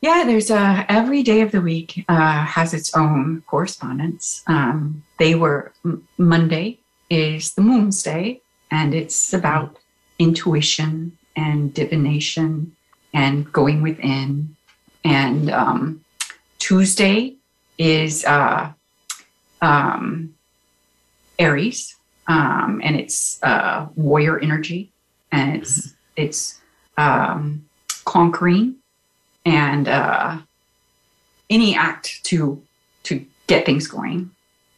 Yeah, 0.00 0.24
there's 0.26 0.50
a 0.50 0.84
every 0.88 1.22
day 1.22 1.40
of 1.40 1.50
the 1.52 1.60
week 1.62 2.04
uh, 2.08 2.44
has 2.44 2.74
its 2.74 2.94
own 2.94 3.42
correspondence. 3.46 4.42
Um, 4.46 5.02
they 5.18 5.34
were 5.34 5.72
Monday 6.18 6.78
is 7.10 7.54
the 7.54 7.62
Moon's 7.62 8.02
Day, 8.02 8.40
and 8.70 8.94
it's 8.94 9.32
about 9.32 9.78
intuition 10.18 11.16
and 11.36 11.72
divination 11.74 12.74
and 13.12 13.52
going 13.52 13.82
within. 13.82 14.56
And 15.04 15.50
um, 15.50 16.04
Tuesday 16.58 17.36
is 17.78 18.24
uh, 18.24 18.72
um, 19.60 20.34
Aries, 21.38 21.96
um, 22.26 22.80
and 22.82 22.96
it's 22.96 23.42
uh, 23.42 23.86
warrior 23.96 24.38
energy, 24.38 24.90
and 25.30 25.56
it's 25.56 25.94
it's 26.16 26.60
um, 26.96 27.64
conquering 28.04 28.76
and 29.44 29.88
uh, 29.88 30.38
any 31.50 31.76
act 31.76 32.24
to 32.24 32.62
to 33.04 33.24
get 33.46 33.66
things 33.66 33.86
going. 33.86 34.30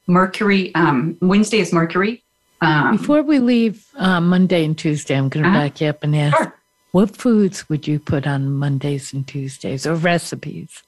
Mercury. 0.07 0.75
Um, 0.75 1.17
Wednesday 1.21 1.59
is 1.59 1.73
Mercury. 1.73 2.23
Um, 2.61 2.97
Before 2.97 3.23
we 3.23 3.39
leave 3.39 3.87
uh, 3.97 4.21
Monday 4.21 4.65
and 4.65 4.77
Tuesday, 4.79 5.17
I'm 5.17 5.29
going 5.29 5.45
to 5.45 5.51
Uh-huh. 5.51 5.59
back 5.61 5.81
you 5.81 5.89
up 5.89 6.03
and 6.03 6.17
ask, 6.17 6.37
Sure. 6.37 6.55
what 6.93 7.17
foods 7.17 7.69
would 7.69 7.87
you 7.87 7.99
put 7.99 8.27
on 8.27 8.53
Mondays 8.53 9.13
and 9.13 9.27
Tuesdays, 9.27 9.87
or 9.87 9.95
recipes? 9.95 10.83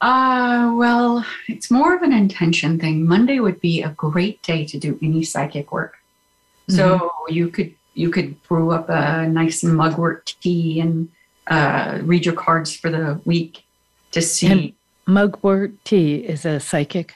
Uh, 0.00 0.72
well, 0.74 1.24
it's 1.48 1.70
more 1.70 1.94
of 1.94 2.02
an 2.02 2.12
intention 2.12 2.78
thing. 2.78 3.06
Monday 3.06 3.38
would 3.40 3.60
be 3.60 3.82
a 3.82 3.90
great 3.90 4.42
day 4.42 4.64
to 4.64 4.78
do 4.78 4.98
any 5.02 5.22
psychic 5.22 5.70
work. 5.70 5.94
So 6.68 7.10
you 7.28 7.48
could 7.48 7.74
you 7.94 8.08
could 8.10 8.42
brew 8.44 8.70
up 8.70 8.88
a 8.88 9.28
nice 9.28 9.62
mugwort 9.62 10.34
tea 10.40 10.80
and 10.80 11.08
uh, 11.48 11.98
read 12.02 12.24
your 12.24 12.34
cards 12.34 12.74
for 12.74 12.88
the 12.90 13.20
week 13.26 13.64
to 14.12 14.22
see. 14.22 14.46
And 14.46 14.72
mugwort 15.06 15.84
tea 15.84 16.16
is 16.16 16.46
a 16.46 16.58
psychic. 16.58 17.12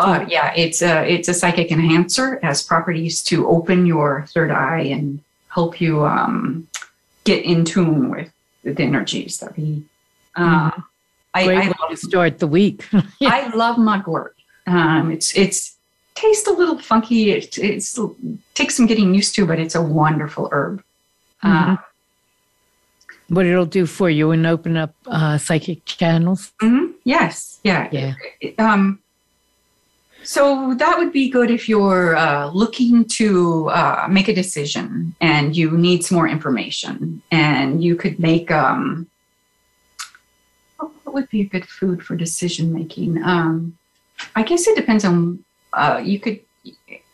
Uh, 0.00 0.24
yeah, 0.28 0.52
it's 0.56 0.82
a 0.82 1.04
it's 1.06 1.28
a 1.28 1.34
psychic 1.34 1.70
enhancer. 1.70 2.34
It 2.34 2.44
has 2.44 2.62
properties 2.62 3.22
to 3.24 3.46
open 3.48 3.86
your 3.86 4.26
third 4.32 4.50
eye 4.50 4.80
and 4.90 5.20
help 5.48 5.80
you 5.80 6.04
um, 6.06 6.66
get 7.24 7.44
in 7.44 7.64
tune 7.64 8.08
with 8.10 8.30
the 8.62 8.82
energies 8.82 9.38
that 9.40 9.56
we. 9.56 9.82
Uh, 10.36 10.70
I, 11.34 11.44
Great 11.44 11.58
I, 11.58 11.68
to 11.68 11.74
love, 11.82 11.98
start 11.98 12.38
the 12.38 12.46
week. 12.46 12.88
I 13.22 13.48
love 13.54 13.76
mugwort. 13.78 14.36
Um, 14.66 15.10
it's 15.10 15.36
it's 15.36 15.76
tastes 16.14 16.46
a 16.48 16.52
little 16.52 16.78
funky. 16.78 17.30
It 17.32 17.58
it's 17.58 17.98
takes 18.54 18.76
some 18.76 18.86
getting 18.86 19.14
used 19.14 19.34
to, 19.36 19.46
but 19.46 19.58
it's 19.58 19.74
a 19.74 19.82
wonderful 19.82 20.48
herb. 20.52 20.82
Uh, 21.42 21.76
what 23.28 23.46
it'll 23.46 23.64
do 23.66 23.86
for 23.86 24.10
you 24.10 24.30
and 24.32 24.46
open 24.46 24.76
up 24.76 24.94
uh, 25.06 25.38
psychic 25.38 25.84
channels. 25.84 26.52
mhm, 26.60 26.92
Yes, 27.04 27.60
yeah, 27.64 27.88
Yeah. 27.92 28.14
um, 28.58 28.98
so 30.30 30.74
that 30.74 30.96
would 30.96 31.12
be 31.12 31.28
good 31.28 31.50
if 31.50 31.68
you're 31.68 32.14
uh, 32.14 32.50
looking 32.50 33.04
to 33.18 33.68
uh, 33.70 34.06
make 34.08 34.28
a 34.28 34.32
decision 34.32 35.12
and 35.20 35.56
you 35.56 35.72
need 35.72 36.04
some 36.04 36.14
more 36.14 36.28
information, 36.28 37.20
and 37.32 37.82
you 37.82 37.96
could 37.96 38.20
make. 38.20 38.48
Um, 38.48 39.10
what 40.76 40.92
what 41.02 41.14
would 41.14 41.30
be 41.30 41.40
a 41.40 41.46
good 41.46 41.66
food 41.66 42.04
for 42.04 42.14
decision 42.14 42.72
making? 42.72 43.20
Um, 43.24 43.76
I 44.36 44.44
guess 44.44 44.68
it 44.68 44.76
depends 44.76 45.04
on. 45.04 45.44
Uh, 45.72 46.00
you 46.00 46.20
could 46.20 46.38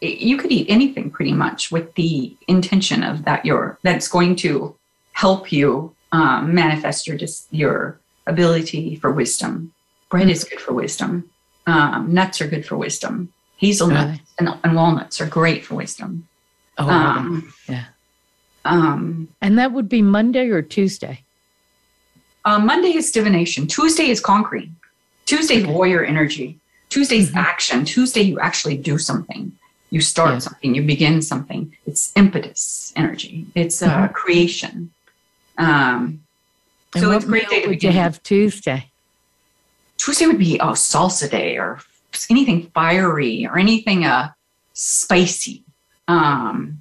you 0.03 0.37
could 0.37 0.53
eat 0.53 0.67
anything 0.69 1.11
pretty 1.11 1.33
much 1.33 1.73
with 1.73 1.95
the 1.95 2.37
intention 2.49 3.03
of 3.03 3.25
that 3.25 3.47
you're 3.47 3.79
that's 3.83 4.09
going 4.09 4.37
to 4.45 4.77
help 5.13 5.51
you 5.51 5.95
um, 6.13 6.55
manifest 6.55 7.07
your 7.07 7.17
dis, 7.17 7.47
your 7.51 7.99
ability 8.27 8.97
for 8.97 9.11
wisdom. 9.11 9.73
Bread 10.11 10.29
is 10.29 10.45
good 10.45 10.61
for 10.61 10.75
wisdom. 10.75 11.31
Um, 11.67 12.15
nuts 12.15 12.41
are 12.41 12.47
good 12.47 12.65
for 12.65 12.77
wisdom. 12.77 13.33
Hazelnuts 13.57 14.07
Really? 14.07 14.21
and, 14.39 14.61
and 14.63 14.77
walnuts 14.77 15.21
are 15.21 15.27
great 15.27 15.65
for 15.65 15.75
wisdom. 15.75 16.29
Oh, 16.79 16.89
Um, 16.89 17.53
yeah. 17.69 17.85
Um, 18.65 19.29
And 19.41 19.59
that 19.59 19.73
would 19.73 19.89
be 19.89 20.03
Monday 20.03 20.49
or 20.51 20.63
Tuesday. 20.63 21.25
uh, 22.45 22.59
Monday 22.61 22.95
is 22.97 23.11
divination. 23.11 23.67
Tuesday 23.67 24.09
is 24.11 24.21
concrete. 24.21 24.71
Tuesday 25.27 25.57
is 25.57 25.65
Okay. 25.65 25.73
warrior 25.73 26.05
energy. 26.05 26.61
Tuesday's 26.91 27.31
Mhm. 27.33 27.37
action. 27.37 27.85
Tuesday 27.85 28.23
you 28.23 28.39
actually 28.39 28.77
do 28.77 28.99
something. 28.99 29.53
You 29.91 30.01
start 30.01 30.35
Yeah. 30.35 30.39
something. 30.39 30.75
You 30.75 30.83
begin 30.83 31.21
something. 31.23 31.77
It's 31.87 32.13
impetus 32.15 32.93
energy. 32.95 33.47
It's 33.57 33.83
uh, 33.83 34.07
creation. 34.09 34.93
Um, 35.59 36.21
And 36.95 37.03
so 37.03 37.09
what 37.09 37.17
it's 37.17 37.25
a 37.25 37.29
great 37.29 37.49
day 37.51 37.63
to 37.63 37.69
begin. 37.69 37.93
have 37.93 38.23
Tuesday? 38.23 38.93
Tuesday 40.07 40.27
would 40.29 40.39
be 40.39 40.57
a 40.59 40.67
salsa 40.67 41.29
day 41.29 41.59
or 41.59 41.81
anything 42.31 42.71
fiery 42.73 43.45
or 43.45 43.59
anything 43.59 44.05
uh, 44.05 44.31
spicy. 44.73 45.65
Um, 46.07 46.81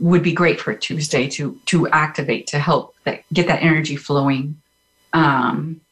would 0.00 0.22
be 0.22 0.32
great 0.32 0.58
for 0.58 0.72
Tuesday 0.72 1.28
to 1.28 1.60
to 1.66 1.88
activate 1.88 2.46
to 2.46 2.58
help 2.58 2.94
that 3.04 3.22
get 3.34 3.48
that 3.48 3.62
energy 3.62 3.96
flowing. 3.96 4.56
Um, 5.12 5.82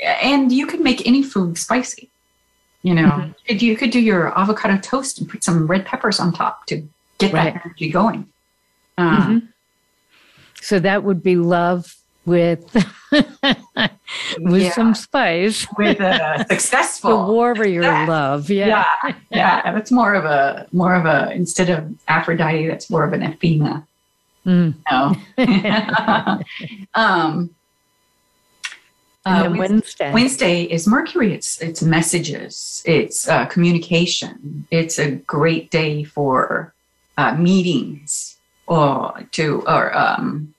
and 0.00 0.52
you 0.52 0.64
could 0.68 0.80
make 0.80 1.04
any 1.08 1.24
food 1.24 1.58
spicy. 1.58 2.08
You 2.82 2.94
know, 2.94 3.08
Mhm. 3.08 3.26
you, 3.28 3.34
could, 3.46 3.62
you 3.62 3.76
could 3.76 3.90
do 3.90 3.98
your 3.98 4.38
avocado 4.38 4.78
toast 4.78 5.18
and 5.18 5.28
put 5.28 5.42
some 5.42 5.66
red 5.66 5.86
peppers 5.86 6.20
on 6.20 6.32
top 6.32 6.66
to 6.66 6.86
get 7.18 7.32
Right. 7.32 7.54
that 7.54 7.62
energy 7.64 7.88
going. 7.90 8.28
Um, 8.96 9.16
Mhm. 9.18 9.48
So 10.62 10.78
that 10.78 11.02
would 11.02 11.20
be 11.22 11.34
love 11.34 11.96
with 12.28 12.62
with 14.38 14.62
Yeah. 14.62 14.70
some 14.72 14.94
spice. 14.94 15.66
With 15.76 15.98
a 16.00 16.44
successful 16.50 17.26
The 17.26 17.32
warrior 17.32 17.82
Success. 17.82 18.08
love. 18.08 18.50
Yeah. 18.50 18.84
yeah, 19.04 19.14
yeah. 19.30 19.72
That's 19.72 19.90
more 19.90 20.14
of 20.14 20.24
a 20.24 20.66
more 20.72 20.94
of 20.94 21.06
a 21.06 21.32
instead 21.32 21.70
of 21.70 21.88
Aphrodite, 22.06 22.68
that's 22.68 22.88
more 22.90 23.04
of 23.04 23.12
an 23.12 23.22
Athena. 23.22 23.86
Mm. 24.46 24.74
No. 24.90 25.16
um, 26.94 27.50
uh, 29.26 29.50
Wednesday, 29.50 29.58
Wednesday. 29.58 30.12
Wednesday 30.12 30.62
is 30.62 30.86
Mercury. 30.86 31.34
It's 31.34 31.60
it's 31.60 31.82
messages. 31.82 32.82
It's 32.86 33.28
uh, 33.28 33.44
communication. 33.46 34.66
It's 34.70 34.98
a 34.98 35.10
great 35.16 35.70
day 35.70 36.04
for 36.04 36.72
uh, 37.18 37.34
meetings 37.34 38.36
or 38.66 39.26
to 39.32 39.62
or 39.66 39.94
um, 39.96 40.54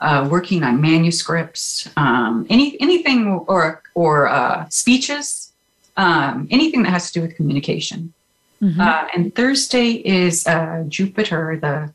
uh, 0.00 0.28
working 0.30 0.62
on 0.62 0.80
manuscripts. 0.80 1.88
Um, 1.96 2.46
any 2.50 2.80
anything 2.80 3.26
or 3.48 3.82
or 3.94 4.28
uh, 4.28 4.68
speeches. 4.68 5.52
Um, 5.96 6.46
anything 6.52 6.84
that 6.84 6.90
has 6.90 7.10
to 7.10 7.18
do 7.18 7.22
with 7.26 7.34
communication. 7.36 8.12
Mhm. 8.62 8.78
Uh, 8.78 9.06
and 9.14 9.34
Thursday 9.34 9.92
is 9.92 10.46
uh, 10.46 10.84
Jupiter, 10.88 11.58
the 11.60 11.92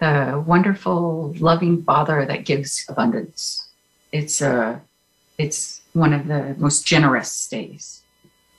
the 0.00 0.42
wonderful, 0.44 1.34
loving 1.38 1.82
Father 1.84 2.26
that 2.26 2.44
gives 2.44 2.84
abundance. 2.88 3.68
It's 4.10 4.42
uh, 4.42 4.78
it's 5.38 5.82
one 5.92 6.12
of 6.12 6.26
the 6.26 6.54
most 6.58 6.84
generous 6.86 7.46
days. 7.48 8.02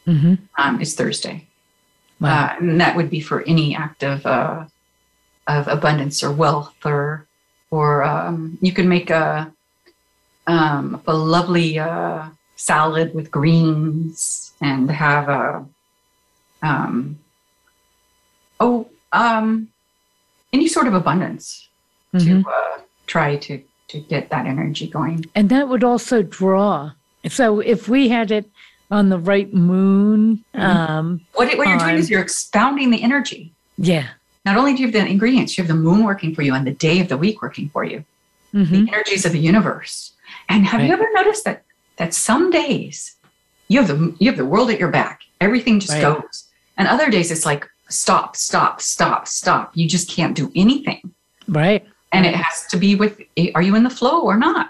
Mhm. 0.07 0.37
Um, 0.57 0.79
is 0.81 0.95
Thursday, 0.95 1.47
Wow. 2.21 2.29
uh, 2.29 2.55
and 2.59 2.79
that 2.79 2.95
would 2.95 3.09
be 3.09 3.19
for 3.19 3.41
any 3.43 3.75
act 3.75 4.03
of 4.03 4.25
uh, 4.25 4.65
of 5.47 5.67
abundance 5.67 6.23
or 6.23 6.31
wealth, 6.31 6.73
or 6.85 7.25
or 7.71 8.03
um, 8.03 8.57
you 8.61 8.71
can 8.71 8.87
make 8.87 9.09
a 9.09 9.51
um, 10.47 11.01
a 11.07 11.13
lovely 11.13 11.79
uh, 11.79 12.29
salad 12.55 13.13
with 13.15 13.31
greens 13.31 14.51
and 14.61 14.89
have 14.91 15.27
a 15.29 15.65
um, 16.61 17.17
oh 18.59 18.87
um, 19.11 19.67
any 20.53 20.67
sort 20.67 20.87
of 20.87 20.93
abundance 20.93 21.67
Mhm. 22.13 22.43
to 22.43 22.49
uh, 22.49 22.79
try 23.07 23.35
to 23.37 23.61
to 23.87 23.99
get 23.99 24.29
that 24.29 24.45
energy 24.45 24.87
going. 24.87 25.25
And 25.35 25.49
that 25.49 25.67
would 25.69 25.83
also 25.83 26.23
draw. 26.23 26.91
So 27.27 27.59
if 27.59 27.87
we 27.89 28.09
had 28.09 28.31
it 28.31 28.49
on 28.91 29.09
the 29.09 29.17
right 29.19 29.51
moon. 29.53 30.43
Um, 30.53 31.21
What, 31.33 31.55
what 31.57 31.67
you're 31.67 31.77
doing 31.77 31.95
is 31.95 32.09
you're 32.09 32.21
expounding 32.21 32.91
the 32.91 33.01
energy. 33.01 33.51
yeah. 33.77 34.07
Not 34.45 34.57
only 34.57 34.73
do 34.73 34.81
you 34.81 34.87
have 34.87 34.93
the 34.93 35.05
ingredients, 35.05 35.57
you 35.57 35.63
have 35.63 35.67
the 35.67 35.73
moon 35.75 36.03
working 36.03 36.35
for 36.35 36.43
you 36.43 36.53
and 36.53 36.65
the 36.67 36.71
day 36.73 36.99
of 36.99 37.07
the 37.09 37.17
week 37.17 37.41
working 37.41 37.69
for 37.69 37.83
you. 37.83 38.03
Mhm. 38.53 38.69
the 38.87 38.93
energies 38.93 39.25
of 39.25 39.33
the 39.33 39.39
universe. 39.39 40.13
And 40.47 40.65
have 40.65 40.81
you 40.81 40.93
ever 40.93 41.05
noticed 41.13 41.43
that 41.43 41.63
that 41.97 42.13
some 42.13 42.51
days 42.51 43.15
you 43.67 43.79
have 43.81 43.89
the 43.89 44.15
you 44.19 44.29
have 44.29 44.37
the 44.37 44.45
world 44.45 44.69
at 44.71 44.79
your 44.79 44.89
back, 44.91 45.21
everything 45.41 45.77
just 45.81 45.91
Right. 45.93 46.01
goes, 46.03 46.45
and 46.77 46.87
other 46.87 47.09
days 47.09 47.31
it's 47.31 47.45
like 47.45 47.67
stop, 47.89 48.37
stop, 48.37 48.79
stop, 48.81 49.27
stop. 49.27 49.71
You 49.75 49.89
just 49.89 50.09
can't 50.09 50.33
do 50.35 50.51
anything, 50.55 51.01
Right. 51.49 51.85
and 52.13 52.25
it 52.25 52.33
has 52.35 52.65
to 52.67 52.77
be 52.77 52.95
with 52.95 53.19
are 53.55 53.61
you 53.61 53.75
in 53.75 53.83
the 53.83 53.89
flow 53.89 54.21
or 54.21 54.37
not? 54.37 54.67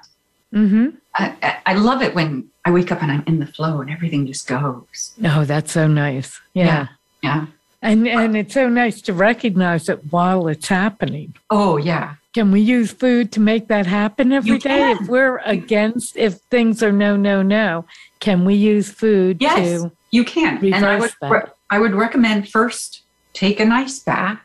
Mm-hmm. 0.51 0.87
I, 1.13 1.33
I- 1.43 1.57
I 1.67 1.73
love 1.75 2.01
it 2.01 2.15
when 2.15 2.45
I 2.65 2.71
wake 2.71 2.91
up 2.91 3.01
and 3.03 3.11
I'm 3.11 3.23
in 3.27 3.39
the 3.39 3.47
flow 3.47 3.81
and 3.81 3.89
everything 3.91 4.25
just 4.25 4.47
goes. 4.47 5.11
Oh, 5.23 5.43
that's 5.45 5.71
so 5.73 5.85
nice. 5.87 6.39
Yeah. 6.55 6.65
Yeah. 6.65 6.87
Yeah. 7.21 7.45
And 7.85 8.07
and 8.07 8.35
it's 8.35 8.53
so 8.53 8.67
nice 8.67 8.99
to 9.03 9.13
recognize 9.13 9.89
it 9.89 10.11
while 10.11 10.47
it's 10.47 10.67
happening. 10.67 11.35
Oh 11.49 11.77
yeah. 11.77 12.15
Can 12.33 12.51
we 12.51 12.59
use 12.59 12.91
food 12.91 13.31
to 13.33 13.39
make 13.39 13.67
that 13.69 13.85
happen 13.85 14.31
every 14.33 14.57
day? 14.57 14.91
If 14.91 15.07
we're 15.07 15.37
against, 15.45 16.17
if 16.17 16.33
things 16.51 16.83
are 16.83 16.91
no, 16.91 17.15
no, 17.15 17.41
no, 17.41 17.85
can 18.19 18.43
we 18.43 18.55
use 18.55 18.91
food 18.91 19.37
Yes, 19.39 19.83
to? 19.83 19.91
you 20.11 20.25
can. 20.25 20.57
And 20.73 20.85
I 20.85 20.99
would 20.99 21.13
re- 21.21 21.43
I 21.69 21.79
would 21.79 21.93
recommend 21.95 22.49
first 22.49 23.03
take 23.33 23.59
a 23.59 23.65
nice 23.65 23.99
bath. 23.99 24.39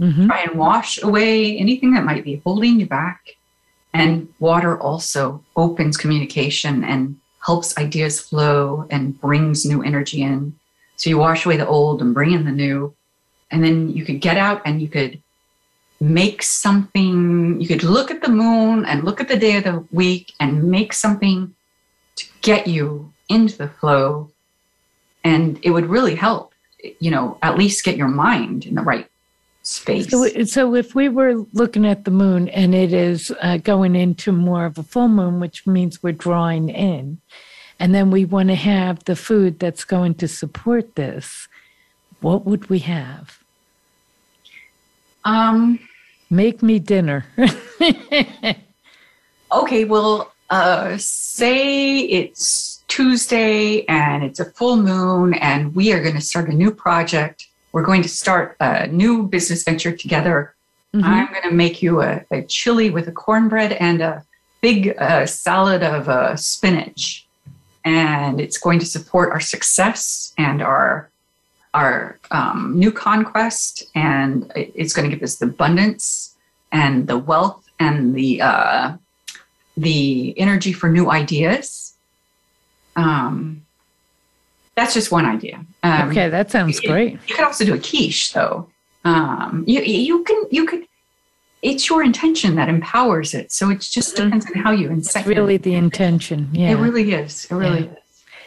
Mhm. 0.00 0.26
try 0.28 0.40
and 0.48 0.58
wash 0.58 1.02
away 1.02 1.58
anything 1.58 1.92
that 1.92 2.04
might 2.06 2.24
be 2.24 2.40
holding 2.42 2.80
you 2.80 2.86
back. 2.86 3.20
And 3.92 4.28
water 4.38 4.80
also 4.80 5.44
opens 5.56 5.98
communication 5.98 6.82
and 6.84 7.16
helps 7.44 7.76
ideas 7.76 8.18
flow 8.18 8.86
and 8.90 9.20
brings 9.20 9.66
new 9.66 9.82
energy 9.82 10.22
in. 10.22 10.54
So 11.00 11.08
you 11.08 11.16
wash 11.16 11.46
away 11.46 11.56
the 11.56 11.66
old 11.66 12.02
and 12.02 12.12
bring 12.12 12.32
in 12.32 12.44
the 12.44 12.52
new. 12.52 12.94
And 13.50 13.64
then 13.64 13.88
you 13.88 14.04
could 14.04 14.20
get 14.20 14.36
out 14.36 14.60
and 14.66 14.82
you 14.82 14.88
could 14.88 15.22
make 15.98 16.42
something, 16.42 17.58
you 17.58 17.66
could 17.66 17.82
look 17.82 18.10
at 18.10 18.20
the 18.20 18.28
moon 18.28 18.84
and 18.84 19.02
look 19.02 19.18
at 19.18 19.28
the 19.28 19.38
day 19.38 19.56
of 19.56 19.64
the 19.64 19.82
week 19.92 20.34
and 20.40 20.64
make 20.64 20.92
something 20.92 21.54
to 22.16 22.26
get 22.42 22.66
you 22.66 23.14
into 23.30 23.56
the 23.56 23.68
flow. 23.68 24.30
And 25.24 25.58
it 25.62 25.70
would 25.70 25.86
really 25.86 26.16
help, 26.16 26.52
you 26.98 27.10
know, 27.10 27.38
at 27.40 27.56
least 27.56 27.82
get 27.82 27.96
your 27.96 28.08
mind 28.08 28.66
in 28.66 28.74
the 28.74 28.82
right 28.82 29.08
space. 29.62 30.10
So, 30.10 30.44
so 30.44 30.74
if 30.74 30.94
we 30.94 31.08
were 31.08 31.46
looking 31.54 31.86
at 31.86 32.04
the 32.04 32.10
moon 32.10 32.50
and 32.50 32.74
it 32.74 32.92
is 32.92 33.32
uh, 33.40 33.56
going 33.56 33.96
into 33.96 34.32
more 34.32 34.66
of 34.66 34.76
a 34.76 34.82
full 34.82 35.08
moon, 35.08 35.40
which 35.40 35.66
means 35.66 36.02
we're 36.02 36.12
drawing 36.12 36.68
in, 36.68 37.22
and 37.80 37.94
then 37.94 38.10
we 38.10 38.26
want 38.26 38.50
to 38.50 38.54
have 38.54 39.02
the 39.04 39.16
food 39.16 39.58
that's 39.58 39.84
going 39.84 40.14
to 40.16 40.28
support 40.28 40.94
this, 40.96 41.48
what 42.20 42.44
would 42.44 42.68
we 42.68 42.80
have? 42.80 43.38
Um, 45.24 45.80
Make 46.28 46.62
me 46.62 46.78
dinner. 46.78 47.24
okay, 49.52 49.84
well, 49.84 50.30
uh, 50.50 50.96
say 50.98 52.00
it's 52.00 52.84
Tuesday 52.86 53.84
and 53.86 54.22
it's 54.22 54.38
a 54.40 54.44
full 54.44 54.76
moon, 54.76 55.34
and 55.34 55.74
we 55.74 55.92
are 55.92 56.02
going 56.02 56.14
to 56.14 56.20
start 56.20 56.48
a 56.50 56.52
new 56.52 56.70
project. 56.70 57.46
We're 57.72 57.84
going 57.84 58.02
to 58.02 58.08
start 58.08 58.56
a 58.60 58.86
new 58.88 59.26
business 59.26 59.64
venture 59.64 59.96
together. 59.96 60.54
Mhm. 60.94 61.04
I'm 61.04 61.26
going 61.28 61.48
to 61.48 61.52
make 61.52 61.82
you 61.82 62.02
a, 62.02 62.24
a 62.30 62.42
chili 62.42 62.90
with 62.90 63.08
a 63.08 63.12
cornbread 63.12 63.72
and 63.72 64.02
a 64.02 64.24
big 64.60 64.94
uh, 64.98 65.24
salad 65.24 65.82
of 65.82 66.08
uh, 66.08 66.36
spinach, 66.36 67.26
and 67.84 68.40
it's 68.40 68.58
going 68.58 68.78
to 68.78 68.86
support 68.86 69.30
our 69.30 69.40
success 69.40 70.32
and 70.38 70.62
our 70.62 71.10
our 71.72 72.18
um, 72.32 72.78
new 72.78 72.90
conquest, 72.90 73.84
and 73.94 74.50
it's 74.56 74.92
going 74.92 75.08
to 75.08 75.14
give 75.14 75.22
us 75.22 75.36
the 75.36 75.46
abundance 75.46 76.34
and 76.72 77.06
the 77.06 77.16
wealth 77.16 77.64
and 77.78 78.14
the 78.14 78.42
uh, 78.42 78.96
the 79.76 80.34
energy 80.38 80.72
for 80.72 80.88
new 80.88 81.10
ideas. 81.10 81.94
Um, 82.96 83.64
that's 84.74 84.94
just 84.94 85.12
one 85.12 85.26
idea. 85.26 85.64
Um, 85.82 86.10
okay, 86.10 86.28
that 86.28 86.50
sounds 86.50 86.80
great. 86.80 87.18
you 87.26 87.34
could 87.34 87.44
also 87.44 87.64
do 87.64 87.74
a 87.74 87.78
quiche, 87.78 88.32
though. 88.32 88.68
Um, 89.04 89.64
you 89.66 89.80
you 89.80 90.24
can 90.24 90.44
you 90.50 90.66
could. 90.66 90.86
It's 91.62 91.88
your 91.90 92.02
intention 92.02 92.54
that 92.56 92.68
empowers 92.68 93.34
it. 93.34 93.52
So 93.52 93.68
it 93.70 93.80
just 93.80 94.16
Mhm. 94.16 94.24
depends 94.24 94.46
on 94.46 94.54
how 94.62 94.70
you 94.70 94.86
It's 94.90 95.08
incite 95.14 95.26
really 95.26 95.56
the 95.58 95.74
intention. 95.74 96.48
Yeah. 96.52 96.70
It 96.72 96.76
really 96.76 97.12
is. 97.12 97.46
It 97.50 97.54
really 97.54 97.80
Yeah. 97.80 97.86
is. 97.92 97.96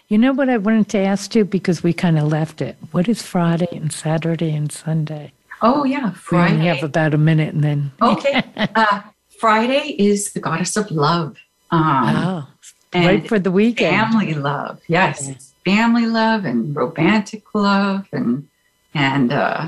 You 0.10 0.18
know 0.18 0.34
what 0.34 0.50
I 0.50 0.58
wanted 0.58 0.90
to 0.90 0.98
ask 1.00 1.34
you 1.36 1.46
because 1.46 1.84
we 1.84 1.94
kind 1.94 2.18
of 2.18 2.26
left 2.32 2.62
it. 2.62 2.76
What 2.92 3.08
is 3.08 3.22
Friday 3.22 3.70
and 3.72 3.92
Saturday 3.92 4.54
and 4.56 4.72
Sunday? 4.72 5.32
Oh 5.62 5.86
yeah, 5.86 6.12
Friday. 6.12 6.54
We 6.54 6.58
only 6.60 6.68
have 6.68 6.84
about 6.84 7.14
a 7.14 7.18
minute 7.18 7.54
and 7.54 7.64
then. 7.64 7.92
okay. 8.02 8.44
Uh, 8.76 9.02
Friday 9.40 9.96
is 10.00 10.34
the 10.34 10.40
goddess 10.40 10.76
of 10.76 10.90
love. 10.92 11.38
Um, 11.72 12.16
Oh, 12.16 12.48
and 12.94 13.06
right 13.06 13.28
for 13.28 13.40
the 13.40 13.52
weekend. 13.52 13.96
family 13.96 14.34
love. 14.34 14.80
Yes, 14.88 15.30
it's 15.30 15.54
family 15.66 16.06
love 16.06 16.46
and 16.46 16.76
romantic 16.76 17.44
love 17.54 18.08
and 18.12 18.48
and 18.94 19.32
uh, 19.32 19.68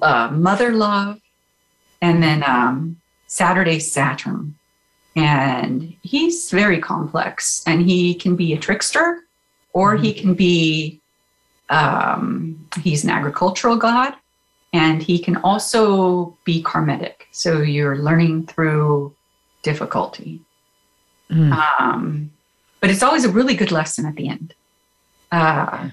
uh, 0.00 0.30
mother 0.32 0.72
love, 0.72 1.18
and 2.02 2.22
then 2.22 2.42
um, 2.42 3.00
Saturday 3.28 3.78
Saturn, 3.78 4.54
and 5.16 5.94
he's 6.02 6.50
very 6.50 6.78
complex, 6.78 7.62
and 7.66 7.80
he 7.80 8.14
can 8.14 8.36
be 8.36 8.52
a 8.52 8.58
trickster, 8.58 9.20
or 9.72 9.96
he 9.96 10.12
can 10.12 10.34
be 10.34 11.00
um, 11.70 12.68
he's 12.82 13.04
an 13.04 13.10
agricultural 13.10 13.76
god, 13.76 14.14
and 14.74 15.02
he 15.02 15.18
can 15.18 15.36
also 15.36 16.36
be 16.44 16.60
karmic. 16.62 17.28
So 17.30 17.62
you're 17.62 17.96
learning 17.96 18.46
through 18.46 19.14
difficulty. 19.62 20.42
Mm. 21.30 21.52
Um, 21.52 22.30
but 22.80 22.90
it's 22.90 23.02
always 23.02 23.24
a 23.24 23.30
really 23.30 23.54
good 23.54 23.72
lesson 23.72 24.04
at 24.04 24.16
the 24.16 24.28
end. 24.28 24.54
Uh, 25.30 25.88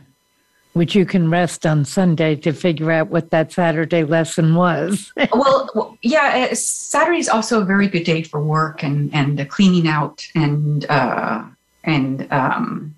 Which 0.79 0.95
you 0.95 1.05
can 1.05 1.29
rest 1.29 1.65
on 1.65 1.83
Sunday 1.83 2.37
to 2.37 2.53
figure 2.53 2.89
out 2.89 3.09
what 3.09 3.31
that 3.31 3.51
Saturday 3.51 4.05
lesson 4.05 4.55
was. 4.55 5.11
well, 5.33 5.97
yeah, 6.01 6.47
uh, 6.49 6.55
Saturday 6.55 7.19
is 7.19 7.27
also 7.27 7.61
a 7.61 7.65
very 7.65 7.89
good 7.89 8.05
day 8.05 8.23
for 8.23 8.41
work 8.41 8.81
and 8.81 9.13
and 9.13 9.49
cleaning 9.49 9.89
out 9.89 10.25
and 10.35 10.85
uh, 10.89 11.43
and 11.83 12.31
um, 12.31 12.95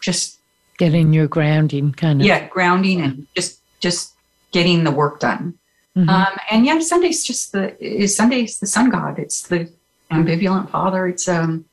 just 0.00 0.40
Getting 0.78 1.12
your 1.12 1.28
grounding 1.28 1.92
kind 1.92 2.20
of. 2.20 2.26
yeah, 2.26 2.48
grounding 2.48 3.02
and 3.02 3.28
just 3.36 3.60
just 3.78 4.14
getting 4.50 4.82
the 4.82 4.90
work 4.90 5.20
done. 5.20 5.54
Mhm. 5.96 6.08
Um, 6.08 6.38
and 6.50 6.66
yeah, 6.66 6.80
Sunday's 6.80 7.22
just 7.22 7.52
the 7.52 7.80
is 7.80 8.16
Sunday's 8.16 8.58
the 8.58 8.66
sun 8.66 8.90
god. 8.90 9.20
It's 9.20 9.42
the 9.42 9.70
ambivalent 10.10 10.70
father. 10.70 11.06
It's 11.06 11.28
um, 11.28 11.66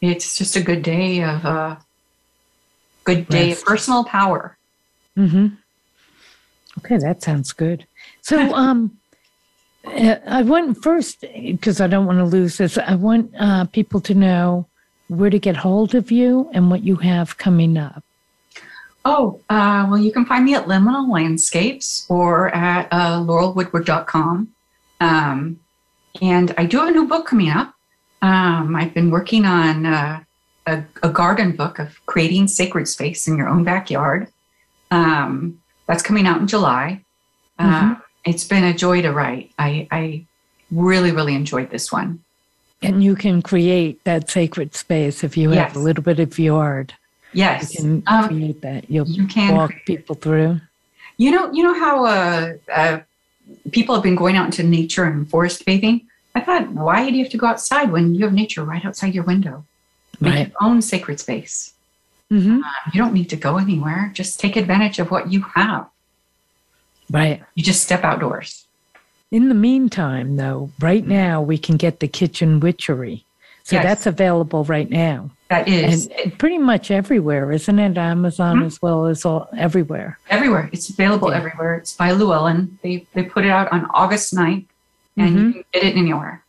it's 0.00 0.38
just 0.38 0.56
a 0.56 0.62
good 0.62 0.82
day 0.82 1.22
of 1.22 1.44
uh, 1.44 1.76
good 3.14 3.28
day 3.28 3.48
Rest. 3.48 3.62
of 3.62 3.66
personal 3.66 4.04
power. 4.04 4.56
hmm 5.14 5.48
Okay, 6.78 6.98
that 6.98 7.22
sounds 7.22 7.52
good. 7.52 7.86
So, 8.22 8.38
um, 8.54 8.96
uh, 9.84 10.16
I 10.26 10.42
want 10.42 10.82
first 10.82 11.20
because 11.20 11.80
I 11.80 11.86
don't 11.86 12.06
want 12.06 12.18
to 12.18 12.24
lose 12.24 12.58
this. 12.58 12.78
I 12.78 12.94
want 12.94 13.32
uh, 13.38 13.64
people 13.66 14.00
to 14.02 14.14
know 14.14 14.66
where 15.08 15.30
to 15.30 15.38
get 15.38 15.56
hold 15.56 15.94
of 15.94 16.10
you 16.12 16.48
and 16.52 16.70
what 16.70 16.82
you 16.82 16.96
have 16.96 17.38
coming 17.38 17.76
up. 17.76 18.04
Oh, 19.04 19.40
uh, 19.48 19.86
well, 19.88 19.98
you 19.98 20.12
can 20.12 20.26
find 20.26 20.44
me 20.44 20.54
at 20.54 20.66
Liminal 20.66 21.10
Landscapes 21.10 22.06
or 22.08 22.54
at 22.54 22.88
uh, 22.92 23.18
laurelwoodward.com. 23.20 24.52
Um, 25.00 25.60
and 26.20 26.54
I 26.58 26.66
do 26.66 26.78
have 26.78 26.88
a 26.88 26.92
new 26.92 27.08
book 27.08 27.26
coming 27.26 27.48
up. 27.48 27.74
Um, 28.22 28.76
I've 28.76 28.92
been 28.92 29.10
working 29.10 29.46
on 29.46 29.86
uh, 29.86 30.20
a, 30.70 30.84
a 31.02 31.10
garden 31.10 31.50
book 31.56 31.78
of 31.78 31.88
creating 32.06 32.48
sacred 32.48 32.86
space 32.88 33.26
in 33.28 33.36
your 33.36 33.48
own 33.48 33.64
backyard. 33.64 34.28
Um, 34.90 35.60
that's 35.86 36.02
coming 36.02 36.26
out 36.26 36.40
in 36.40 36.46
July. 36.46 37.04
Uh, 37.58 37.96
it's 38.24 38.44
been 38.44 38.64
a 38.64 38.72
joy 38.72 39.02
to 39.02 39.10
write. 39.12 39.52
I, 39.58 39.86
I 39.90 40.26
really, 40.70 41.10
really 41.12 41.34
enjoyed 41.34 41.70
this 41.70 41.92
one. 41.92 42.22
And 42.82 43.04
you 43.04 43.14
can 43.14 43.42
create 43.42 44.02
that 44.04 44.30
sacred 44.30 44.74
space 44.74 45.22
if 45.22 45.36
you 45.36 45.50
have 45.50 45.76
a 45.76 45.78
little 45.78 46.02
bit 46.02 46.18
of 46.18 46.38
yard. 46.38 46.94
Yes, 47.32 47.62
you 47.62 47.68
Yes. 47.68 47.76
can 47.76 48.02
Um, 48.06 48.28
create 48.28 48.62
that. 48.62 48.90
You'll 48.90 49.06
you 49.06 49.26
can 49.26 49.54
walk 49.54 49.72
people 49.84 50.14
through. 50.14 50.60
You 51.18 51.30
know, 51.32 51.52
you 51.52 51.62
know 51.62 51.74
how 51.74 52.04
uh, 52.06 52.54
uh, 52.72 53.00
people 53.70 53.94
have 53.94 54.02
been 54.02 54.16
going 54.16 54.36
out 54.36 54.46
into 54.46 54.62
nature 54.62 55.04
and 55.04 55.28
forest 55.28 55.66
bathing. 55.66 56.06
I 56.34 56.40
thought, 56.40 56.70
why 56.70 57.10
do 57.10 57.16
you 57.16 57.24
have 57.24 57.32
to 57.32 57.38
go 57.38 57.46
outside 57.46 57.92
when 57.92 58.14
you 58.14 58.24
have 58.24 58.32
nature 58.32 58.64
right 58.64 58.84
outside 58.84 59.14
your 59.14 59.24
window? 59.24 59.66
Make 60.20 60.34
Right. 60.34 60.48
your 60.48 60.56
own 60.70 60.82
sacred 60.82 61.18
space. 61.20 61.72
hmm 62.30 62.60
You 62.92 62.98
don't 63.02 63.12
need 63.14 63.28
to 63.30 63.36
go 63.36 63.56
anywhere. 63.58 64.10
Just 64.14 64.38
take 64.38 64.56
advantage 64.56 64.98
of 64.98 65.10
what 65.10 65.32
you 65.32 65.40
have. 65.56 65.86
Right. 67.10 67.42
You 67.54 67.62
just 67.64 67.82
step 67.82 68.04
outdoors. 68.04 68.66
In 69.30 69.48
the 69.48 69.54
meantime, 69.54 70.36
though, 70.36 70.70
right 70.80 71.06
now 71.06 71.40
we 71.42 71.58
can 71.58 71.76
get 71.76 72.00
the 72.00 72.08
kitchen 72.08 72.60
witchery. 72.60 73.24
So 73.64 73.76
Yes. 73.76 73.84
that's 73.84 74.06
available 74.06 74.64
right 74.64 74.90
now. 74.90 75.30
That 75.48 75.66
is 75.68 76.08
and 76.22 76.36
pretty 76.38 76.58
much 76.58 76.90
everywhere, 76.90 77.50
isn't 77.52 77.78
it? 77.78 77.98
Amazon 77.98 78.60
Mhm. 78.60 78.66
as 78.66 78.80
well 78.82 79.06
as 79.06 79.24
all 79.24 79.48
everywhere. 79.56 80.18
everywhere. 80.28 80.68
It's 80.72 80.88
available 80.88 81.30
Yeah. 81.30 81.38
everywhere. 81.38 81.74
It's 81.74 81.92
by 81.96 82.12
Llewellyn. 82.12 82.78
They 82.82 83.06
they 83.14 83.24
put 83.24 83.44
it 83.44 83.50
out 83.50 83.70
on 83.72 83.86
August 83.92 84.32
9th, 84.34 84.66
and 85.16 85.30
you 85.34 85.40
Mhm. 85.40 85.52
can 85.52 85.64
get 85.72 85.82
it 85.84 85.96
anywhere. 85.96 86.42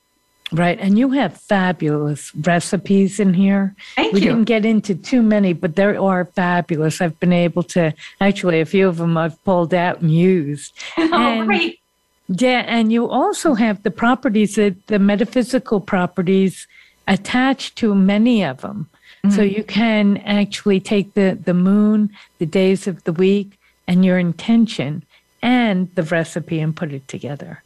Right. 0.54 0.78
And 0.80 1.00
you 1.00 1.12
have 1.12 1.38
fabulous 1.38 2.36
recipes 2.36 3.20
in 3.20 3.34
here. 3.34 3.74
Thank 3.96 4.14
we 4.14 4.20
you. 4.20 4.28
didn't 4.28 4.44
get 4.46 4.66
into 4.66 4.96
too 4.96 5.22
many, 5.22 5.54
but 5.54 5.78
there 5.78 6.00
are 6.00 6.26
fabulous. 6.26 7.00
I've 7.00 7.18
been 7.22 7.32
able 7.32 7.64
to 7.64 7.94
actually 8.20 8.60
a 8.60 8.66
few 8.66 8.90
of 8.90 8.98
them 8.98 9.18
I've 9.18 9.42
pulled 9.46 9.74
out 9.74 10.02
and 10.02 10.14
used. 10.14 10.74
oh, 10.98 11.14
and- 11.14 11.48
great. 11.48 11.80
Yeah, 12.28 12.64
and 12.66 12.94
you 12.94 13.10
also 13.10 13.56
have 13.56 13.84
the 13.84 13.92
properties 13.92 14.56
that 14.56 14.88
the 14.88 15.00
metaphysical 15.00 15.82
properties 15.82 16.66
attached 17.08 17.76
to 17.78 17.94
many 17.94 18.44
of 18.44 18.62
them. 18.62 18.90
So 19.30 19.42
mm. 19.42 19.56
you 19.56 19.64
can 19.64 20.18
actually 20.18 20.80
take 20.80 21.14
the 21.14 21.38
the 21.44 21.54
moon, 21.54 22.10
the 22.40 22.46
days 22.46 22.88
of 22.88 23.04
the 23.04 23.14
week, 23.14 23.60
and 23.88 24.06
your 24.06 24.18
intention 24.18 25.04
and 25.42 25.94
the 25.96 26.04
recipe 26.04 26.60
and 26.60 26.76
put 26.76 26.92
it 26.92 27.08
together. 27.08 27.64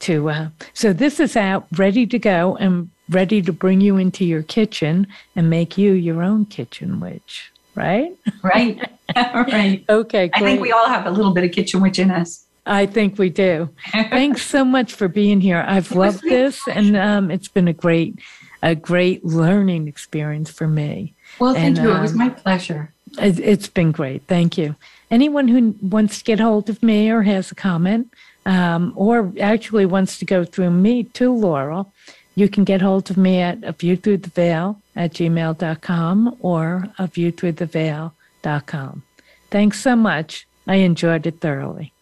To 0.00 0.30
uh, 0.30 0.48
so 0.74 0.92
this 0.92 1.18
is 1.20 1.36
out, 1.36 1.66
ready 1.76 2.06
to 2.06 2.18
go, 2.18 2.56
and 2.56 2.90
ready 3.08 3.42
to 3.42 3.52
bring 3.52 3.80
you 3.80 3.96
into 3.96 4.24
your 4.24 4.42
kitchen 4.42 5.06
and 5.34 5.50
make 5.50 5.78
you 5.78 5.92
your 5.92 6.22
own 6.22 6.46
kitchen 6.46 7.00
witch. 7.00 7.50
Right? 7.74 8.16
Right. 8.42 8.78
right. 9.16 9.84
Okay, 9.88 10.30
I 10.34 10.40
think 10.40 10.60
we 10.60 10.72
all 10.72 10.88
have 10.88 11.06
a 11.06 11.10
little 11.10 11.32
bit 11.32 11.44
of 11.44 11.52
kitchen 11.52 11.80
witch 11.80 11.98
in 11.98 12.10
us. 12.10 12.44
I 12.68 12.86
think 12.86 13.18
we 13.18 13.30
do. 13.30 13.70
Thanks 13.92 14.42
so 14.42 14.64
much 14.64 14.92
for 14.92 15.08
being 15.08 15.40
here. 15.40 15.64
I've 15.66 15.92
loved 15.92 16.22
this, 16.22 16.60
and 16.68 16.96
um, 16.96 17.30
it's 17.30 17.48
been 17.48 17.66
a 17.66 17.72
great, 17.72 18.18
a 18.62 18.74
great 18.74 19.24
learning 19.24 19.88
experience 19.88 20.50
for 20.50 20.68
me. 20.68 21.14
Well, 21.38 21.54
thank 21.54 21.78
And, 21.78 21.86
you. 21.86 21.96
It 21.96 22.00
was 22.00 22.12
um, 22.12 22.18
my 22.18 22.28
pleasure. 22.28 22.92
It, 23.18 23.40
it's 23.40 23.68
been 23.68 23.90
great. 23.90 24.22
Thank 24.28 24.58
you. 24.58 24.76
Anyone 25.10 25.48
who 25.48 25.74
wants 25.80 26.18
to 26.18 26.24
get 26.24 26.40
hold 26.40 26.68
of 26.68 26.82
me 26.82 27.10
or 27.10 27.22
has 27.22 27.50
a 27.50 27.54
comment, 27.54 28.12
um, 28.48 28.94
or 28.96 29.30
actually 29.40 29.84
wants 29.86 30.18
to 30.18 30.24
go 30.24 30.42
through 30.42 30.70
me 30.70 31.04
to 31.04 31.32
Laurel, 31.32 31.92
you 32.34 32.48
can 32.48 32.64
get 32.64 32.80
hold 32.80 33.10
of 33.10 33.16
me 33.16 33.40
at 33.40 33.62
a 33.62 33.72
view 33.72 33.94
through 33.96 34.16
the 34.16 34.30
veil 34.30 34.80
at 34.96 35.12
gmail.com 35.12 36.36
or 36.40 36.88
a 36.98 37.06
view 37.06 37.30
through 37.30 37.52
the 37.52 37.66
veil.com. 37.66 39.02
Thanks 39.50 39.80
so 39.80 39.94
much. 39.94 40.46
I 40.66 40.76
enjoyed 40.76 41.26
it 41.26 41.40
thoroughly. 41.40 41.92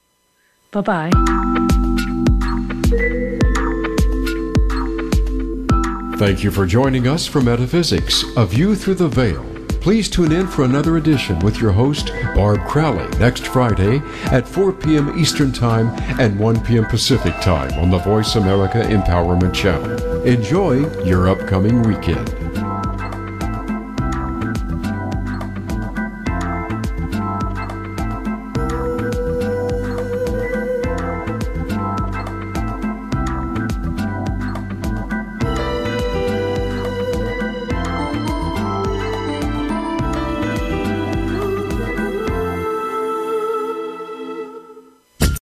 Bye 0.70 0.80
bye. 0.80 1.10
Thank 6.16 6.44
you 6.44 6.50
for 6.50 6.64
joining 6.64 7.08
us 7.08 7.26
for 7.26 7.40
Metaphysics, 7.40 8.24
A 8.36 8.46
View 8.46 8.74
Through 8.74 8.94
the 8.94 9.08
Veil. 9.08 9.55
Please 9.86 10.08
tune 10.08 10.32
in 10.32 10.48
for 10.48 10.64
another 10.64 10.96
edition 10.96 11.38
with 11.38 11.60
your 11.60 11.70
host, 11.70 12.10
Barb 12.34 12.66
Crowley, 12.66 13.06
next 13.18 13.46
Friday 13.46 14.02
at 14.32 14.48
4 14.48 14.72
p.m. 14.72 15.16
Eastern 15.16 15.52
Time 15.52 15.90
and 16.18 16.36
1 16.40 16.64
p.m. 16.64 16.86
Pacific 16.86 17.32
Time 17.34 17.72
on 17.74 17.90
the 17.90 17.98
Voice 17.98 18.34
America 18.34 18.78
Empowerment 18.78 19.54
Channel. 19.54 20.22
Enjoy 20.24 20.92
your 21.04 21.28
upcoming 21.28 21.82
weekend. 21.82 22.45